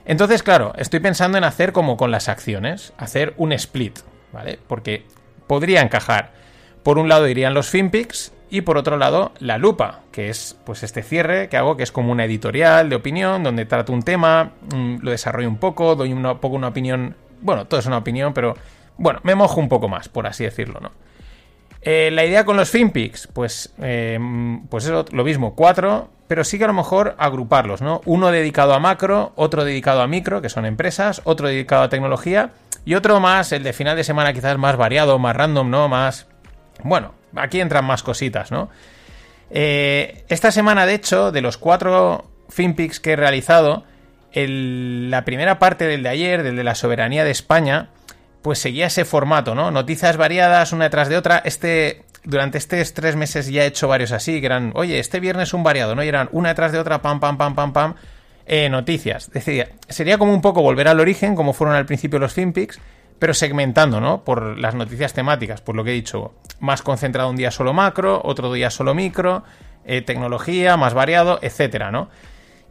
Entonces, 0.05 0.43
claro, 0.43 0.73
estoy 0.77 0.99
pensando 0.99 1.37
en 1.37 1.45
hacer 1.45 1.71
como 1.71 1.95
con 1.95 2.11
las 2.11 2.27
acciones, 2.27 2.91
hacer 2.97 3.33
un 3.37 3.53
split, 3.53 3.99
¿vale? 4.33 4.59
Porque 4.67 5.05
podría 5.47 5.81
encajar. 5.81 6.31
Por 6.81 6.97
un 6.97 7.07
lado 7.07 7.27
irían 7.29 7.53
los 7.53 7.69
FinPix 7.69 8.33
y 8.53 8.61
por 8.61 8.77
otro 8.77 8.97
lado, 8.97 9.31
la 9.39 9.57
lupa, 9.57 10.01
que 10.11 10.29
es 10.29 10.55
pues 10.63 10.83
este 10.83 11.01
cierre 11.01 11.49
que 11.49 11.57
hago, 11.57 11.75
que 11.75 11.81
es 11.81 11.91
como 11.91 12.11
una 12.11 12.25
editorial 12.25 12.87
de 12.87 12.95
opinión, 12.95 13.41
donde 13.41 13.65
trato 13.65 13.91
un 13.91 14.03
tema, 14.03 14.51
mm, 14.71 14.97
lo 15.01 15.09
desarrollo 15.09 15.49
un 15.49 15.57
poco, 15.57 15.95
doy 15.95 16.13
un 16.13 16.21
poco 16.39 16.55
una 16.55 16.67
opinión. 16.67 17.15
Bueno, 17.41 17.65
todo 17.65 17.79
es 17.79 17.87
una 17.87 17.97
opinión, 17.97 18.31
pero 18.31 18.53
bueno, 18.95 19.21
me 19.23 19.33
mojo 19.33 19.59
un 19.59 19.69
poco 19.69 19.89
más, 19.89 20.07
por 20.07 20.27
así 20.27 20.43
decirlo, 20.43 20.79
¿no? 20.81 20.91
Eh, 21.81 22.11
la 22.13 22.25
idea 22.25 22.45
con 22.45 22.55
los 22.55 22.69
FinPix, 22.69 23.25
pues, 23.25 23.73
eh, 23.81 24.19
pues 24.69 24.85
eso, 24.85 25.03
lo 25.11 25.23
mismo, 25.23 25.55
cuatro, 25.55 26.09
pero 26.27 26.43
sí 26.43 26.59
que 26.59 26.65
a 26.65 26.67
lo 26.67 26.73
mejor 26.73 27.15
agruparlos, 27.17 27.81
¿no? 27.81 28.01
Uno 28.05 28.29
dedicado 28.29 28.75
a 28.75 28.79
macro, 28.79 29.33
otro 29.35 29.65
dedicado 29.65 30.03
a 30.03 30.07
micro, 30.07 30.43
que 30.43 30.49
son 30.49 30.67
empresas, 30.67 31.21
otro 31.23 31.47
dedicado 31.47 31.81
a 31.81 31.89
tecnología, 31.89 32.51
y 32.85 32.93
otro 32.93 33.19
más, 33.19 33.51
el 33.51 33.63
de 33.63 33.73
final 33.73 33.95
de 33.95 34.03
semana 34.03 34.31
quizás 34.31 34.59
más 34.59 34.77
variado, 34.77 35.17
más 35.17 35.35
random, 35.35 35.71
¿no? 35.71 35.89
Más... 35.89 36.27
Bueno, 36.83 37.13
aquí 37.35 37.61
entran 37.61 37.85
más 37.85 38.03
cositas, 38.03 38.51
¿no? 38.51 38.69
Eh, 39.49 40.23
esta 40.29 40.51
semana, 40.51 40.85
de 40.85 40.95
hecho, 40.95 41.31
de 41.31 41.41
los 41.41 41.57
cuatro 41.57 42.29
FinPix 42.49 42.99
que 42.99 43.11
he 43.11 43.15
realizado, 43.15 43.83
la 44.33 45.25
primera 45.25 45.59
parte 45.59 45.85
del 45.85 46.03
de 46.03 46.09
ayer, 46.09 46.43
del 46.43 46.55
de 46.55 46.63
la 46.63 46.75
soberanía 46.75 47.23
de 47.23 47.31
España, 47.31 47.89
pues 48.41 48.59
seguía 48.59 48.87
ese 48.87 49.05
formato, 49.05 49.55
¿no? 49.55 49.71
Noticias 49.71 50.17
variadas 50.17 50.73
una 50.73 50.85
detrás 50.85 51.07
de 51.07 51.17
otra. 51.17 51.41
Este, 51.45 52.03
durante 52.23 52.57
estos 52.57 52.93
tres 52.93 53.15
meses 53.15 53.47
ya 53.47 53.63
he 53.63 53.67
hecho 53.67 53.87
varios 53.87 54.11
así, 54.11 54.39
que 54.39 54.47
eran, 54.47 54.71
oye, 54.75 54.99
este 54.99 55.19
viernes 55.19 55.53
un 55.53 55.63
variado, 55.63 55.95
¿no? 55.95 56.03
Y 56.03 56.07
eran 56.07 56.29
una 56.31 56.49
detrás 56.49 56.71
de 56.71 56.79
otra, 56.79 57.01
pam, 57.01 57.19
pam, 57.19 57.37
pam, 57.37 57.55
pam, 57.55 57.73
pam, 57.73 57.95
eh, 58.45 58.69
noticias. 58.69 59.31
Decía, 59.31 59.69
sería 59.87 60.17
como 60.17 60.33
un 60.33 60.41
poco 60.41 60.61
volver 60.61 60.87
al 60.87 60.99
origen, 60.99 61.35
como 61.35 61.53
fueron 61.53 61.75
al 61.75 61.85
principio 61.85 62.19
los 62.19 62.33
FinPix, 62.33 62.79
pero 63.19 63.33
segmentando, 63.33 63.99
¿no? 63.99 64.23
Por 64.23 64.57
las 64.59 64.75
noticias 64.75 65.13
temáticas, 65.13 65.61
por 65.61 65.75
lo 65.75 65.83
que 65.83 65.91
he 65.91 65.93
dicho, 65.93 66.33
más 66.59 66.81
concentrado 66.81 67.29
un 67.29 67.35
día 67.35 67.51
solo 67.51 67.73
macro, 67.73 68.21
otro 68.23 68.51
día 68.53 68.69
solo 68.69 68.93
micro, 68.93 69.43
eh, 69.85 70.01
tecnología, 70.01 70.77
más 70.77 70.93
variado, 70.93 71.39
etcétera, 71.41 71.91
¿no? 71.91 72.09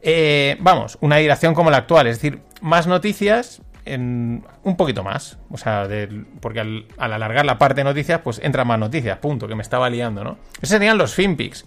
Eh, 0.02 0.56
vamos, 0.60 0.98
una 1.00 1.16
dirección 1.16 1.54
como 1.54 1.70
la 1.70 1.78
actual, 1.78 2.06
es 2.06 2.16
decir, 2.16 2.40
más 2.60 2.86
noticias, 2.86 3.62
en 3.84 4.44
un 4.62 4.76
poquito 4.76 5.02
más. 5.02 5.38
O 5.50 5.56
sea, 5.56 5.88
porque 6.40 6.60
al, 6.60 6.86
alargar 6.98 7.44
la 7.44 7.58
parte 7.58 7.80
de 7.80 7.84
noticias, 7.84 8.20
pues 8.22 8.40
entra 8.42 8.64
más 8.64 8.78
noticias, 8.78 9.18
punto, 9.18 9.48
que 9.48 9.54
me 9.54 9.62
estaba 9.62 9.90
liando, 9.90 10.24
¿no? 10.24 10.38
Esos 10.56 10.70
serían 10.70 10.98
los 10.98 11.14
FinPix. 11.14 11.64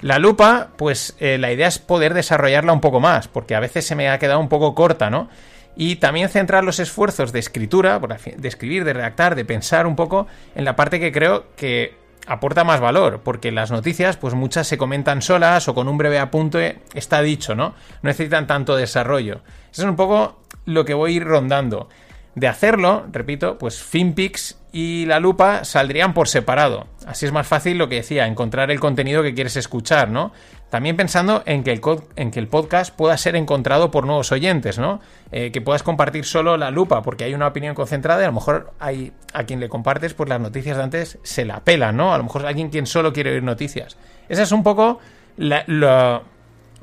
La 0.00 0.18
lupa, 0.18 0.70
pues 0.76 1.16
eh, 1.20 1.38
la 1.38 1.52
idea 1.52 1.68
es 1.68 1.78
poder 1.78 2.12
desarrollarla 2.12 2.72
un 2.72 2.80
poco 2.80 3.00
más, 3.00 3.28
porque 3.28 3.54
a 3.54 3.60
veces 3.60 3.86
se 3.86 3.94
me 3.94 4.10
ha 4.10 4.18
quedado 4.18 4.40
un 4.40 4.48
poco 4.48 4.74
corta, 4.74 5.08
¿no? 5.08 5.28
Y 5.76 5.96
también 5.96 6.28
centrar 6.28 6.64
los 6.64 6.78
esfuerzos 6.78 7.32
de 7.32 7.38
escritura, 7.38 7.98
de 7.98 8.48
escribir, 8.48 8.84
de 8.84 8.94
redactar, 8.94 9.34
de 9.34 9.44
pensar 9.44 9.86
un 9.86 9.94
poco 9.94 10.26
en 10.54 10.64
la 10.64 10.74
parte 10.74 10.98
que 10.98 11.12
creo 11.12 11.46
que 11.54 11.94
aporta 12.26 12.64
más 12.64 12.80
valor, 12.80 13.20
porque 13.22 13.52
las 13.52 13.70
noticias, 13.70 14.16
pues 14.16 14.34
muchas 14.34 14.66
se 14.66 14.78
comentan 14.78 15.22
solas 15.22 15.68
o 15.68 15.74
con 15.74 15.88
un 15.88 15.98
breve 15.98 16.18
apunte 16.18 16.80
está 16.94 17.22
dicho, 17.22 17.54
¿no? 17.54 17.68
No 18.02 18.08
necesitan 18.08 18.46
tanto 18.46 18.74
desarrollo. 18.76 19.42
Eso 19.70 19.82
es 19.82 19.88
un 19.88 19.96
poco 19.96 20.40
lo 20.64 20.84
que 20.84 20.94
voy 20.94 21.12
a 21.12 21.16
ir 21.16 21.24
rondando. 21.24 21.88
De 22.34 22.48
hacerlo, 22.48 23.06
repito, 23.12 23.56
pues 23.56 23.82
FinPix 23.82 24.58
y 24.72 25.06
la 25.06 25.20
lupa 25.20 25.64
saldrían 25.64 26.12
por 26.12 26.28
separado. 26.28 26.86
Así 27.06 27.24
es 27.24 27.32
más 27.32 27.46
fácil 27.46 27.78
lo 27.78 27.88
que 27.88 27.96
decía, 27.96 28.26
encontrar 28.26 28.70
el 28.70 28.80
contenido 28.80 29.22
que 29.22 29.32
quieres 29.32 29.56
escuchar, 29.56 30.10
¿no? 30.10 30.32
También 30.70 30.96
pensando 30.96 31.42
en 31.46 31.62
que 31.62 31.72
el, 31.72 31.80
en 32.16 32.30
que 32.30 32.40
el 32.40 32.48
podcast 32.48 32.94
pueda 32.94 33.16
ser 33.16 33.36
encontrado 33.36 33.90
por 33.90 34.04
nuevos 34.04 34.32
oyentes, 34.32 34.78
¿no? 34.78 35.00
Eh, 35.30 35.52
que 35.52 35.60
puedas 35.60 35.82
compartir 35.82 36.24
solo 36.24 36.56
la 36.56 36.70
lupa, 36.70 37.02
porque 37.02 37.24
hay 37.24 37.34
una 37.34 37.46
opinión 37.46 37.74
concentrada 37.74 38.22
y 38.22 38.24
a 38.24 38.28
lo 38.28 38.34
mejor 38.34 38.72
hay 38.80 39.12
a 39.32 39.44
quien 39.44 39.60
le 39.60 39.68
compartes, 39.68 40.14
pues 40.14 40.28
las 40.28 40.40
noticias 40.40 40.76
de 40.76 40.82
antes 40.82 41.18
se 41.22 41.44
la 41.44 41.60
pelan, 41.60 41.96
¿no? 41.96 42.12
A 42.12 42.18
lo 42.18 42.24
mejor 42.24 42.46
alguien 42.46 42.70
quien 42.70 42.86
solo 42.86 43.12
quiere 43.12 43.32
oír 43.32 43.42
noticias. 43.42 43.96
Esa 44.28 44.42
es 44.42 44.52
un 44.52 44.64
poco 44.64 44.98
lo, 45.36 46.24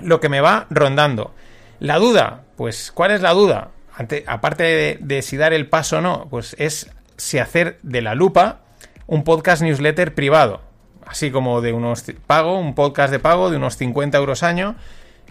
lo 0.02 0.20
que 0.20 0.30
me 0.30 0.40
va 0.40 0.66
rondando. 0.70 1.34
La 1.80 1.98
duda, 1.98 2.44
pues, 2.56 2.92
¿cuál 2.94 3.12
es 3.12 3.22
la 3.22 3.34
duda? 3.34 3.72
aparte 4.28 4.98
de, 5.00 5.22
si 5.22 5.38
dar 5.38 5.54
el 5.54 5.68
paso 5.68 5.98
o 5.98 6.02
no, 6.02 6.28
pues 6.30 6.56
es 6.58 6.90
si 7.18 7.38
hacer 7.38 7.80
de 7.84 8.02
la 8.02 8.16
lupa 8.16 8.62
un 9.06 9.24
podcast 9.24 9.62
newsletter 9.62 10.16
privado. 10.16 10.62
Así 11.08 11.32
como 11.32 11.62
de 11.62 11.74
unos 11.74 12.04
pago, 12.28 12.60
un 12.60 12.76
podcast 12.76 13.12
de 13.12 13.20
pago 13.20 13.50
de 13.50 13.58
unos 13.58 13.78
50 13.78 14.18
euros 14.18 14.44
año. 14.44 14.76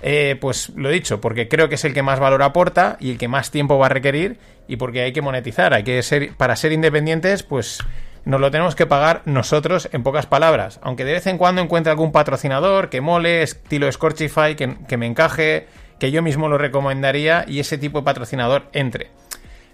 Eh, 0.03 0.37
pues 0.41 0.71
lo 0.71 0.91
he 0.91 0.93
dicho, 0.93 1.21
porque 1.21 1.49
creo 1.49 1.69
que 1.69 1.77
es 1.77 1.85
el 1.85 1.95
que 1.95 2.03
más 2.03 2.19
valor 2.19 2.43
aporta 2.43 2.97
y 2.99 3.13
el 3.13 3.19
que 3.19 3.29
más 3.29 3.53
tiempo 3.53 3.79
va 3.79 3.87
a 3.87 3.89
requerir 3.89 4.37
y 4.67 4.77
porque 4.77 5.03
hay 5.03 5.13
que 5.13 5.23
monetizar, 5.23 5.75
hay 5.75 5.85
que 5.85 6.03
ser, 6.03 6.35
para 6.37 6.57
ser 6.57 6.73
independientes, 6.73 7.45
pues 7.45 7.79
nos 8.25 8.41
lo 8.41 8.51
tenemos 8.51 8.75
que 8.75 8.87
pagar 8.87 9.23
nosotros 9.27 9.89
en 9.93 10.03
pocas 10.03 10.27
palabras. 10.27 10.81
Aunque 10.83 11.05
de 11.05 11.13
vez 11.13 11.27
en 11.27 11.39
cuando 11.39 11.63
encuentre 11.63 11.91
algún 11.91 12.11
patrocinador 12.11 12.89
que 12.89 13.01
mole, 13.01 13.43
estilo 13.43 13.91
Scorchify, 13.91 14.57
que, 14.57 14.77
que 14.89 14.97
me 14.97 15.07
encaje, 15.07 15.67
que 16.01 16.11
yo 16.11 16.23
mismo 16.23 16.49
lo 16.49 16.59
recomendaría 16.59 17.45
y 17.47 17.61
ese 17.61 17.79
tipo 17.79 17.99
de 18.01 18.05
patrocinador 18.05 18.65
entre. 18.73 19.11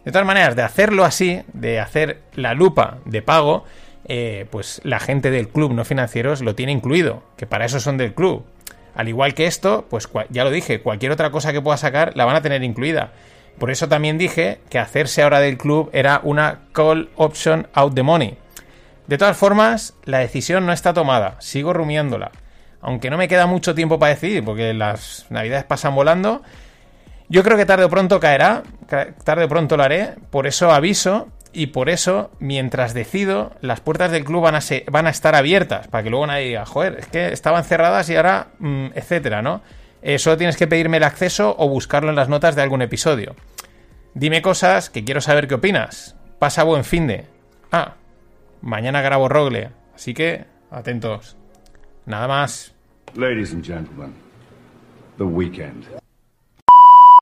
De 0.05 0.12
todas 0.12 0.26
maneras, 0.26 0.57
de 0.57 0.62
hacerlo 0.62 1.05
así, 1.05 1.42
de 1.53 1.80
hacer 1.80 2.20
la 2.34 2.55
lupa 2.55 2.99
de 3.05 3.22
pago, 3.22 3.64
eh, 4.09 4.46
pues 4.50 4.80
la 4.84 4.98
gente 4.98 5.30
del 5.30 5.48
club 5.48 5.72
no 5.72 5.84
financieros 5.84 6.40
lo 6.40 6.54
tiene 6.54 6.72
incluido, 6.72 7.22
que 7.36 7.46
para 7.46 7.64
eso 7.64 7.80
son 7.80 7.96
del 7.96 8.14
club. 8.14 8.44
Al 8.94 9.09
igual 9.09 9.34
que 9.34 9.46
esto, 9.46 9.86
pues 9.88 10.09
ya 10.30 10.44
lo 10.44 10.50
dije, 10.50 10.80
cualquier 10.80 11.12
otra 11.12 11.30
cosa 11.30 11.52
que 11.52 11.61
pueda 11.61 11.76
sacar 11.76 12.16
la 12.16 12.24
van 12.24 12.36
a 12.36 12.42
tener 12.42 12.64
incluida. 12.64 13.12
Por 13.59 13.70
eso 13.70 13.88
también 13.88 14.18
dije 14.18 14.61
que 14.70 14.78
hacerse 14.78 15.22
ahora 15.22 15.40
del 15.40 15.59
club 15.59 15.90
era 15.92 16.20
una 16.24 16.62
call 16.72 17.11
option 17.16 17.68
out 17.74 17.94
the 17.94 18.02
money. 18.02 18.36
De 19.06 19.18
todas 19.18 19.36
formas, 19.36 19.94
la 20.04 20.18
decisión 20.18 20.66
no 20.66 20.72
está 20.72 20.92
tomada, 20.92 21.36
sigo 21.40 21.72
rumiándola 21.72 22.32
aunque 22.80 23.11
no 23.11 23.16
me 23.16 23.28
queda 23.28 23.46
mucho 23.46 23.74
tiempo 23.74 23.98
para 23.98 24.14
decidir, 24.14 24.44
porque 24.44 24.72
las 24.74 25.26
navidades 25.30 25.64
pasan 25.64 25.94
volando, 25.94 26.42
yo 27.28 27.42
creo 27.42 27.56
que 27.56 27.66
tarde 27.66 27.84
o 27.84 27.90
pronto 27.90 28.20
caerá, 28.20 28.62
tarde 29.24 29.44
o 29.44 29.48
pronto 29.48 29.76
lo 29.76 29.82
haré, 29.82 30.14
por 30.30 30.46
eso 30.46 30.70
aviso 30.70 31.28
y 31.59 31.66
por 31.66 31.90
eso, 31.90 32.30
mientras 32.38 32.94
decido, 32.94 33.50
las 33.62 33.80
puertas 33.80 34.12
del 34.12 34.24
club 34.24 34.42
van 34.42 34.54
a, 34.54 34.61
van 34.92 35.09
a 35.09 35.11
estar 35.11 35.34
abiertas, 35.34 35.88
para 35.88 36.04
que 36.04 36.11
luego 36.11 36.24
nadie 36.24 36.46
diga, 36.46 36.64
joder, 36.64 36.98
es 37.00 37.06
que 37.09 37.32
estaban 37.32 37.64
cerradas 37.64 38.09
y 38.11 38.14
ahora, 38.14 38.52
mm, 38.61 38.90
etcétera, 38.94 39.42
¿no? 39.42 39.61
Eh, 40.00 40.20
solo 40.20 40.36
tienes 40.36 40.56
que 40.56 40.68
pedirme 40.68 40.98
el 40.98 41.02
acceso 41.02 41.56
o 41.59 41.68
buscarlo 41.68 42.11
en 42.11 42.14
las 42.14 42.28
notas 42.28 42.54
de 42.54 42.62
algún 42.62 42.80
episodio. 42.80 43.34
Dime 44.14 44.40
cosas 44.40 44.88
que 44.88 45.02
quiero 45.02 45.20
saber 45.20 45.48
qué 45.48 45.56
opinas. 45.56 46.14
Pasa 46.38 46.62
buen 46.62 46.84
fin 46.84 47.09
de. 47.09 47.26
Ah, 47.72 47.96
mañana 48.62 49.02
grabo 49.02 49.28
Rogle, 49.28 49.70
así 49.96 50.14
que 50.14 50.44
atentos. 50.70 51.36
Nada 52.06 52.28
más. 52.28 52.72
Ladies 53.16 53.52
and 53.52 53.64
gentlemen, 53.64 54.14
the 55.16 55.24
weekend. 55.24 55.86